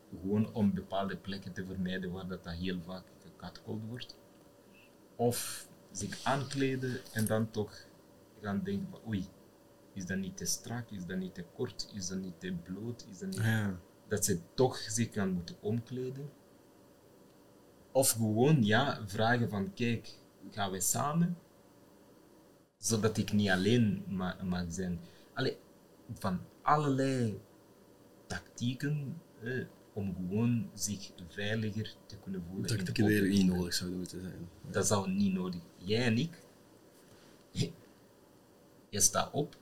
gewoon 0.10 0.54
om 0.54 0.74
bepaalde 0.74 1.18
plekken 1.18 1.54
te 1.54 1.66
vermijden 1.66 2.12
waar 2.12 2.28
dat, 2.28 2.44
dat 2.44 2.54
heel 2.54 2.82
vaak 2.82 3.06
gecatcalled 3.24 3.82
wordt. 3.88 4.18
Of 5.16 5.68
zich 5.92 6.24
aankleden 6.24 7.00
en 7.14 7.26
dan 7.26 7.52
toch 7.52 7.86
gaan 8.42 8.64
denken 8.64 8.88
van 8.92 9.00
oei, 9.08 9.26
is 9.94 10.06
dat 10.06 10.18
niet 10.18 10.38
te 10.38 10.46
strak, 10.46 10.90
is 10.90 11.06
dat 11.06 11.18
niet 11.18 11.34
te 11.34 11.46
kort, 11.56 11.92
is 11.94 12.08
dat 12.08 12.18
niet 12.18 12.40
te 12.40 12.54
bloot, 12.54 13.06
is 13.10 13.20
dat 13.20 13.30
niet... 13.30 13.38
Ja. 13.38 13.80
Dat 14.08 14.26
ze 14.26 14.40
toch 14.54 14.78
zich 14.78 15.14
gaan 15.14 15.32
moeten 15.32 15.56
omkleden. 15.62 16.30
Of 17.92 18.12
gewoon 18.12 18.64
ja, 18.64 19.08
vragen 19.08 19.50
van 19.50 19.74
kijk, 19.74 20.14
gaan 20.52 20.72
we 20.72 20.80
samen? 20.80 21.38
Zodat 22.78 23.18
ik 23.18 23.32
niet 23.34 23.50
alleen 23.50 24.04
mag, 24.08 24.42
mag 24.44 24.66
zijn. 24.68 25.00
Allee, 25.34 25.58
van 26.14 26.40
allerlei 26.62 27.42
tactieken 28.28 29.22
om 29.98 30.16
gewoon 30.16 30.70
zich 30.74 31.12
veiliger 31.28 31.96
te 32.06 32.16
kunnen 32.18 32.44
voelen. 32.50 32.68
Tactieken 32.68 33.06
die 33.06 33.22
er 33.22 33.28
niet 33.28 33.46
nodig 33.46 33.74
zouden 33.74 34.00
moeten 34.00 34.22
zijn. 34.22 34.50
Dat 34.72 34.88
zou 34.88 35.10
niet 35.10 35.34
nodig. 35.34 35.62
Jij 35.78 36.06
en 36.06 36.18
ik, 36.18 36.44
je 38.90 39.02
staat 39.02 39.32
op, 39.32 39.58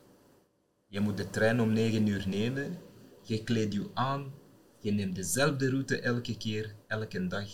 je 0.88 1.00
moet 1.00 1.18
de 1.18 1.30
trein 1.30 1.60
om 1.60 1.74
9 1.74 2.08
uur 2.08 2.28
nemen, 2.28 2.78
je 3.22 3.44
kleedt 3.44 3.74
je 3.74 3.90
aan, 3.94 4.34
je 4.80 4.92
neemt 4.92 5.16
dezelfde 5.16 5.70
route 5.70 6.00
elke 6.00 6.38
keer, 6.38 6.76
elke 6.88 7.28
dag 7.28 7.50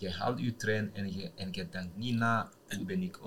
je 0.00 0.10
haalt 0.10 0.40
je 0.40 0.56
trein 0.56 0.90
en 0.94 1.12
je, 1.12 1.30
en 1.34 1.48
je 1.52 1.68
denkt 1.70 1.96
niet 1.96 2.14
na, 2.14 2.50
hoe 2.76 2.84
ben 2.84 3.02
ik 3.02 3.18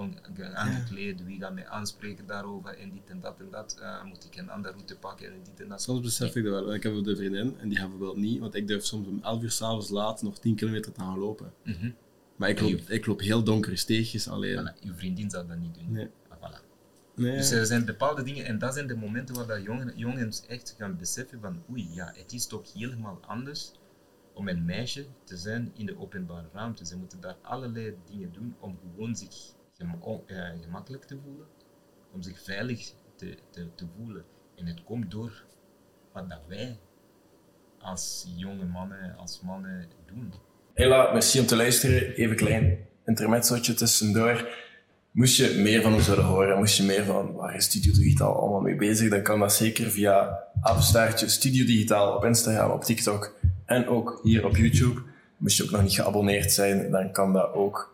aangekleed, 0.54 1.24
wie 1.24 1.40
gaat 1.40 1.54
mij 1.54 1.68
aanspreken 1.68 2.26
daarover 2.26 2.78
en 2.78 2.92
dit 2.92 3.10
en 3.10 3.20
dat 3.22 3.40
en 3.40 3.48
dat, 3.52 3.78
uh, 3.82 4.04
moet 4.04 4.26
ik 4.26 4.36
een 4.36 4.50
andere 4.50 4.74
route 4.74 4.98
pakken 4.98 5.28
en 5.28 5.40
dit 5.44 5.62
en 5.62 5.68
dat. 5.70 5.82
Soms 5.82 6.02
besef 6.02 6.36
ik 6.36 6.44
dat 6.44 6.54
wel, 6.54 6.74
ik 6.74 6.84
heb 6.84 6.94
een 6.94 7.16
vriendin 7.16 7.56
en 7.60 7.70
die 7.70 7.78
gaat 7.78 7.90
bijvoorbeeld 7.90 8.18
niet, 8.18 8.40
want 8.40 8.56
ik 8.56 8.68
durf 8.68 8.86
soms 8.86 9.08
om 9.08 9.20
11 9.24 9.42
uur 9.44 9.52
s'avonds 9.52 9.90
laat 9.90 10.22
nog 10.22 10.40
10 10.40 10.56
kilometer 10.56 10.92
te 10.92 11.00
gaan 11.00 11.20
lopen. 11.20 11.54
Mhm. 11.64 11.92
Maar 12.36 12.50
ik 12.50 12.62
loop, 12.62 12.80
ik 12.88 13.06
loop 13.06 13.20
heel 13.20 13.44
donkere 13.44 13.76
steegjes 13.76 14.28
alleen. 14.28 14.60
Voilà, 14.60 14.80
je 14.80 14.94
vriendin 14.96 15.30
zou 15.30 15.48
dat 15.48 15.58
niet 15.58 15.76
doen. 15.76 15.92
Nee. 15.92 16.08
Ah, 16.30 16.38
voilà. 16.38 16.62
Nee. 17.16 17.38
Dus 17.38 17.52
er 17.52 17.66
zijn 17.66 17.86
bepaalde 17.86 18.24
dingen, 18.24 18.46
en 18.46 18.60
dat 18.60 18.74
zijn 18.74 18.88
de 18.88 18.96
momenten 18.96 19.36
waar 19.36 19.48
dat 19.48 19.64
jongen, 19.64 19.94
jongens 19.96 20.46
echt 20.46 20.76
gaan 20.78 20.98
beseffen 20.98 21.40
van 21.40 21.64
oei, 21.72 21.88
ja, 21.94 22.14
het 22.16 22.34
is 22.34 22.48
toch 22.48 22.74
helemaal 22.74 23.20
anders 23.26 23.72
om 24.34 24.48
een 24.48 24.66
meisje 24.66 25.06
te 25.24 25.38
zijn 25.38 25.72
in 25.74 25.86
de 25.86 26.00
openbare 26.00 26.48
ruimte. 26.54 26.86
Ze 26.86 26.98
moeten 26.98 27.22
daar 27.22 27.36
allerlei 27.42 27.96
dingen 28.06 28.32
doen 28.34 28.56
om 28.60 28.80
gewoon 28.82 29.16
zich 29.16 29.54
eh, 29.78 30.50
gemakkelijk 30.62 31.04
te 31.04 31.18
voelen, 31.24 31.48
om 32.12 32.22
zich 32.22 32.44
veilig 32.44 32.94
te, 33.16 33.38
te, 33.52 33.68
te 33.76 33.86
voelen. 33.98 34.26
En 34.56 34.66
het 34.66 34.84
komt 34.84 35.12
door 35.12 35.44
wat 36.12 36.30
dat 36.30 36.42
wij 36.48 36.80
als 37.80 38.26
jonge 38.36 38.66
mannen, 38.66 39.16
als 39.18 39.42
mannen 39.42 39.90
doen. 40.06 40.34
Hela, 40.74 41.12
merci 41.12 41.40
om 41.40 41.46
te 41.46 41.56
luisteren. 41.56 42.14
Even 42.16 42.36
klein 42.36 42.88
intermezzootje 43.06 43.74
tussendoor. 43.74 44.48
Moest 45.12 45.38
je 45.38 45.60
meer 45.64 45.82
van 45.82 45.94
ons 45.94 46.08
willen 46.08 46.24
horen, 46.24 46.58
moest 46.58 46.78
je 46.78 46.84
meer 46.84 47.04
van 47.04 47.34
waar 47.34 47.56
is 47.56 47.66
Studio 47.66 47.94
Digitaal 47.94 48.36
allemaal 48.36 48.62
mee 48.62 48.76
bezig, 48.76 49.10
dan 49.10 49.22
kan 49.22 49.40
dat 49.40 49.54
zeker 49.54 49.92
via 49.92 50.44
afstaartje 50.62 51.30
Studio 51.30 51.66
Digitaal 51.66 52.16
op 52.16 52.26
Instagram, 52.26 52.72
op 52.72 52.84
TikTok 52.84 53.36
en 53.66 53.88
ook 53.88 54.20
hier 54.24 54.46
op 54.46 54.56
YouTube. 54.56 55.02
Moest 55.38 55.58
je 55.58 55.64
ook 55.64 55.72
nog 55.72 55.82
niet 55.82 55.94
geabonneerd 55.94 56.52
zijn, 56.52 56.92
dan 56.92 57.12
kan 57.12 57.34
dat 57.34 57.54
ook. 57.54 57.94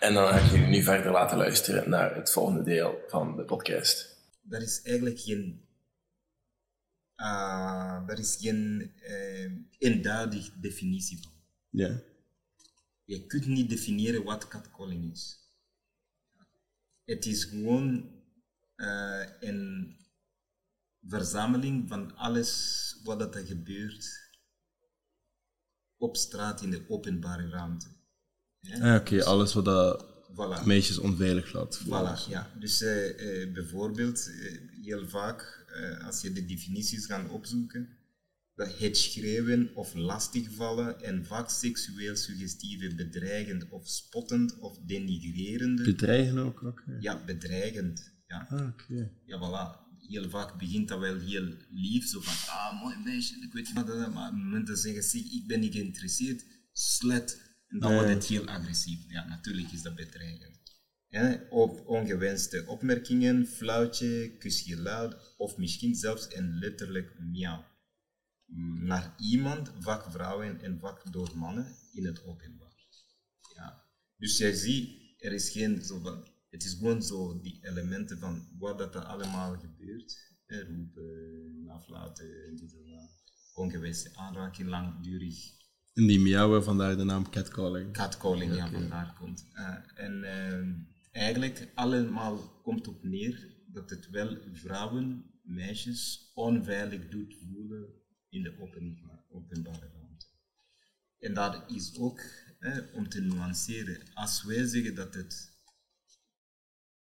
En 0.00 0.14
dan 0.14 0.28
ga 0.28 0.38
ik 0.38 0.50
jullie 0.50 0.66
nu 0.66 0.82
verder 0.82 1.12
laten 1.12 1.38
luisteren 1.38 1.90
naar 1.90 2.14
het 2.14 2.30
volgende 2.30 2.62
deel 2.62 2.98
van 3.08 3.36
de 3.36 3.42
podcast. 3.42 4.16
Er 4.50 4.62
is 4.62 4.82
eigenlijk 4.82 5.20
geen, 5.20 5.64
uh, 7.16 8.02
er 8.06 8.18
is 8.18 8.36
geen 8.40 8.92
uh, 9.02 9.52
eenduidige 9.78 10.50
definitie 10.60 11.18
van. 11.22 11.32
Ja. 11.70 12.00
Je 13.04 13.26
kunt 13.26 13.46
niet 13.46 13.70
definiëren 13.70 14.24
wat 14.24 14.48
catcalling 14.48 15.12
is. 15.12 15.38
Het 17.04 17.26
is 17.26 17.44
gewoon 17.44 18.10
uh, 18.76 19.26
een 19.40 19.96
verzameling 21.06 21.88
van 21.88 22.16
alles 22.16 23.00
wat 23.04 23.34
er 23.34 23.46
gebeurt 23.46 24.27
op 25.98 26.16
straat 26.16 26.62
in 26.62 26.70
de 26.70 26.82
openbare 26.88 27.48
ruimte. 27.48 27.86
Ja? 28.60 28.94
Ah, 28.94 29.00
Oké, 29.00 29.24
alles 29.24 29.54
wat 29.54 29.64
dat 29.64 30.04
voilà. 30.32 30.64
meisjes 30.64 30.98
onveilig 30.98 31.52
laat 31.52 31.80
Voilà, 31.84 32.28
ja. 32.28 32.50
Dus 32.58 32.82
uh, 32.82 33.20
uh, 33.20 33.52
bijvoorbeeld, 33.52 34.28
uh, 34.28 34.84
heel 34.84 35.08
vaak 35.08 35.66
eh, 35.68 36.06
als 36.06 36.20
je 36.20 36.32
de 36.32 36.44
definities 36.44 37.06
gaat 37.06 37.30
opzoeken, 37.30 37.88
dat 38.54 38.78
het 38.78 38.96
schreeuwen 38.96 39.70
of 39.74 39.94
lastigvallen 39.94 41.02
en 41.02 41.24
vaak 41.24 41.50
seksueel 41.50 42.16
suggestieve, 42.16 42.94
bedreigend 42.94 43.68
of 43.68 43.88
spottend 43.88 44.58
of 44.58 44.78
denigrerende. 44.78 45.82
Bedreigen 45.82 46.38
ook? 46.38 46.82
ja. 47.00 47.24
Bedreigend. 47.24 48.12
Ja. 48.26 48.46
Ah, 48.50 48.68
oké. 48.68 49.10
ja, 49.24 49.38
voilà. 49.38 49.87
Heel 50.08 50.28
vaak 50.28 50.58
begint 50.58 50.88
dat 50.88 50.98
wel 50.98 51.18
heel 51.18 51.54
lief, 51.70 52.06
zo 52.06 52.20
van, 52.20 52.54
ah, 52.54 52.82
mooi 52.82 52.96
meisje, 53.04 53.34
ik 53.40 53.52
weet 53.52 53.66
niet 53.66 53.74
wat 53.74 53.86
maar 53.86 54.28
op 54.28 54.34
het 54.34 54.42
moment 54.42 54.66
dat 54.66 54.78
ze 54.78 54.82
zeggen, 54.82 55.02
"Zie, 55.02 55.32
ik 55.42 55.46
ben 55.46 55.60
niet 55.60 55.74
geïnteresseerd, 55.74 56.44
slet, 56.72 57.48
en 57.68 57.78
dan 57.78 57.92
wordt 57.92 58.08
het 58.08 58.24
heel 58.24 58.46
agressief. 58.46 59.04
Ja, 59.08 59.26
natuurlijk 59.26 59.72
is 59.72 59.82
dat 59.82 59.94
bedreigend. 59.94 60.56
Ja, 61.08 61.42
op 61.50 61.86
ongewenste 61.86 62.64
opmerkingen, 62.66 63.46
flauwtje, 63.46 64.36
kus 64.38 64.64
je 64.64 64.76
luid, 64.76 65.16
of 65.36 65.56
misschien 65.56 65.94
zelfs 65.94 66.34
een 66.34 66.58
letterlijk 66.58 67.18
miauw. 67.18 67.64
Naar 68.80 69.14
iemand, 69.18 69.72
vaak 69.78 70.10
vrouwen 70.10 70.60
en 70.60 70.78
vaak 70.78 71.12
door 71.12 71.38
mannen, 71.38 71.76
in 71.92 72.06
het 72.06 72.24
openbaar. 72.24 72.76
Ja. 73.54 73.84
Dus 74.16 74.38
jij 74.38 74.52
ziet, 74.52 75.14
er 75.18 75.32
is 75.32 75.50
geen 75.50 75.82
zo 75.84 76.00
van, 76.00 76.28
het 76.50 76.64
is 76.64 76.72
gewoon 76.74 77.02
zo 77.02 77.40
die 77.40 77.58
elementen 77.62 78.18
van 78.18 78.48
wat 78.58 78.78
dat 78.78 78.94
er 78.94 79.04
allemaal 79.04 79.58
gebeurt. 79.58 80.26
Roepen, 80.46 81.64
aflaten, 81.68 82.56
dit 82.56 82.72
en 82.72 82.90
dat. 82.90 83.10
Ongewenste 83.54 84.10
aanraking, 84.16 84.68
langdurig 84.68 85.52
En 85.94 86.06
die 86.06 86.20
miauwen, 86.20 86.64
vandaar 86.64 86.96
de 86.96 87.04
naam 87.04 87.30
catcalling. 87.30 87.92
catcalling, 87.92 88.54
ja, 88.54 88.70
vandaar 88.70 89.14
komt. 89.18 89.46
Eh, 89.52 89.74
en 89.94 90.24
ehm, 90.24 90.74
eigenlijk 91.12 91.68
allemaal 91.74 92.60
komt 92.62 92.88
op 92.88 93.02
neer 93.02 93.56
dat 93.66 93.90
het 93.90 94.10
wel 94.10 94.36
vrouwen, 94.52 95.24
meisjes 95.42 96.30
onveilig 96.34 97.08
doet 97.08 97.34
voelen 97.34 97.86
in 98.28 98.42
de 98.42 98.60
openba- 98.60 99.24
openbare 99.30 99.90
ruimte. 99.94 100.26
En 101.18 101.34
dat 101.34 101.62
is 101.70 101.96
ook, 101.98 102.20
om 102.94 103.08
te 103.08 103.20
nuanceren, 103.20 104.00
als 104.14 104.44
wij 104.44 104.66
zeggen 104.66 104.94
dat 104.94 105.14
het 105.14 105.47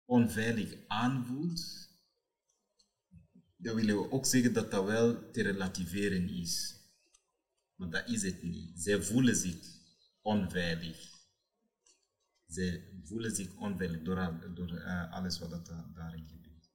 onveilig 0.08 0.76
aanvoelt, 0.88 1.89
dan 3.58 3.76
willen 3.76 3.97
we 3.97 4.12
ook 4.12 4.26
zeggen 4.26 4.53
dat 4.53 4.72
dat 4.72 4.86
wel 4.86 5.32
te 5.32 5.41
relativeren 5.41 6.30
is. 6.30 6.76
Maar 7.76 7.89
dat 7.89 8.10
is 8.10 8.22
het 8.22 8.43
niet. 8.43 8.80
Zij 8.80 9.01
voelen 9.03 9.36
zich 9.36 9.58
onveilig. 10.22 11.16
Zij 12.47 12.84
voelen 13.03 13.36
zich 13.36 13.55
onveilig 13.55 14.01
door, 14.01 14.51
door 14.53 14.72
eh, 14.78 15.12
alles 15.12 15.39
wat 15.39 15.49
dat 15.49 15.66
da- 15.66 15.91
daarin 15.95 16.28
gebeurt. 16.28 16.70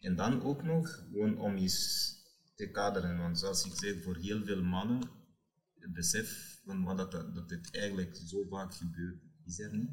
En 0.00 0.16
dan 0.16 0.42
ook 0.42 0.62
nog, 0.62 0.94
gewoon 0.94 1.38
om 1.38 1.56
eens 1.56 2.14
te 2.54 2.70
kaderen, 2.70 3.18
want 3.18 3.38
zoals 3.38 3.64
ik 3.64 3.72
zei, 3.74 4.02
voor 4.02 4.16
heel 4.16 4.44
veel 4.44 4.62
mannen, 4.62 5.00
het 5.78 5.92
besef 5.92 6.60
van 6.64 6.84
wat 6.84 6.96
dat, 6.96 7.12
dat 7.34 7.50
het 7.50 7.74
eigenlijk 7.74 8.16
zo 8.26 8.46
vaak 8.50 8.74
gebeurt, 8.74 9.22
is 9.44 9.58
er 9.58 9.76
niet. 9.76 9.90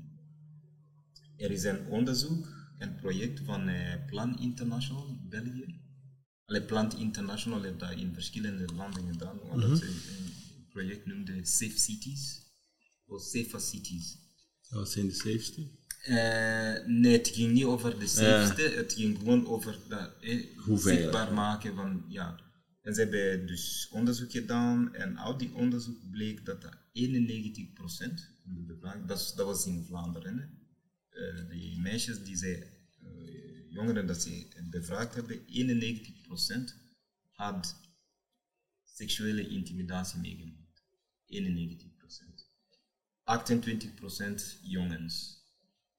Er 1.38 1.52
is 1.52 1.64
een 1.64 1.86
onderzoek, 1.88 2.63
een 2.78 2.96
project 2.96 3.40
van 3.46 3.68
eh, 3.68 4.06
Plan 4.06 4.40
International, 4.40 5.20
België. 5.30 5.82
Allee, 6.46 6.64
Plant 6.64 6.94
International 6.94 7.62
heeft 7.62 7.80
dat 7.80 7.92
in 7.92 8.14
verschillende 8.14 8.74
landen 8.76 9.08
gedaan, 9.12 9.40
omdat 9.40 9.78
ze 9.78 9.88
een 9.88 10.68
project 10.70 11.06
noemde 11.06 11.46
Safe 11.46 11.80
Cities, 11.80 12.42
of 13.06 13.22
Safer 13.22 13.60
Cities. 13.60 14.18
Wat 14.70 14.92
zijn 14.92 15.08
de 15.08 15.14
safety? 15.14 15.68
Eh, 16.04 16.86
nee, 16.86 17.18
het 17.18 17.28
ging 17.28 17.52
niet 17.52 17.64
over 17.64 18.00
de 18.00 18.08
safeste, 18.08 18.62
het 18.62 18.94
ging 18.94 19.18
gewoon 19.18 19.48
over 19.48 19.78
dat 19.90 20.12
eh, 20.22 20.46
zichtbaar 20.76 21.34
maken 21.34 21.76
van, 21.76 22.06
ja. 22.08 22.40
En 22.82 22.94
ze 22.94 23.02
hebben 23.02 23.48
dus 23.48 23.88
onderzoek 23.92 24.32
gedaan 24.32 24.94
en 24.94 25.20
uit 25.20 25.40
die 25.40 25.54
onderzoek 25.54 26.10
bleek 26.12 26.46
dat 26.46 26.62
dat 26.62 26.74
91% 26.74 26.78
van 28.44 28.66
de 28.68 28.78
dat, 29.06 29.34
dat 29.36 29.46
was 29.46 29.66
in 29.66 29.84
Vlaanderen. 29.88 30.40
Eh, 30.40 30.63
die 31.50 31.80
meisjes 31.80 32.24
die 32.24 32.36
zij, 32.36 32.74
eh, 33.02 33.72
jongeren 33.72 34.08
dat 34.08 34.22
ze 34.22 34.48
bevraagd 34.70 35.16
hebben, 35.16 35.46
91% 35.46 36.76
had 37.32 37.76
seksuele 38.84 39.48
intimidatie 39.48 40.20
meegemaakt. 40.20 40.84
91%. 41.26 42.52
28% 43.24 44.60
jongens 44.62 45.44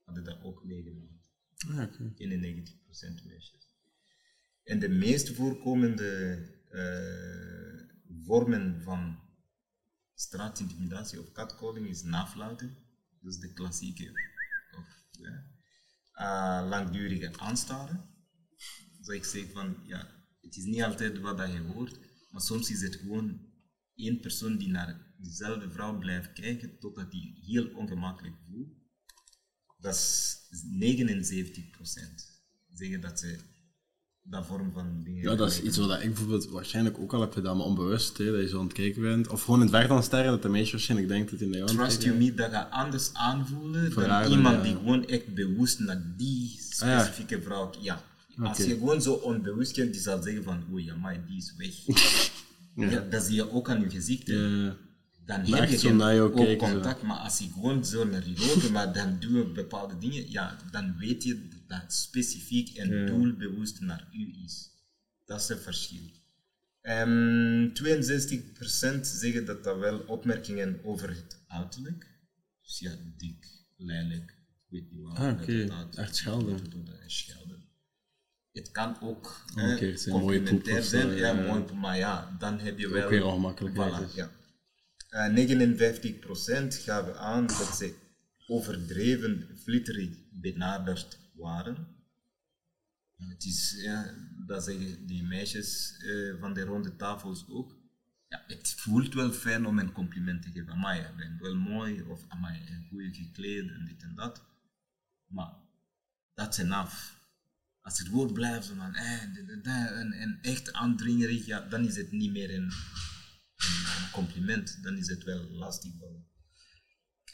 hadden 0.05 0.25
dat 0.25 0.43
ook 0.43 0.65
meegemaakt. 0.65 1.29
Ah, 1.69 1.83
oké. 1.83 2.13
91% 2.17 3.25
meisjes. 3.25 3.69
En 4.63 4.79
de 4.79 4.89
meest 4.89 5.35
voorkomende 5.35 6.39
eh, 6.71 8.25
vormen 8.25 8.83
van 8.83 9.19
straatintimidatie 10.15 11.21
of 11.21 11.33
catcalling 11.33 11.89
is 11.89 12.03
nafluiten. 12.03 12.77
Dat 13.21 13.33
is 13.33 13.39
de 13.39 13.53
klassieke. 13.53 14.34
Eh, 16.13 16.67
langdurige 16.69 17.39
aanstaren. 17.39 18.09
Zoals 19.01 19.19
ik 19.19 19.25
zeg 19.25 19.53
van, 19.53 19.77
ja, 19.87 20.27
het 20.41 20.57
is 20.57 20.65
niet 20.65 20.83
altijd 20.83 21.21
wat 21.21 21.39
dat 21.39 21.53
je 21.53 21.61
hoort, 21.61 21.99
maar 22.31 22.41
soms 22.41 22.71
is 22.71 22.81
het 22.81 22.95
gewoon 22.95 23.53
één 23.95 24.21
persoon 24.21 24.57
die 24.57 24.69
naar 24.69 25.15
dezelfde 25.19 25.71
vrouw 25.71 25.99
blijft 25.99 26.33
kijken 26.33 26.79
totdat 26.79 27.13
hij 27.13 27.39
heel 27.41 27.69
ongemakkelijk 27.75 28.37
voelt. 28.49 28.75
Dat 29.79 29.95
is 29.95 30.37
79% 30.51 32.35
Zeggen 32.75 33.01
dat 33.01 33.19
ze 33.21 33.41
dat 34.31 34.47
vorm 34.47 34.73
van 34.73 35.03
dingen. 35.05 35.23
Ja, 35.23 35.35
dat 35.35 35.51
is 35.51 35.63
iets 35.63 35.77
wat 35.77 36.03
ik 36.03 36.07
bijvoorbeeld 36.09 36.49
waarschijnlijk 36.49 36.99
ook 36.99 37.13
al 37.13 37.21
heb 37.21 37.33
gedaan, 37.33 37.57
maar 37.57 37.67
onbewust, 37.67 38.19
hè, 38.19 38.33
dat 38.33 38.41
je 38.41 38.49
zo 38.49 38.59
aan 38.59 38.65
het 38.65 38.73
kijken 38.73 39.03
bent. 39.03 39.29
Of 39.29 39.43
gewoon 39.43 39.61
in 39.61 39.67
het 39.67 39.75
weg 39.75 39.89
aan 39.89 39.97
het 39.97 40.05
staren, 40.05 40.31
dat 40.31 40.43
de 40.43 40.49
meisje 40.49 40.73
waarschijnlijk 40.73 41.11
denkt 41.11 41.31
dat 41.31 41.41
jou 41.41 41.55
aan 41.55 41.61
het 41.67 41.77
Trust 41.77 42.03
you 42.03 42.17
me, 42.17 42.35
dat 42.35 42.51
gaat 42.51 42.71
anders 42.71 43.11
aanvoelen 43.15 43.95
dan 43.95 44.09
dan, 44.09 44.31
iemand 44.31 44.57
ja. 44.57 44.63
die 44.63 44.73
gewoon 44.73 45.07
echt 45.07 45.35
bewust 45.35 45.79
naar 45.79 46.03
die 46.17 46.61
ja. 46.71 46.99
specifieke 47.01 47.43
vrouw. 47.43 47.71
Ja. 47.81 48.03
Als 48.37 48.59
je 48.59 48.75
gewoon 48.75 49.03
zo 49.03 49.13
onbewust 49.13 49.73
kijkt, 49.73 49.93
die 49.93 50.03
zal 50.03 50.23
zeggen 50.23 50.43
van, 50.43 50.65
oei, 50.73 50.91
amai, 50.91 51.21
die 51.27 51.37
is 51.37 51.55
weg. 51.57 51.97
ja. 52.91 53.01
dat 53.11 53.23
zie 53.23 53.35
je 53.35 53.53
ook 53.53 53.71
aan 53.71 53.81
je 53.81 53.91
gezicht. 53.91 54.27
Ja. 54.27 54.77
dan 55.27 55.51
Maar 55.51 55.61
heb 55.61 55.69
je 55.69 55.79
zo 55.79 56.21
ook 56.21 56.37
kijken, 56.37 56.69
zo. 56.69 56.73
contact. 56.73 57.03
Maar 57.03 57.17
als 57.17 57.39
je 57.39 57.49
gewoon 57.53 57.85
zo 57.85 58.05
naar 58.05 58.29
je 58.29 58.47
loopt, 58.47 58.71
maar 58.71 58.93
dan 58.93 59.17
doe 59.21 59.33
je 59.33 59.45
bepaalde 59.45 59.99
dingen, 59.99 60.31
ja, 60.31 60.57
dan 60.71 60.95
weet 60.99 61.23
je 61.23 61.49
dat 61.67 61.93
specifiek 61.93 62.77
en 62.77 62.89
Ja. 62.91 63.07
doelbewust 63.07 63.81
naar 63.81 64.09
u 64.13 64.43
is. 64.45 64.71
Dat 65.25 65.41
is 65.41 65.49
het 65.49 65.63
verschil. 65.63 66.11
Ehm 66.81 67.73
62% 67.73 69.07
zeggen 69.07 69.45
dat 69.45 69.65
dat 69.65 69.79
wel 69.79 69.99
opmerkingen 69.99 70.81
over 70.85 71.09
het 71.09 71.45
uiterlijk. 71.49 72.07
Dus 72.63 72.79
ja, 72.79 72.93
dik, 73.17 73.47
lelijk, 73.77 74.31
ik 74.31 74.67
weet 74.69 74.91
niet 74.91 75.03
wat. 75.03 75.17
Ah, 75.19 75.41
oké. 75.41 75.87
Echt 75.95 76.17
schelden. 76.17 76.71
dat- 76.71 76.93
Schelden. 77.07 77.63
Het 78.53 78.71
kan 78.71 79.01
ook 79.01 79.45
eh, 79.57 79.95
complementair 80.11 80.83
zijn. 80.83 81.09
Ja, 81.09 81.17
ja. 81.17 81.47
mooi 81.47 81.63
poep, 81.63 81.77
maar 81.77 81.97
ja, 81.97 82.37
dan 82.39 82.59
heb 82.59 82.79
je 82.79 82.87
Ook 82.87 82.93
wel... 82.93 83.09
weer 83.09 83.25
ongemakkelijkheid 83.25 83.93
Voilà, 84.03 84.09
is. 84.09 84.15
ja. 84.15 84.31
Eh, 85.09 85.33
59% 85.33 86.75
gaven 86.75 87.19
aan 87.19 87.47
dat 87.47 87.77
ze 87.77 87.95
overdreven 88.47 89.49
flitterig 89.63 90.09
benaderd 90.31 91.19
waren. 91.35 91.87
En 93.17 93.29
Het 93.29 93.45
is, 93.45 93.75
ja, 93.83 94.15
dat 94.47 94.65
zeggen 94.65 95.07
die 95.07 95.23
meisjes 95.23 95.97
eh, 95.97 96.41
van 96.41 96.55
de 96.55 96.65
ronde 96.65 96.97
tafels 96.97 97.45
ook. 97.49 97.77
Ja, 98.29 98.45
het 98.47 98.75
voelt 98.79 99.15
wel 99.15 99.33
fijn 99.33 99.67
om 99.67 99.79
een 99.79 99.93
compliment 99.93 100.43
te 100.43 100.51
geven. 100.51 100.73
Amai, 100.73 101.01
je 101.01 101.13
bent 101.17 101.41
wel 101.41 101.55
mooi, 101.57 102.03
of 102.03 102.25
amai, 102.29 102.87
goed 102.89 103.17
gekleed 103.17 103.71
en 103.71 103.85
dit 103.85 104.03
en 104.03 104.15
dat. 104.15 104.45
Maar 105.27 105.53
dat 106.35 106.59
is 106.59 106.65
enough. 106.65 107.13
Als 107.81 107.99
het 107.99 108.09
woord 108.09 108.33
blijft 108.33 108.67
van, 108.67 108.95
en, 108.95 110.13
en 110.13 110.39
echt 110.43 110.73
aandringerig, 110.73 111.47
ja, 111.47 111.61
dan 111.61 111.87
is 111.87 111.97
het 111.97 112.13
niet 112.13 112.33
meer 112.33 112.55
een, 112.55 112.73
een 113.57 114.11
compliment, 114.13 114.83
dan 114.83 114.97
is 114.97 115.09
het 115.09 115.25
wel 115.25 115.51
lastig. 115.51 115.93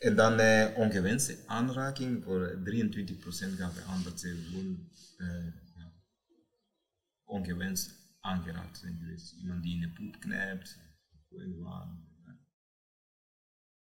En 0.01 0.16
dan 0.16 0.38
eh, 0.38 0.76
ongewenste 0.76 1.38
aanraking, 1.46 2.24
voor 2.24 2.62
23% 2.64 3.57
gaven 3.57 3.84
aan 3.84 4.03
dat 4.03 4.20
ze 4.20 4.46
gewoon 4.48 4.88
eh, 5.16 5.46
ja, 5.74 5.92
ongewenst 7.24 7.94
aangeraakt 8.20 8.78
zijn 8.78 8.98
geweest. 8.98 9.32
Iemand 9.32 9.62
die 9.62 9.74
in 9.74 9.80
de 9.80 9.90
poep 9.90 10.20
knijpt, 10.20 10.78
gewoon 11.28 11.57
ja. 12.24 12.38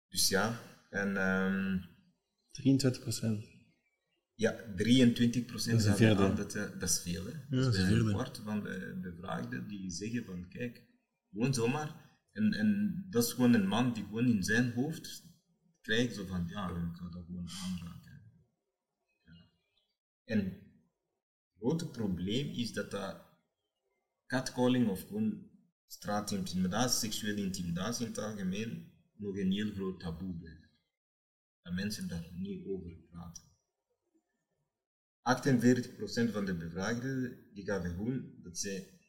Dus 0.07 0.27
ja, 0.27 0.59
en 0.89 1.17
ehm, 1.17 1.77
23%. 2.51 3.47
ja, 4.33 4.73
23 4.75 5.45
procent 5.45 5.83
Dat 5.83 6.37
dat, 6.37 6.55
eh, 6.55 6.79
dat 6.79 6.89
is 6.89 6.99
veel. 7.01 7.25
Hè? 7.25 7.61
dat 7.61 7.75
is 7.75 7.81
een 7.81 8.05
kwart 8.05 8.41
van 8.43 8.63
de 8.63 8.99
bevraagden 9.01 9.67
die 9.67 9.91
zeggen 9.91 10.25
van 10.25 10.47
kijk, 10.49 10.83
gewoon 11.31 11.53
zomaar. 11.53 12.07
En, 12.31 12.53
en 12.53 13.05
dat 13.09 13.23
is 13.23 13.31
gewoon 13.31 13.53
een 13.53 13.67
man 13.67 13.93
die 13.93 14.03
gewoon 14.03 14.27
in 14.27 14.43
zijn 14.43 14.71
hoofd 14.71 15.28
krijgt 15.89 16.15
zo 16.15 16.25
van 16.25 16.47
ja, 16.47 16.69
ik 16.69 17.11
dat 17.11 17.25
gewoon 17.25 17.49
aanraken. 17.49 18.21
En 20.23 20.39
het 20.39 20.53
grote 21.57 21.87
probleem 21.87 22.47
is 22.49 22.73
dat 22.73 22.91
dat 22.91 23.21
catcalling 24.25 24.87
of 24.87 25.07
gewoon 25.07 25.49
straatintimidatie, 25.87 26.99
seksuele 26.99 27.41
intimidatie 27.41 28.05
in 28.05 28.11
het 28.11 28.21
algemeen, 28.21 28.91
nog 29.15 29.37
een 29.37 29.51
heel 29.51 29.71
groot 29.71 29.99
taboe 29.99 30.37
blijft. 30.37 30.69
Dat 31.61 31.73
mensen 31.73 32.07
daar 32.07 32.29
niet 32.33 32.65
over 32.65 32.91
praten. 33.09 33.43
48% 36.29 36.31
van 36.31 36.45
de 36.45 36.55
bevraagden 36.55 37.47
die 37.53 37.65
gaven 37.65 37.89
gewoon 37.89 38.33
dat 38.43 38.57
zij 38.57 38.99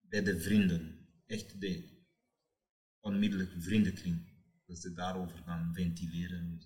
bij 0.00 0.22
de 0.22 0.40
vrienden, 0.40 1.08
echt 1.26 1.60
de 1.60 2.04
onmiddellijke 3.00 3.60
vriendenkring, 3.60 4.31
dat 4.72 4.80
ze 4.80 4.92
daarover 4.92 5.38
gaan 5.38 5.74
ventileren. 5.74 6.60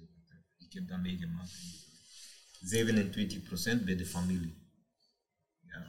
Ik 0.56 0.72
heb 0.72 0.88
dat 0.88 1.00
meegemaakt. 1.00 1.52
27% 3.80 3.84
bij 3.84 3.96
de 3.96 4.06
familie. 4.06 4.54
Ja. 5.60 5.86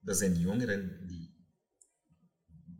Dat 0.00 0.16
zijn 0.18 0.38
jongeren 0.38 1.06
die 1.06 1.46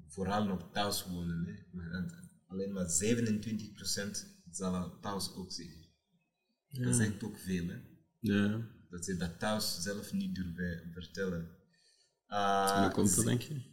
vooral 0.07 0.44
nog 0.44 0.70
thuis 0.72 1.05
wonen. 1.07 1.46
Hè. 1.46 1.76
Maar 1.76 2.30
alleen 2.46 2.72
maar 2.72 2.86
27% 2.86 4.26
zal 4.50 5.00
thuis 5.00 5.34
ook 5.34 5.53
zeggen. 5.53 5.86
Ja. 6.68 6.84
Dat 6.84 6.94
zegt 6.94 7.22
ook 7.22 7.38
veel. 7.38 7.66
Hè. 7.66 7.80
Ja. 8.18 8.68
Dat 8.88 9.05
ze 9.05 9.16
dat 9.16 9.38
thuis 9.38 9.82
zelf 9.82 10.12
niet 10.12 10.34
durven 10.34 10.92
vertellen. 10.92 11.57
Uh, 12.28 12.80
hoe 12.82 12.90
komt 12.90 13.16
dat, 13.16 13.24
denk 13.24 13.42
je? 13.42 13.70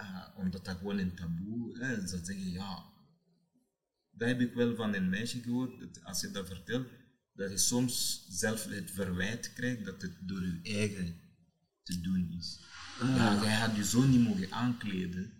Uh, 0.00 0.28
omdat 0.36 0.64
dat 0.64 0.76
gewoon 0.76 0.98
een 0.98 1.14
taboe 1.14 1.80
is. 1.80 2.10
Ze 2.10 2.24
zeggen, 2.24 2.50
ja, 2.50 2.89
dat 4.20 4.28
heb 4.28 4.40
ik 4.40 4.54
wel 4.54 4.74
van 4.74 4.94
een 4.94 5.08
meisje 5.08 5.42
gehoord, 5.42 5.78
dat 5.80 6.04
als 6.04 6.20
je 6.20 6.30
dat 6.30 6.46
vertelt, 6.46 6.88
dat 7.32 7.50
je 7.50 7.58
soms 7.58 8.26
zelf 8.28 8.64
het 8.64 8.90
verwijt 8.90 9.52
krijgt 9.52 9.84
dat 9.84 10.02
het 10.02 10.16
door 10.20 10.42
je 10.42 10.60
eigen 10.62 11.20
te 11.82 12.00
doen 12.00 12.34
is. 12.38 12.60
Ah. 13.00 13.16
Ja, 13.16 13.42
jij 13.42 13.54
had 13.54 13.76
je 13.76 13.84
zo 13.84 14.02
niet 14.02 14.20
mogen 14.20 14.52
aankleden. 14.52 15.32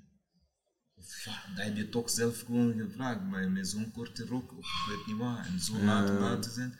Of 0.94 1.24
ja, 1.24 1.44
dat 1.54 1.64
heb 1.64 1.76
je 1.76 1.88
toch 1.88 2.10
zelf 2.10 2.40
gewoon 2.40 2.78
gevraagd, 2.78 3.22
maar 3.22 3.50
met 3.50 3.68
zo'n 3.68 3.92
korte 3.92 4.24
rok, 4.26 4.52
of 4.58 4.66
ik 4.66 4.96
weet 4.96 5.06
niet 5.06 5.16
wat, 5.16 5.46
en 5.46 5.60
zo 5.60 5.78
laat 5.78 6.18
buiten 6.18 6.52
zijn. 6.52 6.78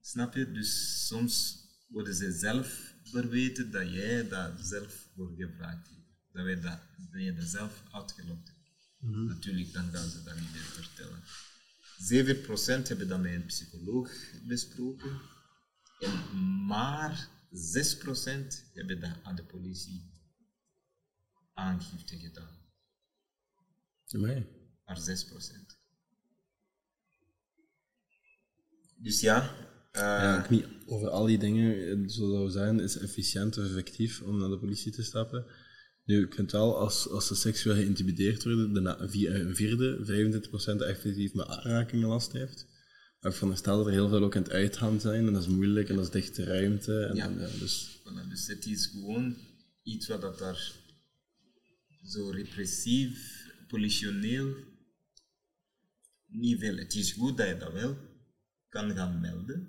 Snap 0.00 0.34
je? 0.34 0.52
Dus 0.52 1.06
soms 1.06 1.58
worden 1.88 2.14
ze 2.14 2.32
zelf 2.32 2.94
verweten 3.02 3.70
dat 3.70 3.92
jij 3.92 4.28
dat 4.28 4.52
zelf 4.60 5.08
wordt 5.14 5.36
gevraagd 5.36 5.88
hebt. 5.88 6.06
Dat, 6.32 6.44
wij 6.44 6.60
dat, 6.60 6.78
dat 7.10 7.22
je 7.22 7.34
dat 7.34 7.44
zelf 7.44 7.82
uitgelokt 7.92 8.48
hebt. 8.48 8.59
Mhm. 9.00 9.24
Natuurlijk, 9.24 9.72
dan 9.72 9.90
gaan 9.92 10.08
ze 10.08 10.22
dat 10.22 10.34
niet 10.34 10.52
meer 10.52 10.60
vertellen. 10.60 11.22
7% 11.98 12.88
hebben 12.88 13.08
dat 13.08 13.20
met 13.20 13.32
een 13.32 13.46
psycholoog 13.46 14.10
besproken. 14.46 15.20
En 15.98 16.36
maar 16.66 17.28
6% 17.50 18.64
hebben 18.74 19.00
dat 19.00 19.16
aan 19.22 19.36
de 19.36 19.44
politie 19.44 20.10
aangifte 21.52 22.18
gedaan. 22.18 22.58
Nee. 24.08 24.46
Maar 24.84 25.00
6%. 25.00 25.78
Dus 28.96 29.20
ja. 29.20 29.54
Uh, 29.92 30.02
ja, 30.02 30.46
niet 30.50 30.66
over 30.86 31.08
al 31.08 31.26
die 31.26 31.38
dingen 31.38 32.10
zo 32.10 32.30
zou 32.30 32.50
zijn, 32.50 32.80
is 32.80 32.96
efficiënt 32.96 33.58
of 33.58 33.64
effectief 33.64 34.20
om 34.20 34.38
naar 34.38 34.48
de 34.48 34.58
politie 34.58 34.92
te 34.92 35.02
stappen. 35.02 35.46
Nu, 36.10 36.24
ik 36.24 36.34
vind 36.34 36.52
wel, 36.52 36.78
als, 36.78 37.08
als 37.08 37.26
ze 37.26 37.34
seksueel 37.34 37.74
geïntimideerd 37.74 38.44
worden, 38.44 38.72
de 38.72 39.28
een 39.28 39.56
vierde, 39.56 39.98
25% 40.78 40.86
effectief 40.86 41.34
met 41.34 41.46
aanrakingen 41.46 42.08
last 42.08 42.32
heeft. 42.32 42.66
Maar 43.20 43.30
ik 43.30 43.36
veronderstel 43.36 43.76
dat 43.76 43.86
er 43.86 43.92
heel 43.92 44.08
veel 44.08 44.22
ook 44.22 44.34
in 44.34 44.42
het 44.42 44.50
uitgaan 44.50 45.00
zijn, 45.00 45.26
en 45.26 45.32
dat 45.32 45.42
is 45.42 45.48
moeilijk, 45.48 45.88
en 45.88 45.96
dat 45.96 46.04
is 46.04 46.10
dichte 46.10 46.44
ruimte. 46.44 47.04
En, 47.04 47.16
ja. 47.16 47.28
dus... 47.58 48.02
dus 48.28 48.46
het 48.46 48.66
is 48.66 48.86
gewoon 48.86 49.36
iets 49.82 50.06
wat 50.06 50.20
dat 50.20 50.38
daar 50.38 50.72
zo 52.04 52.30
repressief, 52.30 53.46
politioneel, 53.68 54.54
niet 56.26 56.60
veel. 56.60 56.76
Het 56.76 56.94
is 56.94 57.12
goed 57.12 57.36
dat 57.36 57.48
je 57.48 57.56
dat 57.56 57.72
wel 57.72 57.96
kan 58.68 58.94
gaan 58.94 59.20
melden, 59.20 59.68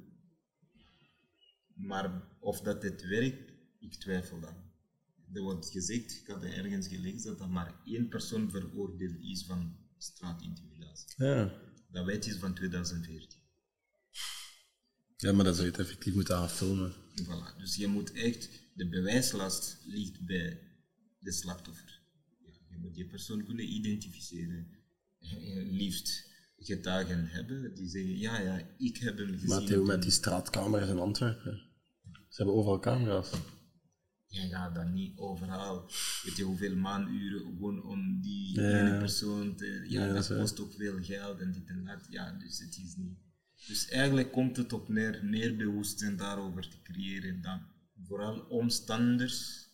maar 1.76 2.22
of 2.40 2.62
dat 2.62 2.84
het 2.84 3.08
werkt, 3.08 3.54
ik 3.80 3.94
twijfel 3.94 4.40
dan 4.40 4.71
er 5.34 5.42
wordt 5.42 5.70
gezegd, 5.70 6.12
ik 6.12 6.28
had 6.28 6.44
ergens 6.44 6.88
gelezen, 6.88 7.32
dat 7.32 7.40
er 7.40 7.50
maar 7.50 7.82
één 7.86 8.08
persoon 8.08 8.50
veroordeeld 8.50 9.22
is 9.22 9.46
van 9.46 9.76
straatintimidatie. 9.98 11.26
Ja. 11.26 11.54
Dat 11.92 12.06
wet 12.06 12.28
is 12.28 12.36
van 12.36 12.54
2014. 12.54 13.40
Ja, 15.18 15.32
maar 15.32 15.46
dat 15.46 15.56
zou 15.56 15.66
je 15.66 15.72
het 15.72 15.82
effectief 15.82 16.14
moeten 16.14 16.38
affilmen. 16.38 16.94
Voilà. 17.24 17.58
Dus 17.58 17.76
je 17.76 17.88
moet 17.88 18.12
echt, 18.12 18.50
de 18.74 18.90
bewijslast 18.90 19.82
ligt 19.86 20.26
bij 20.26 20.60
de 21.20 21.32
slachtoffer. 21.32 22.02
Ja, 22.46 22.54
je 22.70 22.78
moet 22.78 22.96
die 22.96 23.08
persoon 23.08 23.46
kunnen 23.46 23.74
identificeren. 23.74 24.68
Liefst 25.72 26.30
getuigen 26.58 27.28
hebben 27.28 27.76
die 27.76 27.90
zeggen, 27.90 28.18
ja, 28.18 28.40
ja, 28.40 28.76
ik 28.78 28.98
heb 28.98 29.18
hem 29.18 29.32
gezien. 29.32 29.50
Maar 29.50 29.66
Theo, 29.66 29.84
met 29.84 30.02
die 30.02 30.12
straatcamera's 30.12 30.90
in 30.90 31.00
Antwerpen, 31.00 31.62
ze 32.04 32.36
hebben 32.36 32.56
overal 32.56 32.80
camera's 32.80 33.32
ja, 34.32 34.44
ja, 34.44 34.70
dan 34.70 34.94
niet 34.94 35.18
overal. 35.18 35.86
Weet 36.24 36.38
je 36.38 36.44
hoeveel 36.44 36.76
maanuren 36.76 37.42
gewoon 37.42 37.84
om 37.84 38.22
die 38.22 38.60
ene 38.60 38.98
persoon 39.00 39.56
te. 39.56 39.86
Ja, 39.88 40.14
dat, 40.14 40.28
kost 40.28 40.60
ook 40.60 40.74
veel 40.74 41.04
geld 41.04 41.40
en 41.40 41.52
dit 41.52 41.70
en 41.70 41.84
dat. 41.86 42.08
Ja, 42.10 42.32
dus 42.32 42.60
het 42.60 42.78
is 42.78 42.96
niet. 42.96 43.18
Dus 43.68 43.88
eigenlijk 43.88 44.32
komt 44.32 44.58
het 44.58 44.74
op 44.74 44.90
neer 44.90 45.20
meer 45.24 45.56
bewustzijn 45.56 46.16
daarover 46.18 46.70
te 46.70 46.82
creëren 46.84 47.42
dan 47.42 47.62
vooral 48.08 48.40
omstanders 48.40 49.68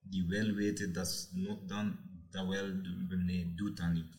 die 0.00 0.26
wel 0.26 0.52
weten 0.52 0.92
dat 0.92 1.30
nog 1.32 1.58
dan 1.66 1.98
dat 2.30 2.46
wel 2.46 2.82
doen, 2.82 3.24
nee, 3.24 3.54
doet 3.54 3.76
dat 3.76 3.92
niet. 3.92 4.14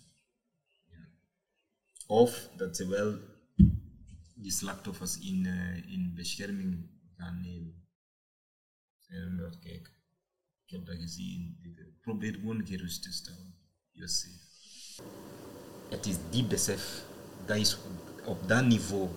Of 2.07 2.49
dat 2.57 2.77
ze 2.77 2.88
wel 2.88 3.19
die 4.33 4.51
slachtoffers 4.51 5.19
in, 5.19 5.43
uh, 5.43 5.91
in 5.91 6.13
bescherming 6.13 6.89
gaan 7.17 7.41
nemen. 7.41 7.86
En 9.08 9.58
kijk, 9.60 9.91
ik 10.66 10.72
heb 10.72 10.86
dat 10.86 10.95
gezien. 10.95 11.58
Probeer 12.01 12.34
gewoon 12.34 12.66
gerust 12.66 13.03
te 13.03 13.12
stellen. 13.12 13.55
You're 13.91 14.12
Het 15.89 16.05
is 16.05 16.16
die 16.30 16.43
besef, 16.43 17.03
dat 17.45 17.58
is 17.58 17.78
op 18.26 18.47
dat 18.47 18.66
niveau 18.66 19.10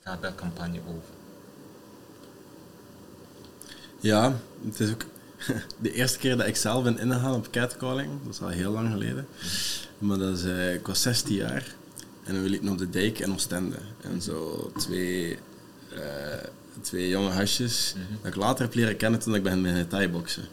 gaat 0.00 0.22
dat 0.22 0.34
campagne 0.34 0.80
over. 0.86 1.14
Ja, 4.00 4.40
het 4.64 4.80
is 4.80 4.92
ook 4.92 5.04
de 5.82 5.92
eerste 5.92 6.18
keer 6.18 6.36
dat 6.36 6.46
ik 6.46 6.56
zelf 6.56 6.82
ben 6.82 6.98
ingegaan 6.98 7.34
op 7.34 7.50
catcalling, 7.50 8.22
dat 8.24 8.34
is 8.34 8.40
al 8.40 8.48
heel 8.48 8.72
lang 8.72 8.90
geleden. 8.90 9.26
Maar 9.98 10.18
dat 10.18 10.38
is, 10.38 10.44
uh, 10.44 10.74
ik 10.74 10.86
was 10.86 11.02
16 11.02 11.34
jaar 11.34 11.74
en 12.24 12.42
we 12.42 12.48
liepen 12.48 12.68
op 12.68 12.78
de 12.78 12.90
dijk 12.90 13.18
in 13.18 13.32
Oostende. 13.32 13.78
En 14.00 14.22
zo 14.22 14.70
twee 14.76 15.38
uh, 15.92 16.42
twee 16.80 17.08
jonge 17.08 17.30
hasjes, 17.30 17.94
mm 17.96 18.16
dat 18.22 18.32
ik 18.32 18.38
later 18.38 18.64
heb 18.64 18.74
leren 18.74 18.96
kennen 18.96 19.20
toen 19.20 19.34
ik 19.34 19.42
ben 19.42 19.60
met 19.60 19.90
thai-boksen. 19.90 20.44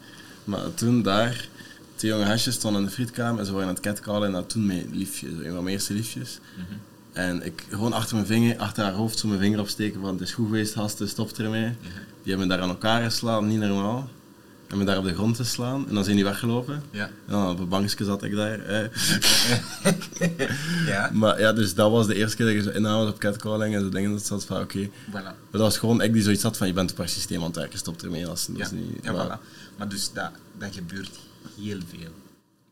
Maar 0.44 0.74
toen 0.74 1.02
daar, 1.02 1.48
twee 1.94 2.10
jonge 2.10 2.24
hasjes 2.24 2.54
stonden 2.54 2.80
in 2.80 2.86
de 2.86 2.92
frietkamer 2.92 3.40
en 3.40 3.46
ze 3.46 3.52
waren 3.52 3.68
aan 3.68 3.74
het 3.74 3.82
catcallen 3.82 4.26
en 4.26 4.32
dat 4.32 4.48
toen 4.48 4.66
mijn 4.66 4.88
liefje, 4.92 5.28
een 5.28 5.52
van 5.52 5.64
mijn 5.64 5.66
eerste 5.66 5.92
liefjes. 5.94 6.38
Mhm. 6.56 6.78
En 7.12 7.44
ik 7.44 7.64
gewoon 7.70 7.92
achter 7.92 8.14
mijn 8.14 8.26
vinger, 8.26 8.58
achter 8.58 8.84
haar 8.84 8.92
hoofd 8.92 9.18
zo 9.18 9.28
mijn 9.28 9.40
vinger 9.40 9.60
opsteken 9.60 10.00
van 10.00 10.12
het 10.12 10.20
is 10.20 10.32
goed 10.32 10.46
geweest, 10.46 10.74
hasten, 10.74 11.08
stop 11.08 11.30
ermee. 11.30 11.66
Mm 11.66 11.76
Die 12.22 12.32
hebben 12.32 12.48
me 12.48 12.54
daar 12.54 12.62
aan 12.62 12.68
elkaar 12.68 13.02
geslagen, 13.02 13.48
niet 13.48 13.58
normaal 13.58 14.08
en 14.72 14.78
me 14.78 14.84
daar 14.84 14.98
op 14.98 15.04
de 15.04 15.14
grond 15.14 15.36
te 15.36 15.44
slaan. 15.44 15.88
En 15.88 15.94
dan 15.94 16.04
zijn 16.04 16.16
die 16.16 16.24
weggelopen. 16.24 16.82
Ja. 16.90 17.04
En 17.04 17.12
dan 17.26 17.50
op 17.50 17.58
een 17.58 17.68
bankje 17.68 18.04
zat 18.04 18.22
ik 18.22 18.34
daar. 18.34 18.58
ja. 20.86 21.10
Maar 21.12 21.40
ja, 21.40 21.52
dus 21.52 21.74
dat 21.74 21.90
was 21.90 22.06
de 22.06 22.14
eerste 22.14 22.36
keer 22.36 22.46
dat 22.46 22.54
je 22.54 22.62
zo 22.62 22.70
inhoud 22.70 23.08
op 23.08 23.18
catcalling 23.18 23.74
en 23.74 23.80
zo 23.80 23.88
dingen. 23.88 24.10
Dat 24.10 24.26
zat 24.26 24.44
van 24.44 24.60
oké. 24.60 24.64
Okay. 24.64 24.90
Voilà. 25.08 25.12
Maar 25.12 25.34
dat 25.50 25.60
was 25.60 25.78
gewoon 25.78 26.02
ik 26.02 26.12
die 26.12 26.22
zoiets 26.22 26.42
had 26.42 26.56
van 26.56 26.66
je 26.66 26.72
bent 26.72 26.94
per 26.94 27.08
systeem 27.08 27.38
aan 27.38 27.46
het 27.46 27.56
werken, 27.56 27.78
stop 27.78 28.02
ermee. 28.02 28.26
Als, 28.26 28.48
ja. 28.54 28.68
niet, 28.72 28.98
ja, 29.02 29.12
maar, 29.12 29.26
voilà. 29.26 29.40
maar 29.76 29.88
dus 29.88 30.12
dat, 30.12 30.30
dat 30.58 30.74
gebeurt 30.74 31.18
heel 31.56 31.80
veel. 31.88 32.10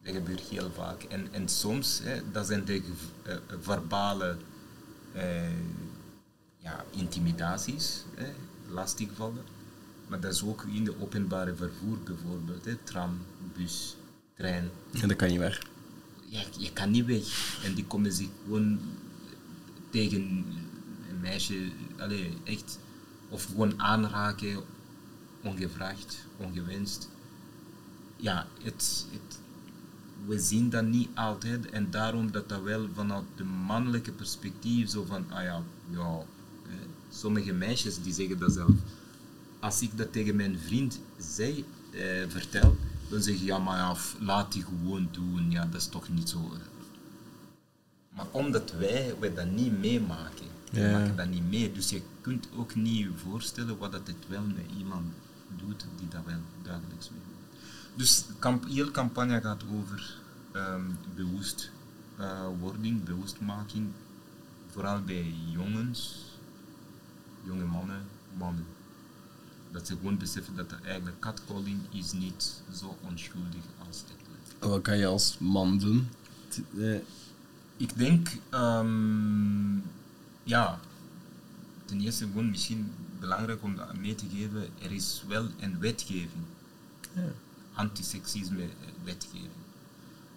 Dat 0.03 0.15
gebeurt 0.15 0.41
heel 0.41 0.71
vaak. 0.75 1.03
En, 1.03 1.29
en 1.31 1.49
soms, 1.49 2.01
hè, 2.03 2.21
dat 2.33 2.47
zijn 2.47 2.65
de 2.65 2.83
uh, 3.27 3.35
verbale 3.61 4.37
uh, 5.17 5.23
ja, 6.59 6.85
intimidaties, 6.91 8.05
hè, 8.15 8.27
lastigvallen. 8.69 9.59
Maar 10.11 10.21
dat 10.21 10.33
is 10.33 10.45
ook 10.45 10.65
in 10.73 10.85
de 10.85 11.01
openbare 11.01 11.55
vervoer 11.55 11.99
bijvoorbeeld. 12.05 12.65
Hè. 12.65 12.77
Tram, 12.85 13.19
bus, 13.57 13.97
trein. 14.35 14.71
En 15.01 15.09
dat 15.09 15.17
kan 15.17 15.33
je 15.33 15.39
weg. 15.39 15.63
Ja, 16.27 16.43
je 16.59 16.73
kan 16.73 16.91
niet 16.91 17.07
weg. 17.07 17.59
En 17.65 17.75
die 17.75 17.85
komen 17.85 18.13
zich 18.13 18.29
gewoon 18.45 18.81
tegen 19.91 20.21
een 21.11 21.21
meisje, 21.21 21.71
allez, 21.99 22.27
echt, 22.45 22.79
of 23.29 23.45
gewoon 23.45 23.81
aanraken, 23.81 24.63
ongevraagd, 25.43 26.27
ongewenst. 26.37 27.09
Ja, 28.17 28.47
het, 28.63 29.07
het, 29.11 29.39
we 30.27 30.39
zien 30.39 30.71
dat 30.71 30.85
niet 30.85 31.09
altijd 31.15 31.71
en 31.71 31.91
daarom 31.91 32.33
dat 32.33 32.49
dat 32.49 32.63
wel 32.63 32.89
vanuit 32.95 33.25
de 33.37 33.45
mannelijke 33.45 34.13
perspectief 34.13 34.91
zo 34.91 35.05
van, 35.05 35.25
ah 35.31 35.43
ja, 35.43 35.63
ja, 35.91 36.23
sommige 37.11 37.53
meisjes 37.53 38.03
die 38.03 38.13
zeggen 38.13 38.39
dat 38.39 38.53
zelf 38.53 38.71
als 39.61 39.83
ik 39.83 39.97
dat 39.99 40.13
tegen 40.13 40.37
mijn 40.37 40.59
vriend 40.59 41.01
zei, 41.19 41.65
eh, 41.93 42.01
vertel, 42.29 42.77
Dan 43.09 43.23
zeg 43.23 43.35
je, 43.39 43.45
ja, 43.45 43.59
maar 43.59 43.77
ja, 43.79 43.97
laat 44.21 44.53
die 44.53 44.65
gewoon 44.65 45.09
doen. 45.11 45.51
Ja, 45.51 45.67
dat 45.67 45.81
is 45.81 45.87
toch 45.87 46.09
niet 46.09 46.29
zo. 46.29 46.53
Maar 48.15 48.27
omdat 48.31 48.73
wij, 48.73 49.15
wij 49.21 49.35
dat 49.35 49.51
niet 49.51 49.79
meemaken, 49.79 50.47
we 50.71 50.81
Ja. 50.81 50.99
maken 50.99 51.17
dat 51.17 51.29
niet 51.29 51.49
mee. 51.51 51.73
Dus 51.73 51.91
je 51.91 52.03
kunt 52.21 52.49
ook 52.57 52.75
niet 52.75 52.99
je 52.99 53.11
voorstellen 53.17 53.79
wat 53.79 53.93
dat 53.93 54.07
het 54.07 54.29
wel 54.29 54.43
met 54.43 54.65
iemand 54.79 55.13
doet 55.57 55.85
die 55.99 56.09
dat 56.09 56.21
wel 56.27 56.39
dagelijks 56.63 57.11
meemaakt. 57.11 57.29
Dus 57.95 58.25
kamp, 58.39 58.65
heel 58.69 58.91
campagne 58.91 59.41
gaat 59.41 59.63
over 59.79 60.19
ehm 60.53 60.83
bewustwording, 61.15 63.05
bewustmaking. 63.05 63.87
Vooral 64.73 65.01
bij 65.03 65.35
jongens, 65.53 66.25
jonge 67.45 67.65
mannen, 67.65 68.03
mannen. 68.39 68.65
Dat 69.73 69.87
ze 69.87 69.97
gewoon 69.97 70.19
beseffen 70.19 70.57
dat 70.57 70.71
er 70.73 70.81
eigenlijk 70.85 71.21
catcalling 71.21 71.79
is 71.91 72.13
niet 72.13 72.63
zo 72.75 72.97
onschuldig 73.01 73.65
als 73.89 73.97
het 73.99 74.07
lijkt. 74.31 74.65
Wat 74.73 74.83
kan 74.83 74.99
je 74.99 75.07
als 75.07 75.37
man 75.39 75.79
doen? 75.79 76.09
Eh, 76.79 76.99
Ik 77.77 77.97
denk, 77.97 78.29
ehm, 78.51 79.77
ja, 80.43 80.81
ten 81.85 82.01
eerste 82.01 82.25
gewoon 82.25 82.51
misschien 82.51 82.93
belangrijk 83.21 83.63
om 83.63 83.77
dat 83.77 83.97
mee 83.97 84.15
te 84.15 84.25
geven, 84.33 84.69
er 84.83 84.93
is 84.93 85.23
wel 85.29 85.47
een 85.61 85.79
wetgeving, 85.79 86.45
Ja. 87.13 87.23
antiseksisme 87.75 88.63
eh, 88.63 88.69
wetgeving, 89.05 89.49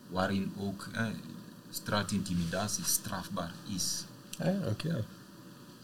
waarin 0.09 0.53
ook 0.57 0.87
eh, 0.93 1.05
straatintimidatie 1.69 2.83
strafbaar 2.83 3.53
is. 3.75 4.03
Ah 4.39 4.45
ja, 4.45 4.67
oké. 4.67 5.05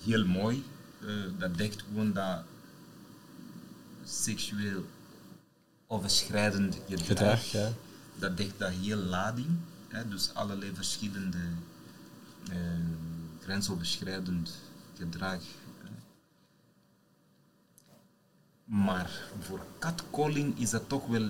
Heel 0.04 0.26
mooi, 0.26 0.64
eh, 1.02 1.08
dat 1.38 1.58
dekt 1.58 1.82
gewoon 1.88 2.14
dat 2.14 2.43
seksueel 4.10 4.86
overschrijdend 5.88 6.78
gedrag, 6.88 7.07
Gedrag, 7.07 7.43
ja. 7.43 7.72
dat 8.16 8.38
dekt 8.38 8.60
dat 8.60 8.72
heel 8.72 8.97
lading, 8.97 9.57
hè, 9.88 10.07
dus 10.07 10.34
allerlei 10.34 10.72
verschillende 10.74 11.38
eh, 12.49 12.57
grensoverschrijdend 13.41 14.51
gedrag. 14.97 15.41
hè. 15.84 15.89
Maar 18.64 19.10
voor 19.39 19.66
catcalling 19.80 20.60
is 20.60 20.70
dat 20.70 20.89
toch 20.89 21.07
wel 21.07 21.30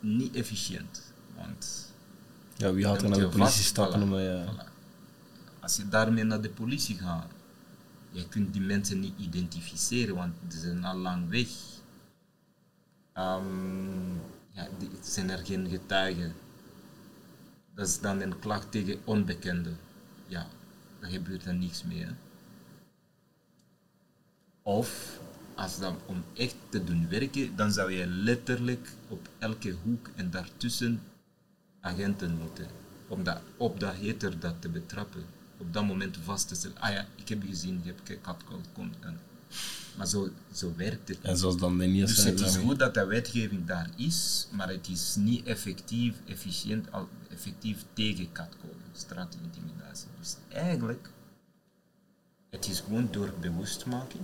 niet 0.00 0.34
efficiënt. 0.34 1.02
Want 1.36 1.92
Ja, 2.56 2.72
wie 2.72 2.84
gaat 2.84 3.02
er 3.02 3.08
naar 3.08 3.18
de 3.18 3.28
politie 3.28 3.64
stappen 3.64 4.08
voilà, 4.08 4.12
je... 4.12 4.44
voilà. 4.46 4.74
Als 5.60 5.76
je 5.76 5.88
daarmee 5.88 6.24
naar 6.24 6.40
de 6.40 6.50
politie 6.50 6.98
gaat, 6.98 7.30
je 8.16 8.28
kunt 8.28 8.52
die 8.52 8.62
mensen 8.62 9.00
niet 9.00 9.18
identificeren, 9.18 10.14
want 10.14 10.34
ze 10.48 10.58
zijn 10.58 10.84
al 10.84 10.96
lang 10.96 11.28
weg. 11.28 11.48
Ehm, 13.12 14.14
ja, 14.50 14.68
die, 14.78 14.90
zijn 15.02 15.30
er 15.30 15.46
geen 15.46 15.68
getuigen. 15.68 16.34
Dat 17.74 17.88
is 17.88 18.00
dan 18.00 18.20
een 18.20 18.38
klacht 18.38 18.70
tegen 18.70 19.00
onbekenden. 19.04 19.76
Ja, 20.26 20.46
daar 21.00 21.10
gebeurt 21.10 21.44
er 21.44 21.54
niks 21.54 21.84
mee. 21.84 22.04
hè. 22.04 22.10
Of 24.62 25.20
als 25.54 25.78
dan 25.78 25.96
om 26.06 26.24
echt 26.34 26.56
te 26.68 26.84
doen 26.84 27.08
werken, 27.08 27.56
dan 27.56 27.72
zou 27.72 27.92
je 27.92 28.06
letterlijk 28.06 28.88
op 29.08 29.28
elke 29.38 29.76
hoek 29.82 30.10
en 30.14 30.30
daartussen 30.30 31.02
agenten 31.80 32.36
moeten. 32.36 32.66
Om 33.08 33.22
dat, 33.22 33.40
op 33.56 33.80
dat 33.80 33.94
heter 33.94 34.38
dat 34.40 34.62
te 34.62 34.68
betrappen. 34.68 35.35
Op 35.58 35.72
dat 35.72 35.84
moment 35.84 36.16
vast 36.24 36.48
te 36.48 36.54
stellen. 36.54 36.78
Ah 36.80 36.92
ja, 36.92 37.06
ik 37.14 37.28
heb 37.28 37.42
je 37.42 37.48
gezien, 37.48 37.80
je 37.84 37.92
hebt 37.92 38.20
catcall, 38.22 38.60
kom. 38.72 38.90
En, 39.00 39.18
maar 39.96 40.06
zo, 40.06 40.28
zo 40.52 40.72
werkt 40.76 41.08
het. 41.08 41.20
En 41.20 41.36
zoals 41.36 41.56
dan 41.56 41.78
de 41.78 41.92
Dus 41.92 42.24
het 42.24 42.40
is 42.40 42.46
daarmee- 42.46 42.66
goed 42.68 42.78
dat 42.78 42.94
de 42.94 43.04
wetgeving 43.04 43.66
daar 43.66 43.90
is, 43.96 44.46
maar 44.50 44.68
het 44.68 44.88
is 44.88 45.14
niet 45.18 45.46
effectief, 45.46 46.14
efficiënt, 46.26 46.88
effectief 47.28 47.84
tegen 47.92 48.32
catcalling, 48.32 48.80
straatintimidatie. 48.92 50.08
Dus 50.18 50.36
eigenlijk, 50.48 51.10
het 52.50 52.66
is 52.68 52.80
gewoon 52.80 53.08
door 53.10 53.32
bewustmaking, 53.40 54.22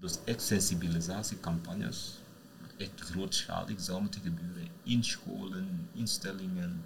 dus 0.00 0.18
echt 0.24 0.42
sensibilisatiecampagnes, 0.42 2.18
echt 2.76 3.00
grootschalig 3.00 3.80
zou 3.80 4.00
moeten 4.00 4.20
gebeuren, 4.20 4.68
in 4.82 5.04
scholen, 5.04 5.88
instellingen, 5.92 6.82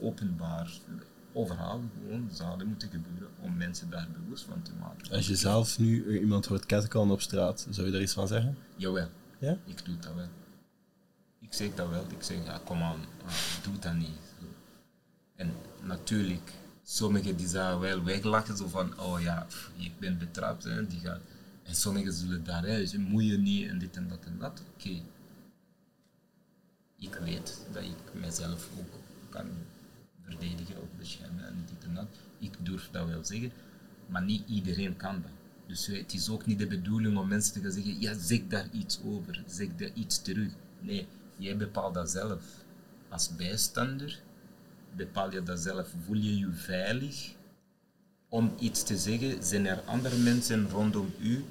openbaar, 0.00 0.70
overal 1.36 1.82
gewoon 1.94 2.28
zouden 2.32 2.66
moeten 2.66 2.90
gebeuren 2.90 3.28
om 3.40 3.56
mensen 3.56 3.90
daar 3.90 4.08
bewust 4.12 4.44
van 4.44 4.62
te 4.62 4.70
maken. 4.80 5.10
Als 5.10 5.26
je 5.26 5.36
zelf 5.36 5.78
nu 5.78 6.08
eh, 6.08 6.20
iemand 6.20 6.46
hoort 6.46 6.66
catcallen 6.66 7.10
op 7.10 7.20
straat, 7.20 7.66
zou 7.70 7.86
je 7.86 7.92
daar 7.92 8.02
iets 8.02 8.12
van 8.12 8.28
zeggen? 8.28 8.58
Jawel. 8.76 9.08
Ja? 9.38 9.58
Ik 9.64 9.84
doe 9.84 9.98
dat 9.98 10.14
wel. 10.14 10.28
Ik 11.40 11.54
zeg 11.54 11.74
dat 11.74 11.88
wel. 11.88 12.04
Ik 12.08 12.22
zeg, 12.22 12.44
ja, 12.44 12.60
kom 12.64 12.82
aan, 12.82 13.00
ah, 13.26 13.34
doe 13.62 13.78
dat 13.78 13.94
niet. 13.94 14.18
Zo. 14.40 14.46
En 15.34 15.52
natuurlijk, 15.82 16.52
sommigen 16.82 17.36
die 17.36 17.48
zouden 17.48 17.80
wel 17.80 18.04
weglachen, 18.04 18.56
zo 18.56 18.68
van, 18.68 19.00
oh 19.00 19.20
ja, 19.20 19.46
ik 19.76 19.98
ben 19.98 20.18
betrapt. 20.18 20.64
Hè, 20.64 20.86
die 20.86 21.00
gaat, 21.00 21.20
en 21.62 21.74
sommigen 21.74 22.12
zullen 22.12 22.44
daar, 22.44 22.64
hè, 22.64 22.86
ze 22.86 22.98
moeien 22.98 23.42
niet 23.42 23.68
en 23.68 23.78
dit 23.78 23.96
en 23.96 24.08
dat 24.08 24.24
en 24.24 24.38
dat. 24.38 24.62
Oké. 24.74 25.00
Ik 26.98 27.14
weet 27.14 27.66
dat 27.72 27.82
ik 27.82 28.20
mezelf 28.20 28.68
ook 28.78 29.00
kan 29.28 29.46
verdedigen 30.26 30.82
of 30.82 30.88
beschermen 30.98 31.46
en 31.46 31.64
dit 31.66 31.84
en 31.88 31.94
dat. 31.94 32.08
Ik 32.38 32.54
durf 32.62 32.88
dat 32.90 33.08
wel 33.08 33.24
zeggen, 33.24 33.52
maar 34.06 34.22
niet 34.22 34.42
iedereen 34.48 34.96
kan 34.96 35.22
dat. 35.22 35.30
Dus 35.66 35.86
het 35.86 36.12
is 36.12 36.28
ook 36.28 36.46
niet 36.46 36.58
de 36.58 36.66
bedoeling 36.66 37.16
om 37.16 37.28
mensen 37.28 37.52
te 37.52 37.60
gaan 37.60 37.72
zeggen, 37.72 38.00
ja, 38.00 38.14
zeg 38.18 38.40
daar 38.48 38.68
iets 38.72 39.00
over, 39.04 39.42
zeg 39.46 39.68
daar 39.76 39.92
iets 39.94 40.22
terug. 40.22 40.52
Nee, 40.80 41.06
jij 41.36 41.56
bepaalt 41.56 41.94
dat 41.94 42.10
zelf. 42.10 42.42
Als 43.08 43.36
bijstander 43.36 44.20
bepaal 44.96 45.32
je 45.32 45.42
dat 45.42 45.60
zelf. 45.60 45.94
Voel 46.04 46.16
je 46.16 46.38
je 46.38 46.52
veilig 46.52 47.34
om 48.28 48.54
iets 48.58 48.82
te 48.82 48.96
zeggen? 48.96 49.44
Zijn 49.44 49.66
er 49.66 49.80
andere 49.80 50.16
mensen 50.16 50.68
rondom 50.68 51.12
u 51.20 51.44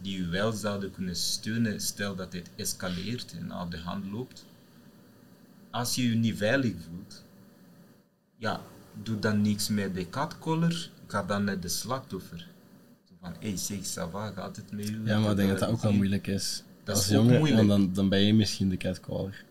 die 0.00 0.18
u 0.18 0.26
wel 0.26 0.52
zouden 0.52 0.90
kunnen 0.90 1.16
steunen, 1.16 1.80
stel 1.80 2.14
dat 2.14 2.32
het 2.32 2.50
escaleert 2.56 3.32
en 3.32 3.52
aan 3.52 3.70
de 3.70 3.78
hand 3.78 4.06
loopt? 4.06 4.44
Als 5.70 5.94
je 5.94 6.08
je 6.08 6.14
niet 6.14 6.36
veilig 6.36 6.72
voelt, 6.72 7.24
ja, 8.38 8.60
doe 9.02 9.18
dan 9.18 9.40
niks 9.42 9.68
met 9.68 9.94
de 9.94 10.08
catcaller, 10.08 10.90
ga 11.06 11.22
dan 11.22 11.44
naar 11.44 11.60
de 11.60 11.68
slachtoffer. 11.68 12.48
Zo 13.08 13.14
van, 13.20 13.32
hé, 13.40 13.48
hey, 13.48 13.56
zeg, 13.56 13.78
ça 13.78 14.10
va, 14.10 14.30
gaat 14.30 14.56
het 14.56 14.72
met 14.72 14.88
u? 14.88 15.00
Ja, 15.04 15.18
maar 15.18 15.30
ik 15.30 15.36
denk 15.36 15.48
dat 15.48 15.58
dat 15.58 15.68
ook 15.68 15.82
wel 15.82 15.92
moeilijk 15.92 16.26
is. 16.26 16.62
Dat 16.84 16.96
als 16.96 17.10
is 17.10 17.16
ook 17.16 17.24
jongen, 17.24 17.38
moeilijk. 17.38 17.68
dan, 17.68 17.92
dan 17.92 18.08
ben 18.08 18.20
je 18.20 18.34
misschien 18.34 18.68
de 18.68 18.76
catcaller. 18.76 19.44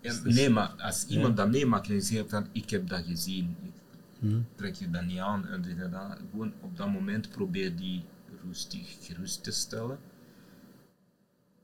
Ja, 0.00 0.14
nee, 0.24 0.50
maar 0.50 0.68
als 0.68 1.06
iemand 1.06 1.36
dat 1.36 1.50
meemaakt 1.50 1.90
en 1.90 2.02
zegt 2.02 2.30
van, 2.30 2.46
ik 2.52 2.70
heb 2.70 2.88
dat 2.88 3.04
gezien, 3.04 3.56
ik 3.62 3.72
Hm? 4.20 4.40
trek 4.54 4.74
je 4.74 4.90
dat 4.90 5.04
niet 5.04 5.18
aan 5.18 5.46
en 5.46 5.62
dit 5.62 5.78
en 5.78 5.90
dat. 5.90 6.18
Gewoon 6.30 6.52
op 6.60 6.76
dat 6.76 6.92
moment 6.92 7.30
probeer 7.30 7.76
die 7.76 8.04
rustig 8.44 8.96
gerust 9.00 9.42
te 9.42 9.50
stellen. 9.50 9.98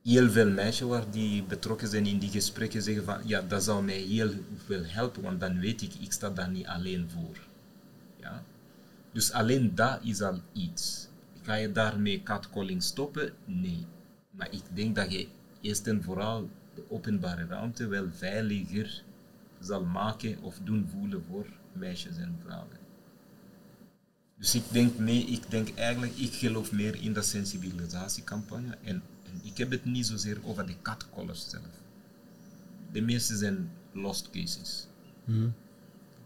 Heel 0.02 0.30
veel 0.30 0.50
meisjes 0.50 0.88
waar 0.88 1.10
die 1.10 1.42
betrokken 1.42 1.88
zijn 1.88 2.06
in 2.06 2.18
die 2.18 2.30
gesprekken 2.30 2.82
zeggen 2.82 3.04
van 3.04 3.20
ja, 3.24 3.40
dat 3.40 3.62
zou 3.62 3.84
mij 3.84 3.98
heel 3.98 4.30
veel 4.66 4.84
helpen, 4.84 5.22
want 5.22 5.40
dan 5.40 5.58
weet 5.58 5.82
ik, 5.82 5.94
ik 5.94 6.12
sta 6.12 6.30
daar 6.30 6.50
niet 6.50 6.66
alleen 6.66 7.08
voor. 7.10 7.36
Ja? 8.20 8.44
Dus 9.12 9.32
alleen 9.32 9.74
dat 9.74 9.98
is 10.02 10.22
al 10.22 10.40
iets. 10.52 11.08
Ga 11.42 11.54
je 11.54 11.72
daarmee 11.72 12.22
catcalling 12.22 12.82
stoppen? 12.82 13.32
Nee. 13.44 13.86
Maar 14.30 14.48
ik 14.50 14.62
denk 14.72 14.96
dat 14.96 15.12
je 15.12 15.28
eerst 15.60 15.86
en 15.86 16.02
vooral 16.02 16.50
de 16.74 16.82
openbare 16.88 17.46
ruimte 17.46 17.86
wel 17.86 18.06
veiliger 18.12 19.02
zal 19.60 19.84
maken 19.84 20.42
of 20.42 20.58
doen 20.64 20.88
voelen 20.92 21.24
voor 21.28 21.46
meisjes 21.72 22.16
en 22.16 22.38
vrouwen. 22.44 22.80
Dus 24.38 24.54
ik 24.54 24.64
denk 24.70 24.98
mee, 24.98 25.24
ik 25.24 25.50
denk 25.50 25.74
eigenlijk, 25.74 26.16
ik 26.16 26.32
geloof 26.32 26.72
meer 26.72 27.02
in 27.02 27.12
de 27.12 27.22
sensibilisatiecampagne 27.22 28.76
en, 28.82 28.84
en 28.84 29.02
ik 29.42 29.58
heb 29.58 29.70
het 29.70 29.84
niet 29.84 30.06
zozeer 30.06 30.38
over 30.42 30.66
de 30.66 30.74
catcallers 30.82 31.50
zelf. 31.50 31.64
De 32.92 33.00
meeste 33.00 33.36
zijn 33.36 33.70
lost 33.92 34.30
cases. 34.30 34.86
Hm? 35.24 35.32
Je 35.42 35.48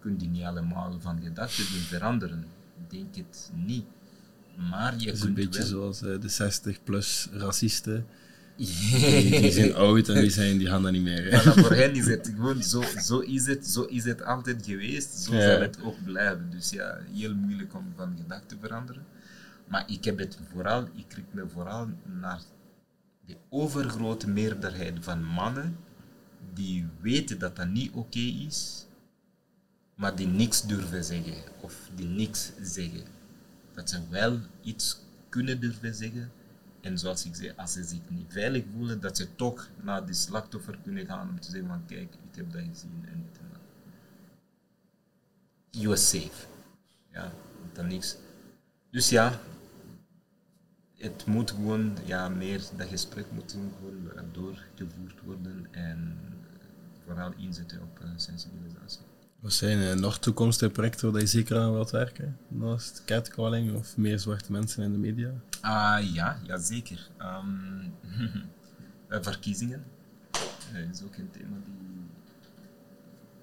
kunt 0.00 0.20
die 0.20 0.28
niet 0.28 0.42
allemaal 0.42 0.96
van 1.00 1.22
gedachten 1.22 1.64
doen 1.72 1.80
veranderen. 1.80 2.46
Ik 2.82 2.90
denk 2.90 3.14
het 3.16 3.50
niet. 3.54 3.84
Maar 4.70 4.94
je 4.98 5.10
is 5.12 5.20
een 5.20 5.34
beetje 5.34 5.58
wel... 5.58 5.68
zoals 5.68 6.02
eh, 6.02 6.20
de 6.20 6.80
60-plus 6.82 7.28
racisten. 7.32 8.06
Die, 8.56 8.66
die 9.30 9.40
die 9.40 9.52
zijn 9.52 9.74
oud 9.74 10.08
en 10.08 10.20
die, 10.20 10.30
zijn, 10.30 10.58
die 10.58 10.66
gaan 10.66 10.82
dat 10.82 10.92
niet 10.92 11.02
meer. 11.02 11.30
Maar 11.32 11.54
voor 11.54 11.72
hen 11.72 11.94
is 11.94 12.06
het 12.06 12.32
gewoon 12.34 12.62
zo, 12.62 12.82
zo, 13.02 13.18
is 13.18 13.46
het, 13.46 13.66
zo 13.66 13.82
is 13.82 14.04
het 14.04 14.24
altijd 14.24 14.64
geweest, 14.64 15.14
zo 15.18 15.34
Ja. 15.34 15.40
zal 15.40 15.60
het 15.60 15.82
ook 15.82 16.04
blijven. 16.04 16.50
Dus 16.50 16.70
ja, 16.70 16.98
heel 17.12 17.34
moeilijk 17.34 17.74
om 17.74 17.92
van 17.96 18.16
gedachten 18.16 18.46
te 18.48 18.56
veranderen. 18.60 19.02
Maar 19.68 19.84
ik 19.90 20.04
heb 20.04 20.18
het 20.18 20.38
vooral, 20.52 20.82
ik 20.94 21.04
kijk 21.08 21.24
me 21.30 21.44
vooral 21.52 21.88
naar 22.20 22.40
de 23.26 23.36
overgrote 23.48 24.28
meerderheid 24.28 25.04
van 25.04 25.24
mannen 25.24 25.76
die 26.54 26.86
weten 27.00 27.38
dat 27.38 27.56
dat 27.56 27.68
niet 27.68 27.92
oké 27.92 28.18
is, 28.18 28.86
maar 29.94 30.16
die 30.16 30.26
niks 30.26 30.62
durven 30.62 31.04
zeggen 31.04 31.42
of 31.60 31.90
die 31.94 32.06
niks 32.06 32.52
zeggen. 32.62 33.04
Dat 33.74 33.90
ze 33.90 34.08
wel 34.10 34.38
iets 34.62 35.00
kunnen 35.28 35.60
durven 35.60 35.94
zeggen 35.94 36.30
En 36.86 36.98
zoals 36.98 37.24
ik 37.24 37.34
zei, 37.34 37.52
als 37.56 37.72
ze 37.72 37.84
zich 37.84 38.00
niet 38.08 38.32
veilig 38.32 38.64
voelen, 38.76 39.00
dat 39.00 39.16
ze 39.16 39.34
toch 39.36 39.68
naar 39.82 40.06
die 40.06 40.14
slachtoffer 40.14 40.78
kunnen 40.82 41.06
gaan 41.06 41.28
om 41.28 41.40
te 41.40 41.50
zeggen 41.50 41.68
van 41.68 41.86
kijk, 41.86 42.14
ik 42.30 42.36
heb 42.36 42.52
dat 42.52 42.62
gezien 42.62 43.04
en 43.06 43.22
dit 43.22 43.38
en 43.38 43.48
dat. 43.52 43.60
You 45.70 45.86
are 45.86 45.96
safe. 45.96 46.46
Ja, 47.12 47.32
dan 47.72 47.86
niks. 47.86 48.16
Dus 48.90 49.08
ja, 49.08 49.40
het 50.96 51.26
moet 51.26 51.50
gewoon, 51.50 51.96
ja, 52.04 52.28
meer, 52.28 52.62
dat 52.76 52.88
gesprek 52.88 53.26
moet 53.32 53.56
gewoon 53.78 54.30
doorgevoerd 54.32 55.20
worden 55.24 55.66
en 55.70 56.18
vooral 57.04 57.32
inzetten 57.36 57.82
op 57.82 58.00
uh, 58.02 58.08
sensibilisatie. 58.16 59.00
Wat 59.40 59.52
zijn 59.52 59.78
uh, 59.78 59.94
nog 59.94 60.18
toekomstige 60.18 60.70
projecten 60.70 61.12
waar 61.12 61.20
je 61.20 61.26
zeker 61.26 61.58
aan 61.58 61.72
wilt 61.72 61.90
werken? 61.90 62.38
Naast 62.48 63.02
catcalling 63.04 63.76
of 63.76 63.96
meer 63.96 64.18
zwarte 64.18 64.52
mensen 64.52 64.82
in 64.82 64.92
de 64.92 64.98
media? 64.98 65.28
Uh, 65.64 66.14
ja, 66.14 66.38
ja, 66.42 66.58
zeker. 66.58 67.10
Um, 67.20 67.94
verkiezingen 69.24 69.84
is 70.92 71.02
ook 71.02 71.16
een 71.16 71.30
thema 71.30 71.56
die, 71.64 71.74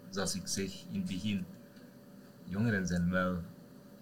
zoals 0.09 0.35
ik 0.35 0.47
zeg 0.47 0.71
in 0.91 0.99
het 0.99 1.05
begin, 1.05 1.45
jongeren 2.43 2.87
zijn 2.87 3.09
wel 3.09 3.37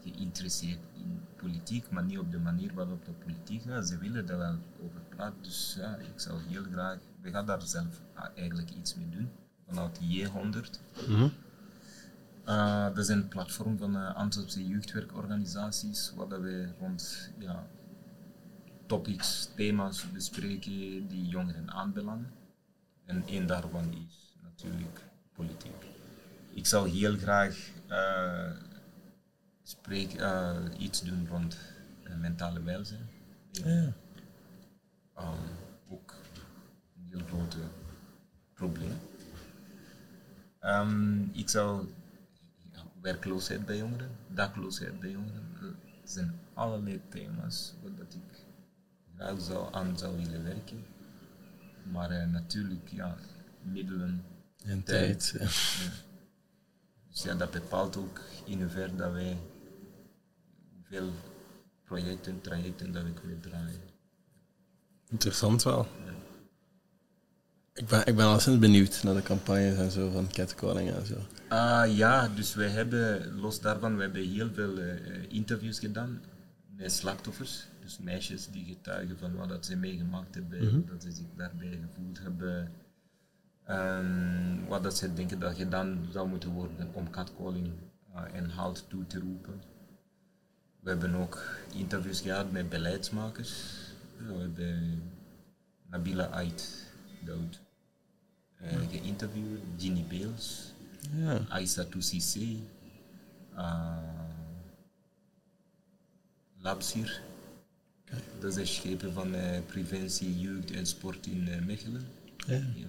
geïnteresseerd 0.03 0.79
in 0.93 1.21
politiek, 1.41 1.89
maar 1.89 2.03
niet 2.03 2.19
op 2.19 2.31
de 2.31 2.39
manier 2.39 2.73
waarop 2.73 3.05
de 3.05 3.11
politiek 3.11 3.61
gaat. 3.61 3.87
Ze 3.87 3.97
willen 3.97 4.25
daar 4.25 4.37
wel 4.37 4.57
over 4.83 5.01
praten, 5.09 5.41
dus 5.41 5.75
ja, 5.77 5.95
ik 5.95 6.19
zou 6.19 6.39
heel 6.47 6.63
graag, 6.63 6.97
we 7.21 7.31
gaan 7.31 7.45
daar 7.45 7.61
zelf 7.61 8.01
eigenlijk 8.35 8.69
iets 8.69 8.95
mee 8.95 9.09
doen, 9.09 9.29
vanuit 9.67 9.99
J100. 9.99 11.07
Mm 11.07 11.31
uh, 12.47 12.85
dat 12.85 12.97
is 12.97 13.07
een 13.07 13.27
platform 13.27 13.77
van 13.77 13.95
uh, 13.95 14.15
Antwerpse 14.15 14.67
jeugdwerkorganisaties, 14.67 16.13
waar 16.15 16.41
we 16.41 16.69
rond 16.79 17.31
ja, 17.37 17.67
topics, 18.85 19.49
thema's 19.55 20.11
bespreken 20.11 21.07
die 21.07 21.25
jongeren 21.27 21.71
aanbelangen. 21.71 22.31
En 23.05 23.23
één 23.27 23.47
daarvan 23.47 23.93
is 23.93 24.35
natuurlijk 24.43 25.01
politiek. 25.33 25.85
Ik 26.53 26.65
zou 26.65 26.89
heel 26.89 27.17
graag 27.17 27.57
uh, 27.89 28.51
spreek, 29.71 30.19
uh, 30.19 30.57
iets 30.77 31.01
doen 31.01 31.27
rond 31.27 31.57
mentale 32.17 32.63
welzijn. 32.63 33.09
Ja. 33.51 33.93
Um, 35.19 35.39
ook 35.89 36.15
een 36.95 37.07
heel 37.09 37.25
groot 37.27 37.55
probleem. 38.53 38.97
Um, 40.61 41.29
ik 41.33 41.49
zou 41.49 41.87
werkloosheid 43.01 43.65
bij 43.65 43.77
jongeren, 43.77 44.09
dakloosheid 44.27 44.99
bij 44.99 45.09
jongeren. 45.11 45.49
Het 46.01 46.11
zijn 46.11 46.39
allerlei 46.53 47.01
thema's 47.09 47.73
waar 47.81 47.91
ik 47.91 48.45
graag 49.15 49.41
zou, 49.41 49.73
aan 49.73 49.97
zou 49.97 50.17
willen 50.17 50.43
werken. 50.43 50.85
Maar 51.91 52.11
uh, 52.11 52.25
natuurlijk, 52.25 52.89
ja, 52.89 53.15
middelen 53.61 54.23
en 54.63 54.83
tijd. 54.83 55.29
tijd 55.29 55.39
ja. 55.39 55.89
Dus 57.09 57.23
ja, 57.23 57.35
dat 57.35 57.51
bepaalt 57.51 57.97
ook 57.97 58.21
in 58.45 58.61
hoeverre 58.61 58.95
dat 58.95 59.11
wij 59.11 59.37
veel 60.91 61.09
projecten, 61.83 62.41
trajecten 62.41 62.91
dat 62.91 63.03
we 63.03 63.13
kunnen 63.13 63.39
draaien. 63.39 63.81
Interessant 65.09 65.63
wel. 65.63 65.87
Ik 67.73 67.87
ben, 67.87 68.05
ik 68.05 68.15
ben 68.15 68.25
al 68.25 68.39
sinds 68.39 68.59
benieuwd 68.59 69.03
naar 69.03 69.13
de 69.13 69.21
campagnes 69.21 69.77
en 69.77 69.91
zo 69.91 70.09
van 70.09 70.27
catcalling 70.31 70.89
en 70.91 71.05
zo. 71.05 71.15
Uh, 71.51 71.97
ja, 71.97 72.27
dus 72.27 72.53
wij 72.53 72.69
hebben, 72.69 73.35
los 73.39 73.61
daarvan, 73.61 73.95
we 73.95 74.01
hebben 74.01 74.29
heel 74.29 74.49
veel 74.53 74.77
uh, 74.77 74.93
interviews 75.27 75.79
gedaan 75.79 76.21
met 76.75 76.91
slachtoffers. 76.91 77.67
Dus 77.81 77.99
meisjes 77.99 78.47
die 78.47 78.65
getuigen 78.65 79.17
van 79.17 79.35
wat 79.35 79.49
dat 79.49 79.65
ze 79.65 79.75
meegemaakt 79.75 80.35
hebben, 80.35 80.63
mm 80.63 80.85
dat 80.85 81.03
ze 81.03 81.11
zich 81.11 81.25
daarbij 81.35 81.79
gevoeld 81.81 82.19
hebben. 82.19 82.71
Um, 83.69 84.67
wat 84.67 84.83
dat 84.83 84.97
ze 84.97 85.13
denken 85.13 85.39
dat 85.39 85.55
gedaan 85.55 86.07
zou 86.11 86.27
moeten 86.27 86.49
worden 86.49 86.89
om 86.93 87.09
catcalling 87.09 87.71
uh, 88.15 88.21
en 88.33 88.49
halt 88.49 88.85
toe 88.89 89.07
te 89.07 89.19
roepen. 89.19 89.61
We 90.81 90.89
hebben 90.89 91.15
ook 91.15 91.43
interviews 91.73 92.21
gehad 92.21 92.51
met 92.51 92.69
beleidsmakers. 92.69 93.63
We 94.17 94.33
hebben 94.33 95.03
Nabila 95.89 96.29
Ait 96.29 96.85
Doud 97.25 97.59
uh, 98.61 98.89
geïnterviewd, 98.89 99.59
Ginny 99.77 100.05
Beels, 100.07 100.73
ja. 101.15 101.45
Aissa 101.49 101.83
Toussissé, 101.83 102.57
uh, 103.55 103.97
Labsir. 106.57 107.21
Dat 108.39 108.49
is 108.49 108.55
de 108.55 108.65
schepen 108.65 109.13
van 109.13 109.35
uh, 109.35 109.59
preventie, 109.65 110.39
jeugd 110.39 110.71
en 110.71 110.85
sport 110.85 111.25
in 111.25 111.47
uh, 111.47 111.65
Mechelen. 111.65 112.07
Ja. 112.47 112.55
ja. 112.75 112.87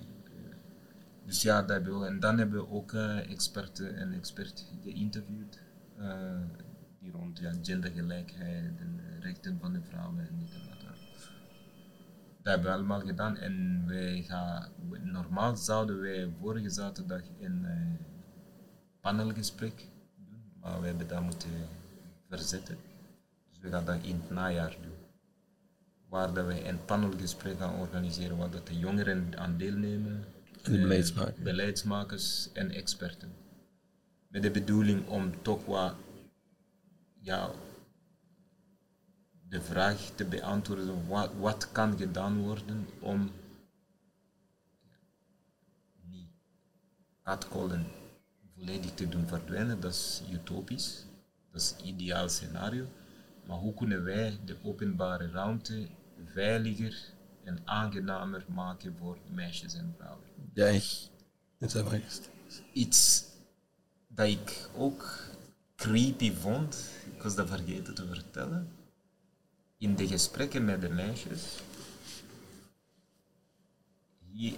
Dus 1.27 1.43
ja, 1.43 1.61
dat 1.61 1.69
hebben 1.69 2.01
we. 2.01 2.07
En 2.07 2.21
dan 2.21 2.39
hebben 2.39 2.59
we 2.59 2.71
ook 2.71 2.93
experten 2.93 3.97
en 3.97 4.13
expert 4.13 4.67
geïnterviewd 4.83 5.59
rond 7.11 7.39
ja, 7.39 7.53
gendergelijkheid 7.63 8.81
en 8.81 9.01
rechten 9.21 9.59
van 9.61 9.73
de 9.73 9.83
vrouwen 9.83 10.29
en 10.29 10.39
dit 10.39 10.53
en 10.53 10.61
dat. 10.69 10.81
Dat 12.43 12.55
hebben 12.55 12.71
we 12.71 12.77
allemaal 12.77 13.01
gedaan 13.01 13.37
en 13.37 13.85
wij 13.87 14.23
gaan, 14.23 14.69
normaal 15.03 15.57
zouden 15.57 16.01
wij 16.01 16.33
vorige 16.41 16.71
zaterdag 16.71 17.23
een 17.41 17.63
uh, 17.63 18.07
panelgesprek 19.01 19.89
doen, 20.17 20.43
maar 20.61 20.81
we 20.81 20.87
hebben 20.87 21.09
dat 21.09 21.23
moeten 21.23 21.51
verzetten. 22.29 22.77
Dus 23.49 23.59
we 23.61 23.69
gaan 23.69 23.85
dat 23.85 24.03
in 24.03 24.21
het 24.21 24.31
najaar 24.31 24.77
doen. 24.83 24.93
Waar 26.09 26.33
dat 26.33 26.47
we 26.47 26.69
een 26.69 26.85
panelgesprek 26.85 27.59
gaan 27.59 27.81
organiseren 27.81 28.37
waar 28.37 28.51
dat 28.51 28.67
de 28.67 28.79
jongeren 28.79 29.39
aan 29.39 29.57
deelnemen. 29.57 30.25
En 30.63 30.73
de 30.73 30.81
beleidsmakers. 30.81 31.43
beleidsmakers 31.43 32.53
en 32.53 32.71
experten. 32.71 33.33
Met 34.29 34.43
de 34.43 34.51
bedoeling 34.51 35.09
om 35.09 35.43
toch 35.43 35.65
wat 35.65 35.95
ja, 37.23 37.51
de 39.49 39.61
vraag 39.61 40.11
te 40.15 40.25
beantwoorden, 40.25 41.09
wat, 41.09 41.31
wat 41.39 41.73
kan 41.73 41.99
gedaan 41.99 42.43
worden 42.43 42.89
om 43.01 43.31
niet 46.09 46.29
uitkolen 47.23 47.87
volledig 48.55 48.95
te 48.95 49.09
doen 49.09 49.27
verdwijnen, 49.27 49.81
dat 49.81 49.93
is 49.93 50.23
utopisch, 50.31 51.05
dat 51.51 51.61
is 51.61 51.71
het 51.71 51.81
ideaal 51.81 52.29
scenario. 52.29 52.87
Maar 53.47 53.57
hoe 53.57 53.75
kunnen 53.75 54.05
wij 54.05 54.39
de 54.45 54.57
openbare 54.63 55.31
ruimte 55.31 55.89
veiliger 56.25 57.13
en 57.45 57.59
aangenamer 57.65 58.45
maken 58.49 58.97
voor 58.99 59.19
meisjes 59.31 59.75
en 59.75 59.95
vrouwen? 59.97 60.25
Ja, 60.55 60.67
ik. 60.67 61.11
Het 61.59 62.31
Iets 62.73 63.25
dat 64.09 64.27
ik 64.27 64.69
ook 64.77 65.32
creepy 65.83 66.33
vond, 66.33 66.91
ik 67.17 67.23
was 67.23 67.35
dat 67.35 67.49
vergeten 67.49 67.95
te 67.95 68.07
vertellen, 68.07 68.69
in 69.79 69.95
de 69.95 70.07
gesprekken 70.07 70.65
met 70.65 70.81
de 70.81 70.89
meisjes, 70.89 71.61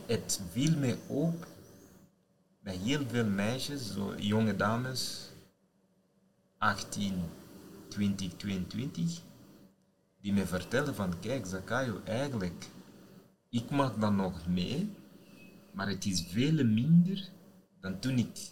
het 0.07 0.41
viel 0.51 0.79
mij 0.79 0.99
op 1.07 1.47
bij 2.61 2.77
heel 2.77 3.07
veel 3.07 3.25
meisjes, 3.25 3.93
zo 3.93 4.14
jonge 4.16 4.57
dames, 4.57 5.31
18, 6.59 7.14
20, 7.89 8.33
22, 8.37 9.20
die 10.20 10.33
me 10.33 10.47
vertellen 10.47 10.95
van 10.95 11.20
kijk 11.20 11.47
Zakayo, 11.47 12.01
eigenlijk, 12.05 12.68
ik 13.51 13.70
mag 13.70 13.97
dan 13.97 14.16
nog 14.16 14.47
mee, 14.47 14.91
maar 15.72 15.89
het 15.89 16.05
is 16.05 16.25
veel 16.29 16.64
minder 16.64 17.29
dan 17.81 17.99
toen 17.99 18.18
ik 18.18 18.51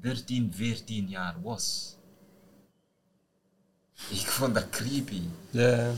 13, 0.00 0.52
14 0.52 1.08
jaar 1.08 1.42
was. 1.42 1.96
Ik 4.20 4.26
vond 4.26 4.54
dat 4.54 4.70
creepy. 4.70 5.22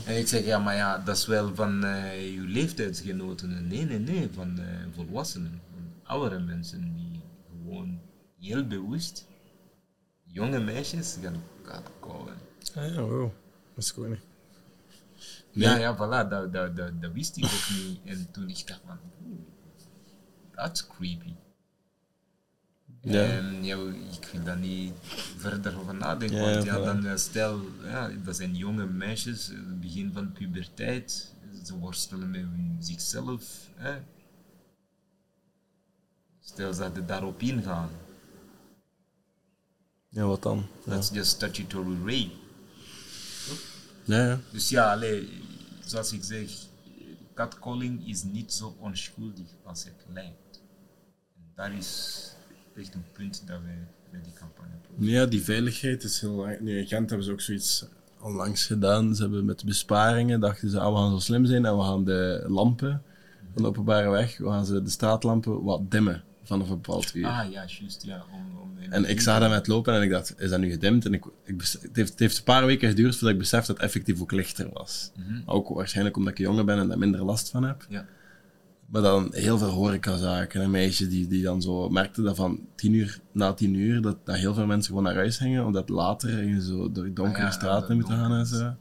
En 0.05 0.17
ik 0.17 0.27
zeg, 0.27 0.45
ja, 0.45 0.59
maar 0.59 0.75
ja, 0.75 0.97
dat 0.97 1.17
is 1.17 1.25
wel 1.25 1.55
van 1.55 1.85
uh, 1.85 2.37
uw 2.37 2.45
leeftijdsgenoten. 2.47 3.67
Nee, 3.67 3.85
nee, 3.85 3.99
nee, 3.99 4.29
van 4.33 4.59
uh, 4.59 4.65
volwassenen, 4.95 5.61
van 5.73 5.93
oudere 6.03 6.39
mensen 6.39 6.93
die 6.93 7.21
gewoon 7.49 7.99
heel 8.39 8.67
bewust 8.67 9.27
jonge 10.23 10.59
meisjes 10.59 11.17
gaan 11.63 11.83
kouden. 11.99 12.35
Ah 12.75 12.93
ja, 12.93 13.01
wow. 13.01 13.31
Dat 13.75 13.83
is 13.83 13.91
goed. 13.91 14.07
Nee. 14.07 14.19
Ja, 15.51 15.77
ja, 15.77 15.95
voilà, 15.95 16.29
dat, 16.29 16.53
dat, 16.53 16.75
dat, 16.75 17.01
dat 17.01 17.11
wist 17.11 17.37
ik 17.37 17.43
ook 17.43 17.69
niet. 17.77 17.99
En 18.03 18.31
toen 18.31 18.49
ik 18.49 18.67
dacht 18.67 18.81
van, 18.85 18.97
that's 20.55 20.87
creepy. 20.87 21.33
Ja. 23.05 23.23
En 23.23 23.63
ja, 23.63 23.77
ik 24.11 24.29
wil 24.31 24.43
daar 24.43 24.57
niet 24.57 24.93
verder 25.37 25.79
over 25.79 25.95
nadenken, 25.95 26.39
want 26.39 26.63
ja, 26.63 26.79
dan 26.79 27.05
eh, 27.05 27.15
stel, 27.15 27.61
ja, 27.83 28.11
dat 28.23 28.35
zijn 28.35 28.55
jonge 28.55 28.85
meisjes, 28.85 29.47
het 29.47 29.55
eh, 29.55 29.79
begin 29.79 30.11
van 30.13 30.31
puberteit, 30.31 31.33
ze 31.63 31.77
worstelen 31.77 32.31
met 32.31 32.45
zichzelf. 32.85 33.69
Hè. 33.75 34.01
Stel 36.39 36.75
dat 36.75 36.91
ze 36.95 37.05
daarop 37.05 37.41
ingaan. 37.41 37.89
Ja, 40.09 40.25
wat 40.25 40.43
dan? 40.43 40.67
That's 40.85 41.09
just 41.09 41.31
statutory 41.31 41.97
rape. 41.99 42.31
Ja, 44.03 44.25
ja. 44.25 44.39
Dus 44.51 44.69
ja, 44.69 44.91
allee, 44.91 45.41
zoals 45.85 46.13
ik 46.13 46.23
zeg, 46.23 46.51
catcalling 47.33 48.07
is 48.07 48.23
niet 48.23 48.53
zo 48.53 48.75
onschuldig 48.79 49.47
als 49.63 49.83
het 49.83 50.05
lijkt. 50.13 50.61
En 51.35 51.51
daar 51.55 51.73
is 51.73 52.34
echt 52.77 52.93
een 52.93 53.05
punt 53.11 53.43
dat 53.47 53.59
wij 53.63 53.77
bij 54.11 54.19
die 54.23 54.33
campagne 54.33 54.75
proberen. 54.81 55.13
Ja, 55.13 55.25
die 55.25 55.43
veiligheid 55.43 56.03
is 56.03 56.21
heel 56.21 56.31
lang. 56.31 56.59
Nu, 56.59 56.77
in 56.77 56.87
Gent 56.87 57.09
hebben 57.09 57.27
ze 57.27 57.31
ook 57.31 57.41
zoiets 57.41 57.85
onlangs 58.19 58.65
gedaan. 58.65 59.15
Ze 59.15 59.21
hebben 59.21 59.45
met 59.45 59.65
besparingen, 59.65 60.39
dachten 60.39 60.69
ze, 60.69 60.79
ah, 60.79 60.93
we 60.93 60.97
gaan 60.99 61.11
zo 61.11 61.19
slim 61.19 61.45
zijn 61.45 61.65
en 61.65 61.77
we 61.77 61.83
gaan 61.83 62.03
de 62.03 62.45
lampen 62.47 63.01
van 63.53 63.61
de 63.61 63.67
openbare 63.67 64.09
weg, 64.09 64.37
we 64.37 64.49
gaan 64.49 64.65
ze 64.65 64.81
de 64.81 64.89
straatlampen 64.89 65.63
wat 65.63 65.91
dimmen 65.91 66.23
vanaf 66.43 66.69
een 66.69 66.81
bepaald 66.81 67.15
uur. 67.15 67.25
Ah 67.25 67.51
ja, 67.51 67.65
juist, 67.65 68.03
ja. 68.03 68.25
Om, 68.33 68.59
om 68.61 68.91
En 68.91 69.09
ik 69.09 69.21
zag 69.21 69.39
dat 69.39 69.49
met 69.49 69.67
lopen 69.67 69.93
en 69.93 70.01
ik 70.01 70.09
dacht, 70.09 70.33
is 70.37 70.49
dat 70.49 70.59
nu 70.59 70.69
gedimd? 70.69 71.05
En 71.05 71.13
ik, 71.13 71.25
ik 71.43 71.61
het, 71.61 71.89
heeft, 71.93 72.09
het 72.09 72.19
heeft 72.19 72.37
een 72.37 72.43
paar 72.43 72.65
weken 72.65 72.89
geduurd 72.89 73.13
voordat 73.13 73.31
ik 73.31 73.37
besefte 73.37 73.67
dat 73.67 73.75
het 73.75 73.85
effectief 73.85 74.21
ook 74.21 74.31
lichter 74.31 74.69
was. 74.73 75.11
Mhm. 75.15 75.41
Ook 75.45 75.69
waarschijnlijk 75.69 76.17
omdat 76.17 76.31
ik 76.31 76.39
jonger 76.39 76.65
ben 76.65 76.79
en 76.79 76.87
daar 76.87 76.97
minder 76.97 77.25
last 77.25 77.49
van 77.49 77.63
heb. 77.63 77.85
Ja. 77.89 78.05
Maar 78.85 79.01
dan 79.01 79.27
heel 79.31 79.57
veel 79.57 79.69
horecazaken 79.69 80.61
en 80.61 80.71
meisjes 80.71 81.09
die, 81.09 81.27
die 81.27 81.43
dan 81.43 81.61
zo 81.61 81.89
merkten 81.89 82.23
dat 82.23 82.35
van 82.35 82.59
tien 82.75 82.93
uur 82.93 83.19
na 83.31 83.53
tien 83.53 83.73
uur, 83.73 84.01
dat, 84.01 84.25
dat 84.25 84.35
heel 84.35 84.53
veel 84.53 84.65
mensen 84.65 84.87
gewoon 84.89 85.03
naar 85.03 85.15
huis 85.15 85.37
gingen, 85.37 85.65
omdat 85.65 85.89
later 85.89 86.43
je 86.43 86.61
zo 86.61 86.91
door 86.91 87.13
donkere 87.13 87.37
Ah 87.37 87.43
ja, 87.43 87.51
straten 87.51 87.95
moeten 87.95 88.15
gaan 88.17 88.31
en 88.33 88.45
zo. 88.45 88.73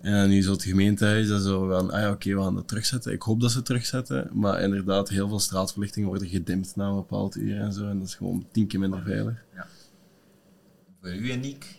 En 0.00 0.28
nu 0.28 0.42
zo 0.42 0.52
het 0.52 0.62
gemeentehuis, 0.62 1.28
dat 1.28 1.42
zo 1.42 1.68
van, 1.68 1.90
ah 1.90 2.00
ja, 2.00 2.10
oké, 2.10 2.34
we 2.34 2.42
gaan 2.42 2.54
dat 2.54 2.68
terugzetten. 2.68 3.12
Ik 3.12 3.22
hoop 3.22 3.40
dat 3.40 3.50
ze 3.50 3.62
terugzetten, 3.62 4.30
maar 4.32 4.60
inderdaad, 4.62 5.08
heel 5.08 5.28
veel 5.28 5.38
straatverlichtingen 5.40 6.08
worden 6.08 6.28
gedimd 6.28 6.76
na 6.76 6.86
een 6.88 6.94
bepaald 6.94 7.36
uur 7.36 7.60
en 7.60 7.72
zo, 7.72 7.88
en 7.88 7.98
dat 7.98 8.08
is 8.08 8.14
gewoon 8.14 8.46
tien 8.52 8.66
keer 8.66 8.80
minder 8.80 9.02
veilig. 9.02 9.44
Voor 11.00 11.14
u 11.14 11.30
en 11.30 11.44
ik, 11.44 11.78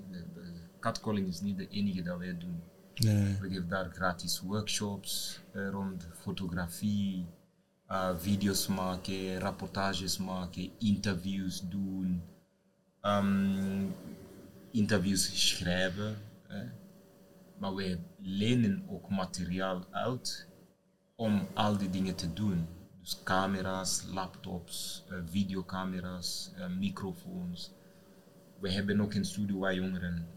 catcalling 0.79 1.27
is 1.27 1.41
niet 1.41 1.57
de 1.57 1.67
enige 1.67 2.01
dat 2.01 2.17
wij 2.17 2.37
doen. 2.37 2.61
Nee. 2.95 3.37
We 3.39 3.47
geven 3.49 3.67
daar 3.67 3.89
gratis 3.89 4.39
workshops 4.39 5.39
eh, 5.51 5.69
rond 5.69 6.07
fotografie, 6.13 7.25
eh, 7.87 8.17
video's 8.17 8.67
maken, 8.67 9.39
rapportages 9.39 10.17
maken, 10.17 10.71
interviews 10.79 11.63
doen, 11.69 12.21
ehm, 13.01 13.85
interviews 14.71 15.49
schrijven. 15.49 16.17
Maar 17.57 17.75
wij 17.75 17.99
lenen 18.21 18.83
ook 18.89 19.09
materiaal 19.09 19.85
uit 19.91 20.47
om 21.15 21.47
al 21.53 21.77
die 21.77 21.89
dingen 21.89 22.15
te 22.15 22.33
doen. 22.33 22.67
Camera's, 23.23 24.03
laptops, 24.13 25.03
eh, 25.09 25.17
videocamera's, 25.25 26.51
eh, 26.55 26.67
microfoons. 26.67 27.71
We 28.59 28.71
hebben 28.71 29.01
ook 29.01 29.13
een 29.13 29.25
studio 29.25 29.59
waar 29.59 29.75
jongeren 29.75 30.27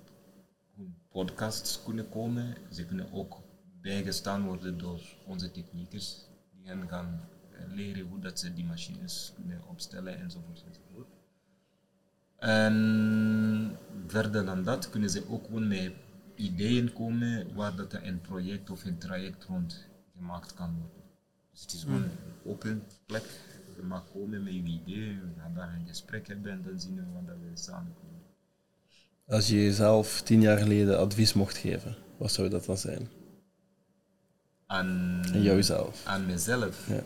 podcasts 1.10 1.82
kunnen 1.82 2.08
komen. 2.08 2.56
Ze 2.70 2.86
kunnen 2.86 3.12
ook 3.12 3.42
bijgestaan 3.80 4.44
worden 4.44 4.78
door 4.78 5.00
onze 5.26 5.50
techniekers, 5.50 6.28
die 6.52 6.68
hen 6.68 6.88
gaan 6.88 7.20
eh, 7.50 7.74
leren 7.74 8.06
hoe 8.06 8.18
dat 8.20 8.38
ze 8.38 8.54
die 8.54 8.64
machines 8.64 9.32
kunnen 9.34 9.66
opstellen 9.68 10.18
enzovoort 10.18 10.64
enzovoort. 10.66 11.08
En 12.38 13.78
verder 14.06 14.44
dan 14.44 14.62
dat 14.62 14.90
kunnen 14.90 15.10
ze 15.10 15.28
ook 15.28 15.44
gewoon 15.44 15.68
met 15.68 15.92
ideeën 16.34 16.92
komen 16.92 17.54
waar 17.54 17.76
dat 17.76 17.92
er 17.92 18.06
een 18.06 18.20
project 18.20 18.70
of 18.70 18.84
een 18.84 18.98
traject 18.98 19.44
rond 19.44 19.88
gemaakt 20.16 20.54
kan 20.54 20.78
worden. 20.78 21.01
Dus 21.53 21.61
het 21.61 21.72
is 21.72 21.82
gewoon 21.82 22.03
een 22.03 22.11
open 22.44 22.82
plek. 23.07 23.22
Je 23.76 23.82
mag 23.82 24.05
komen 24.12 24.42
met 24.42 24.53
je 24.53 24.59
idee, 24.59 25.09
we 25.09 25.40
gaan 25.40 25.55
daar 25.55 25.74
een 25.78 25.86
gesprek 25.86 26.28
hebben 26.28 26.53
en 26.53 26.62
dan 26.64 26.80
zien 26.80 26.94
we 26.94 27.03
wat 27.14 27.26
dat 27.26 27.36
we 27.36 27.50
samen 27.61 27.94
kunnen. 28.00 28.20
Als 29.26 29.48
je 29.48 29.62
jezelf 29.62 30.20
tien 30.22 30.40
jaar 30.40 30.59
geleden 30.59 30.98
advies 30.98 31.32
mocht 31.32 31.57
geven, 31.57 31.96
wat 32.16 32.32
zou 32.32 32.48
dat 32.48 32.64
dan 32.64 32.78
zijn? 32.78 33.09
Aan, 34.66 35.22
jouzelf. 35.32 36.07
aan 36.07 36.26
mezelf. 36.26 36.88
Ja. 36.88 37.03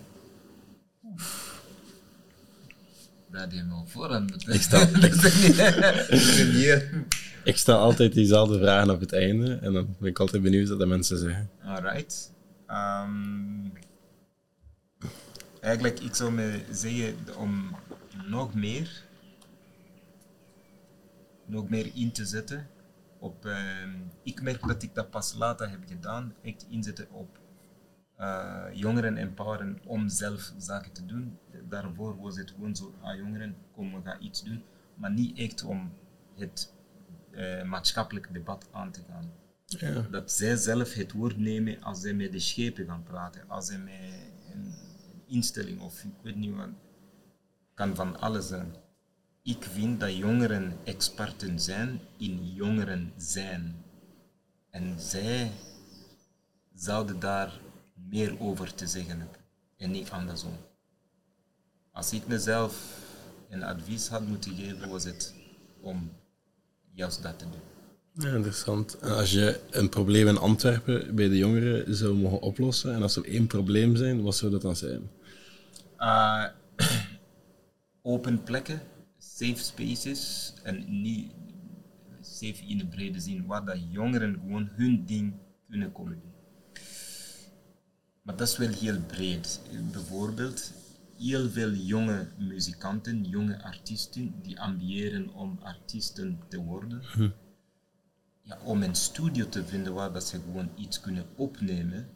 Dat 3.30 3.52
je 3.52 3.62
me 3.62 3.74
al 3.74 3.86
voorhand 3.86 4.30
moet 4.30 4.48
Ik 4.54 4.62
sta- 4.62 4.88
Ik 7.44 7.56
stel 7.56 7.78
altijd 7.78 8.12
diezelfde 8.12 8.58
vragen 8.58 8.90
op 8.90 9.00
het 9.00 9.12
einde 9.12 9.54
en 9.54 9.72
dan 9.72 9.96
ben 9.98 10.10
ik 10.10 10.18
altijd 10.18 10.42
benieuwd 10.42 10.68
wat 10.68 10.78
de 10.78 10.86
mensen 10.86 11.18
zeggen. 11.18 11.50
Alright. 11.64 12.32
Ehm, 12.66 13.64
eigenlijk, 15.66 16.00
ik 16.00 16.14
zou 16.14 16.32
me 16.32 16.64
zeggen 16.70 17.36
om 17.36 17.76
nog 18.26 18.54
meer, 18.54 19.04
nog 21.46 21.68
meer 21.68 21.90
in 21.94 22.12
te 22.12 22.24
zetten 22.24 22.68
op. 23.18 23.44
ehm, 23.46 23.90
ik 24.22 24.42
merk 24.42 24.66
dat 24.66 24.82
ik 24.82 24.94
dat 24.94 25.10
pas 25.10 25.34
later 25.34 25.70
heb 25.70 25.80
gedaan, 25.86 26.34
echt 26.42 26.66
inzetten 26.68 27.10
op 27.10 27.38
eh, 28.16 28.64
jongeren 28.72 29.16
empoweren 29.16 29.78
om 29.84 30.08
zelf 30.08 30.52
zaken 30.58 30.92
te 30.92 31.06
doen. 31.06 31.38
Daarvoor 31.68 32.20
was 32.20 32.36
het 32.36 32.50
gewoon 32.50 32.76
zo, 32.76 32.94
ah 33.00 33.16
jongeren, 33.16 33.56
kom 33.72 33.94
we 33.94 34.00
gaan 34.04 34.22
iets 34.22 34.42
doen, 34.42 34.62
maar 34.94 35.10
niet 35.12 35.38
echt 35.38 35.64
om 35.64 35.92
het 36.36 36.72
eh, 37.30 37.62
maatschappelijk 37.62 38.32
debat 38.32 38.68
aan 38.72 38.90
te 38.90 39.00
gaan 39.08 39.32
Ja. 39.66 40.00
dat 40.10 40.32
zij 40.32 40.56
zelf 40.56 40.94
het 40.94 41.12
woord 41.12 41.36
nemen 41.38 41.82
als 41.82 42.00
zij 42.00 42.14
met 42.14 42.32
de 42.32 42.38
schepen 42.38 42.86
gaan 42.86 43.02
praten, 43.02 43.44
als 43.48 43.66
zij 43.66 43.78
met 43.78 44.35
instelling 45.26 45.80
of 45.80 46.04
ik 46.04 46.14
weet 46.22 46.36
niet 46.36 46.56
wat, 46.56 46.68
kan 47.74 47.94
van 47.94 48.20
alles 48.20 48.46
zijn. 48.46 48.74
Ik 49.42 49.64
vind 49.64 50.00
dat 50.00 50.16
jongeren 50.16 50.78
experten 50.84 51.60
zijn 51.60 52.00
in 52.16 52.52
jongeren 52.54 53.12
zijn. 53.16 53.84
En 54.70 55.00
zij 55.00 55.50
zouden 56.74 57.20
daar 57.20 57.60
meer 57.94 58.40
over 58.40 58.74
te 58.74 58.86
zeggen 58.86 59.18
hebben 59.18 59.40
en 59.76 59.90
niet 59.90 60.10
andersom. 60.10 60.56
Als 61.90 62.12
ik 62.12 62.26
mezelf 62.26 63.00
een 63.48 63.62
advies 63.62 64.08
had 64.08 64.26
moeten 64.26 64.54
geven, 64.54 64.88
was 64.88 65.04
het 65.04 65.34
om 65.80 66.12
juist 66.92 67.22
dat 67.22 67.38
te 67.38 67.50
doen. 67.50 67.75
Ja, 68.18 68.34
interessant. 68.34 68.98
En 68.98 69.16
als 69.16 69.32
je 69.32 69.60
een 69.70 69.88
probleem 69.88 70.28
in 70.28 70.38
Antwerpen 70.38 71.14
bij 71.14 71.28
de 71.28 71.36
jongeren 71.36 71.94
zou 71.94 72.14
mogen 72.14 72.40
oplossen, 72.40 72.94
en 72.94 73.02
als 73.02 73.16
er 73.16 73.24
één 73.24 73.46
probleem 73.46 73.96
zijn, 73.96 74.22
wat 74.22 74.36
zou 74.36 74.50
dat 74.50 74.62
dan 74.62 74.76
zijn? 74.76 75.10
Uh, 75.98 76.44
open 78.02 78.42
plekken, 78.42 78.80
safe 79.18 79.56
spaces 79.56 80.52
en 80.62 81.02
niet 81.02 81.32
safe 82.20 82.66
in 82.66 82.78
de 82.78 82.86
brede 82.86 83.20
zin, 83.20 83.46
waar 83.46 83.64
dat 83.64 83.78
jongeren 83.90 84.40
gewoon 84.40 84.68
hun 84.72 85.04
ding 85.06 85.34
kunnen 85.68 85.92
komen 85.92 86.20
doen. 86.22 86.32
Maar 88.22 88.36
dat 88.36 88.48
is 88.48 88.56
wel 88.56 88.68
heel 88.68 89.00
breed. 89.06 89.60
Bijvoorbeeld, 89.92 90.72
heel 91.18 91.50
veel 91.50 91.70
jonge 91.70 92.28
muzikanten, 92.38 93.24
jonge 93.24 93.62
artiesten, 93.62 94.34
die 94.42 94.60
ambiëren 94.60 95.34
om 95.34 95.58
artiesten 95.62 96.40
te 96.48 96.58
worden. 96.58 97.02
Ja, 98.46 98.58
om 98.64 98.82
een 98.82 98.94
studio 98.94 99.48
te 99.48 99.64
vinden 99.64 99.94
waar 99.94 100.12
dat 100.12 100.24
ze 100.24 100.40
gewoon 100.40 100.70
iets 100.76 101.00
kunnen 101.00 101.26
opnemen, 101.36 102.08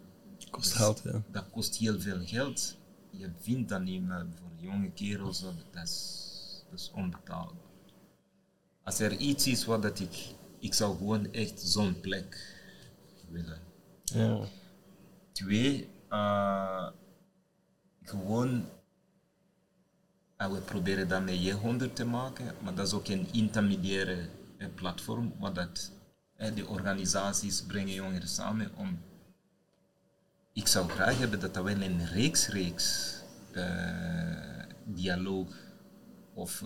Kost 0.50 0.72
geld, 0.72 1.00
ja. 1.04 1.22
dat 1.30 1.50
kost 1.50 1.76
heel 1.76 2.00
veel 2.00 2.26
geld. 2.26 2.76
Je 3.10 3.30
vindt 3.40 3.68
dat 3.68 3.82
niet, 3.82 4.06
maar 4.06 4.26
voor 4.34 4.50
jonge 4.56 4.90
kerels, 4.90 5.40
dat 5.40 5.54
dat 5.70 5.82
is, 5.82 6.64
dat 6.70 6.78
is 6.80 6.90
onbetaalbaar. 6.94 7.68
Als 8.82 9.00
er 9.00 9.16
iets 9.16 9.46
is 9.46 9.64
wat 9.64 9.82
dat 9.82 10.00
ik, 10.00 10.34
ik 10.58 10.74
zou 10.74 10.96
gewoon 10.96 11.32
echt 11.32 11.60
zo'n 11.60 12.00
plek 12.00 12.56
willen. 13.28 13.60
Ja. 14.04 14.40
Twee, 15.32 15.88
uh, 16.10 16.88
gewoon, 18.02 18.68
uh, 20.38 20.52
we 20.52 20.60
proberen 20.60 21.08
dat 21.08 21.24
met 21.24 21.38
J100 21.38 21.92
te 21.92 22.04
maken, 22.04 22.54
maar 22.62 22.74
dat 22.74 22.86
is 22.86 22.92
ook 22.92 23.08
een 23.08 23.32
intermediaire 23.32 24.28
uh, 24.58 24.66
platform, 24.74 25.32
waar 25.38 25.52
dat, 25.52 25.92
de 26.54 26.66
organisaties 26.66 27.62
brengen 27.62 27.94
jongeren 27.94 28.28
samen 28.28 28.70
om... 28.76 28.98
Ik 30.52 30.66
zou 30.66 30.88
graag 30.88 31.18
hebben 31.18 31.40
dat 31.40 31.54
dat 31.54 31.64
wel 31.64 31.82
een 31.82 32.06
reeks, 32.06 32.48
reeks 32.48 33.18
dialoog 34.84 35.54
of 36.34 36.64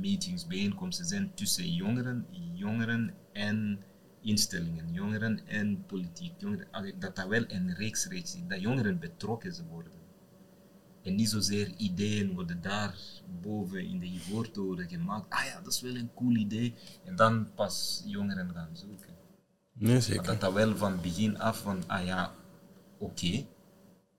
meetings, 0.00 0.46
bijeenkomsten 0.46 1.06
zijn 1.06 1.34
tussen 1.34 1.72
jongeren, 1.72 2.26
jongeren 2.54 3.14
en 3.32 3.80
instellingen, 4.20 4.92
jongeren 4.92 5.46
en 5.46 5.84
politiek. 5.86 6.32
Jongeren, 6.38 6.68
dat 6.98 7.16
dat 7.16 7.26
wel 7.28 7.44
een 7.48 7.74
reeks 7.74 8.06
reeks 8.06 8.34
is, 8.34 8.42
dat 8.48 8.60
jongeren 8.60 8.98
betrokken 8.98 9.66
worden. 9.68 9.92
En 11.06 11.14
niet 11.14 11.28
zozeer 11.28 11.72
ideeën 11.76 12.34
worden 12.34 12.62
daar 12.62 12.94
boven 13.42 13.88
in 13.88 13.98
de 13.98 14.06
Ivoortoren 14.06 14.88
gemaakt. 14.88 15.32
Ah 15.32 15.44
ja, 15.44 15.60
dat 15.60 15.72
is 15.72 15.80
wel 15.80 15.94
een 15.94 16.14
cool 16.14 16.34
idee. 16.34 16.74
En 17.04 17.16
dan 17.16 17.54
pas 17.54 18.02
jongeren 18.06 18.50
gaan 18.54 18.70
zoeken. 18.72 19.14
Nee, 19.72 20.00
zeker. 20.00 20.16
Maar 20.16 20.26
dat 20.26 20.40
dat 20.40 20.52
wel 20.52 20.76
van 20.76 21.00
begin 21.00 21.38
af 21.38 21.58
van, 21.58 21.82
ah 21.86 22.04
ja, 22.04 22.34
oké, 22.98 23.46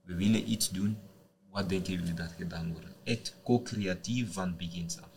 we 0.03 0.15
willen 0.15 0.51
iets 0.51 0.69
doen. 0.69 0.97
Wat 1.51 1.69
denken 1.69 1.93
jullie 1.93 2.13
dat 2.13 2.31
gedaan 2.31 2.71
wordt? 2.71 2.88
Echt 3.03 3.35
co-creatief 3.43 4.33
van 4.33 4.57
begins 4.57 4.97
af. 4.97 5.09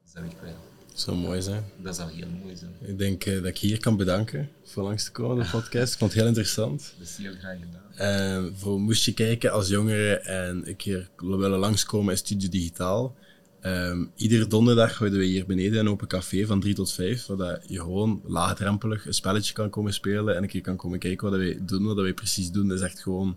Dat 0.00 0.10
zou 0.10 0.24
ik 0.24 0.36
wel. 0.40 0.56
Dat 0.98 1.06
zou 1.06 1.16
mooi 1.16 1.42
zijn. 1.42 1.64
Dat 1.76 1.96
zou 1.96 2.10
heel 2.12 2.28
mooi 2.42 2.56
zijn. 2.56 2.70
Ik 2.80 2.98
denk 2.98 3.26
uh, 3.26 3.34
dat 3.34 3.44
ik 3.44 3.58
hier 3.58 3.80
kan 3.80 3.96
bedanken 3.96 4.48
voor 4.64 4.82
langs 4.82 5.04
te 5.04 5.12
komen, 5.12 5.44
de 5.44 5.50
podcast. 5.50 5.92
Ik 5.92 5.98
vond 5.98 6.10
het 6.10 6.20
heel 6.20 6.28
interessant. 6.28 6.94
Dat 6.98 7.08
is 7.08 7.16
heel 7.16 7.34
graag 7.38 7.56
gedaan. 7.60 8.44
Uh, 8.44 8.50
voor 8.54 8.80
moest 8.80 9.04
je 9.04 9.14
kijken 9.14 9.52
als 9.52 9.68
jongere 9.68 10.14
en 10.14 10.68
een 10.68 10.76
keer 10.76 11.08
willen 11.16 11.58
langskomen 11.58 12.12
in 12.12 12.18
Studio 12.18 12.48
Digitaal. 12.48 13.14
Um, 13.62 14.10
iedere 14.16 14.46
donderdag 14.46 14.98
houden 14.98 15.18
we 15.18 15.24
hier 15.24 15.46
beneden 15.46 15.80
een 15.80 15.88
open 15.88 16.08
café 16.08 16.46
van 16.46 16.60
3 16.60 16.74
tot 16.74 16.92
5, 16.92 17.26
waar 17.26 17.60
je 17.66 17.80
gewoon 17.80 18.22
laagdrempelig 18.24 19.06
een 19.06 19.14
spelletje 19.14 19.52
kan 19.52 19.70
komen 19.70 19.92
spelen 19.92 20.36
en 20.36 20.42
een 20.42 20.48
keer 20.48 20.60
kan 20.60 20.76
komen 20.76 20.98
kijken 20.98 21.30
wat 21.30 21.38
wij 21.38 21.58
doen. 21.62 21.84
Wat 21.84 21.96
wij 21.96 22.14
precies 22.14 22.50
doen, 22.50 22.68
dat 22.68 22.78
is 22.78 22.84
echt 22.84 23.02
gewoon 23.02 23.36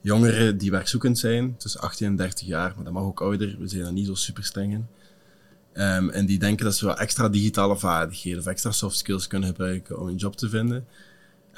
jongeren 0.00 0.58
die 0.58 0.70
werkzoekend 0.70 1.18
zijn, 1.18 1.56
tussen 1.56 1.80
18 1.80 2.06
en 2.06 2.16
30 2.16 2.46
jaar, 2.46 2.72
maar 2.74 2.84
dat 2.84 2.92
mag 2.92 3.02
ook 3.02 3.20
ouder, 3.20 3.56
we 3.58 3.68
zijn 3.68 3.82
daar 3.82 3.92
niet 3.92 4.06
zo 4.06 4.14
super 4.14 4.44
streng 4.44 4.72
in. 4.72 4.86
Um, 5.76 6.10
en 6.10 6.26
die 6.26 6.38
denken 6.38 6.64
dat 6.64 6.76
ze 6.76 6.86
wat 6.86 6.98
extra 6.98 7.28
digitale 7.28 7.76
vaardigheden 7.76 8.38
of 8.38 8.46
extra 8.46 8.70
soft 8.70 8.96
skills 8.96 9.26
kunnen 9.26 9.48
gebruiken 9.48 10.00
om 10.00 10.08
een 10.08 10.16
job 10.16 10.36
te 10.36 10.48
vinden. 10.48 10.86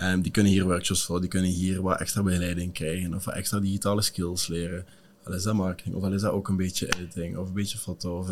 Um, 0.01 0.23
die 0.23 0.33
kunnen 0.33 0.53
hier 0.53 0.65
workshops 0.65 1.05
voor, 1.05 1.21
die 1.21 1.29
kunnen 1.29 1.51
hier 1.51 1.83
wat 1.83 2.01
extra 2.01 2.23
begeleiding 2.23 2.73
krijgen 2.73 3.15
of 3.15 3.25
wat 3.25 3.35
extra 3.35 3.61
digitale 3.61 4.03
skills 4.03 4.47
leren. 4.47 4.87
Al 5.25 5.33
is 5.33 5.43
dat 5.43 5.55
marketing, 5.55 5.95
of 5.95 6.03
al 6.03 6.13
is 6.13 6.21
dat 6.21 6.33
ook 6.33 6.49
een 6.49 6.57
beetje 6.57 6.93
editing, 6.97 7.37
of 7.37 7.49
een 7.49 7.55
beetje 7.55 7.79
foto, 7.79 8.27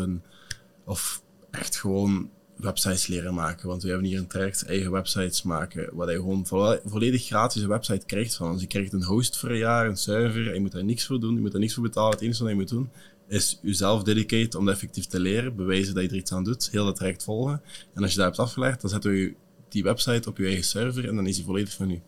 of, 0.85 1.21
echt 1.51 1.75
gewoon 1.75 2.29
websites 2.57 3.07
leren 3.07 3.33
maken. 3.33 3.67
Want 3.67 3.83
we 3.83 3.89
hebben 3.89 4.07
hier 4.07 4.17
een 4.17 4.27
traject 4.27 4.65
eigen 4.65 4.91
websites 4.91 5.43
maken, 5.43 5.89
waar 5.93 6.11
je 6.11 6.15
gewoon 6.15 6.45
volledig 6.85 7.25
gratis 7.25 7.61
een 7.61 7.67
website 7.67 8.05
krijgt 8.05 8.35
van 8.35 8.51
ons. 8.51 8.61
Je 8.61 8.67
krijgt 8.67 8.93
een 8.93 9.03
host 9.03 9.37
voor 9.37 9.49
een 9.49 9.57
jaar, 9.57 9.87
een 9.87 9.97
server, 9.97 10.53
je 10.53 10.59
moet 10.59 10.71
daar 10.71 10.83
niks 10.83 11.05
voor 11.05 11.19
doen, 11.19 11.33
je 11.33 11.41
moet 11.41 11.51
daar 11.51 11.61
niks 11.61 11.73
voor 11.73 11.83
betalen. 11.83 12.11
Het 12.11 12.21
enige 12.21 12.41
wat 12.41 12.51
je 12.51 12.57
moet 12.57 12.69
doen, 12.69 12.89
is 13.27 13.59
jezelf 13.61 14.03
dedicate 14.03 14.57
om 14.57 14.65
dat 14.65 14.73
effectief 14.73 15.05
te 15.05 15.19
leren, 15.19 15.55
bewijzen 15.55 15.93
dat 15.93 16.03
je 16.03 16.09
er 16.09 16.15
iets 16.15 16.31
aan 16.31 16.43
doet, 16.43 16.69
heel 16.71 16.85
dat 16.85 16.95
traject 16.95 17.23
volgen. 17.23 17.61
En 17.93 18.01
als 18.01 18.11
je 18.11 18.17
dat 18.17 18.25
hebt 18.25 18.39
afgelegd, 18.39 18.81
dan 18.81 18.89
zetten 18.89 19.11
we 19.11 19.33
die 19.69 19.83
website 19.83 20.29
op 20.29 20.37
je 20.37 20.45
eigen 20.45 20.63
server 20.63 21.07
en 21.07 21.15
dan 21.15 21.27
is 21.27 21.35
die 21.35 21.45
volledig 21.45 21.73
van 21.73 21.91
u. 21.91 22.01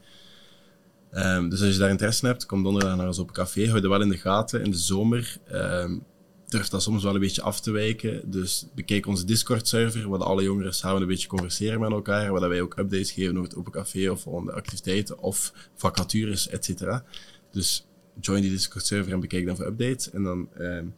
Um, 1.12 1.50
dus 1.50 1.62
als 1.62 1.74
je 1.74 1.80
daar 1.80 1.90
interesse 1.90 2.22
in 2.22 2.32
hebt, 2.32 2.46
kom 2.46 2.64
donderdag 2.64 2.96
naar 2.96 3.08
ons 3.08 3.20
op 3.20 3.32
café. 3.32 3.68
Hou 3.68 3.82
er 3.82 3.90
wel 3.90 4.02
in 4.02 4.10
de 4.10 4.18
gaten. 4.18 4.64
In 4.64 4.72
de 4.72 4.78
zomer 4.78 5.38
um, 5.52 6.04
durft 6.48 6.72
dat 6.72 6.84
soms 6.84 7.04
wel 7.04 7.14
een 7.14 7.20
beetje 7.20 7.42
af 7.42 7.60
te 7.60 7.72
wijken. 7.72 8.32
Dus 8.32 8.68
bekijk 8.76 9.06
onze 9.06 9.26
Discord-server, 9.26 10.10
waar 10.10 10.24
alle 10.24 10.44
jongeren 10.44 10.74
samen 10.74 11.02
een 11.02 11.08
beetje 11.08 11.28
converseren 11.28 11.80
met 11.80 11.92
elkaar, 11.92 12.32
waar 12.32 12.50
wij 12.50 12.62
ook 12.62 12.78
updates 12.78 13.12
geven 13.12 13.38
over 13.38 13.50
het 13.50 13.58
open 13.58 13.72
café 13.72 14.10
of 14.10 14.24
de 14.24 14.52
activiteiten 14.52 15.20
of 15.20 15.54
vacatures, 15.76 16.48
et 16.48 16.66
cetera. 16.66 17.04
Dus 17.52 17.88
join 18.20 18.42
die 18.42 18.52
Discord-server 18.52 19.14
en 19.14 19.20
bekijk 19.20 19.46
dan 19.46 19.56
voor 19.56 19.66
updates. 19.66 20.12
En 20.12 20.24
dan 20.24 20.50
um, 20.60 20.94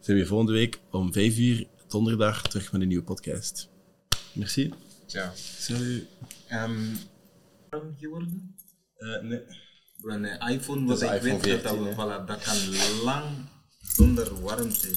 zijn 0.00 0.16
we 0.16 0.26
volgende 0.26 0.52
week 0.52 0.80
om 0.90 1.12
5 1.12 1.38
uur, 1.38 1.66
donderdag, 1.88 2.42
terug 2.42 2.72
met 2.72 2.80
een 2.80 2.88
nieuwe 2.88 3.04
podcast. 3.04 3.68
Merci. 4.32 4.72
Ciao. 5.06 5.30
Salut. 5.34 6.06
Um, 6.52 6.98
geworden? 7.98 8.56
Uh, 8.98 9.20
nee. 9.20 9.40
Een 10.02 10.24
iPhone, 10.24 10.86
wat 10.86 11.02
ik 11.02 11.10
weet 11.10 11.42
14, 11.42 11.62
dat, 11.62 11.62
dat, 11.62 11.92
voilà, 11.92 12.26
dat 12.26 12.42
kan 12.42 12.56
lang 13.04 13.24
zonder 13.80 14.40
warmte 14.40 14.90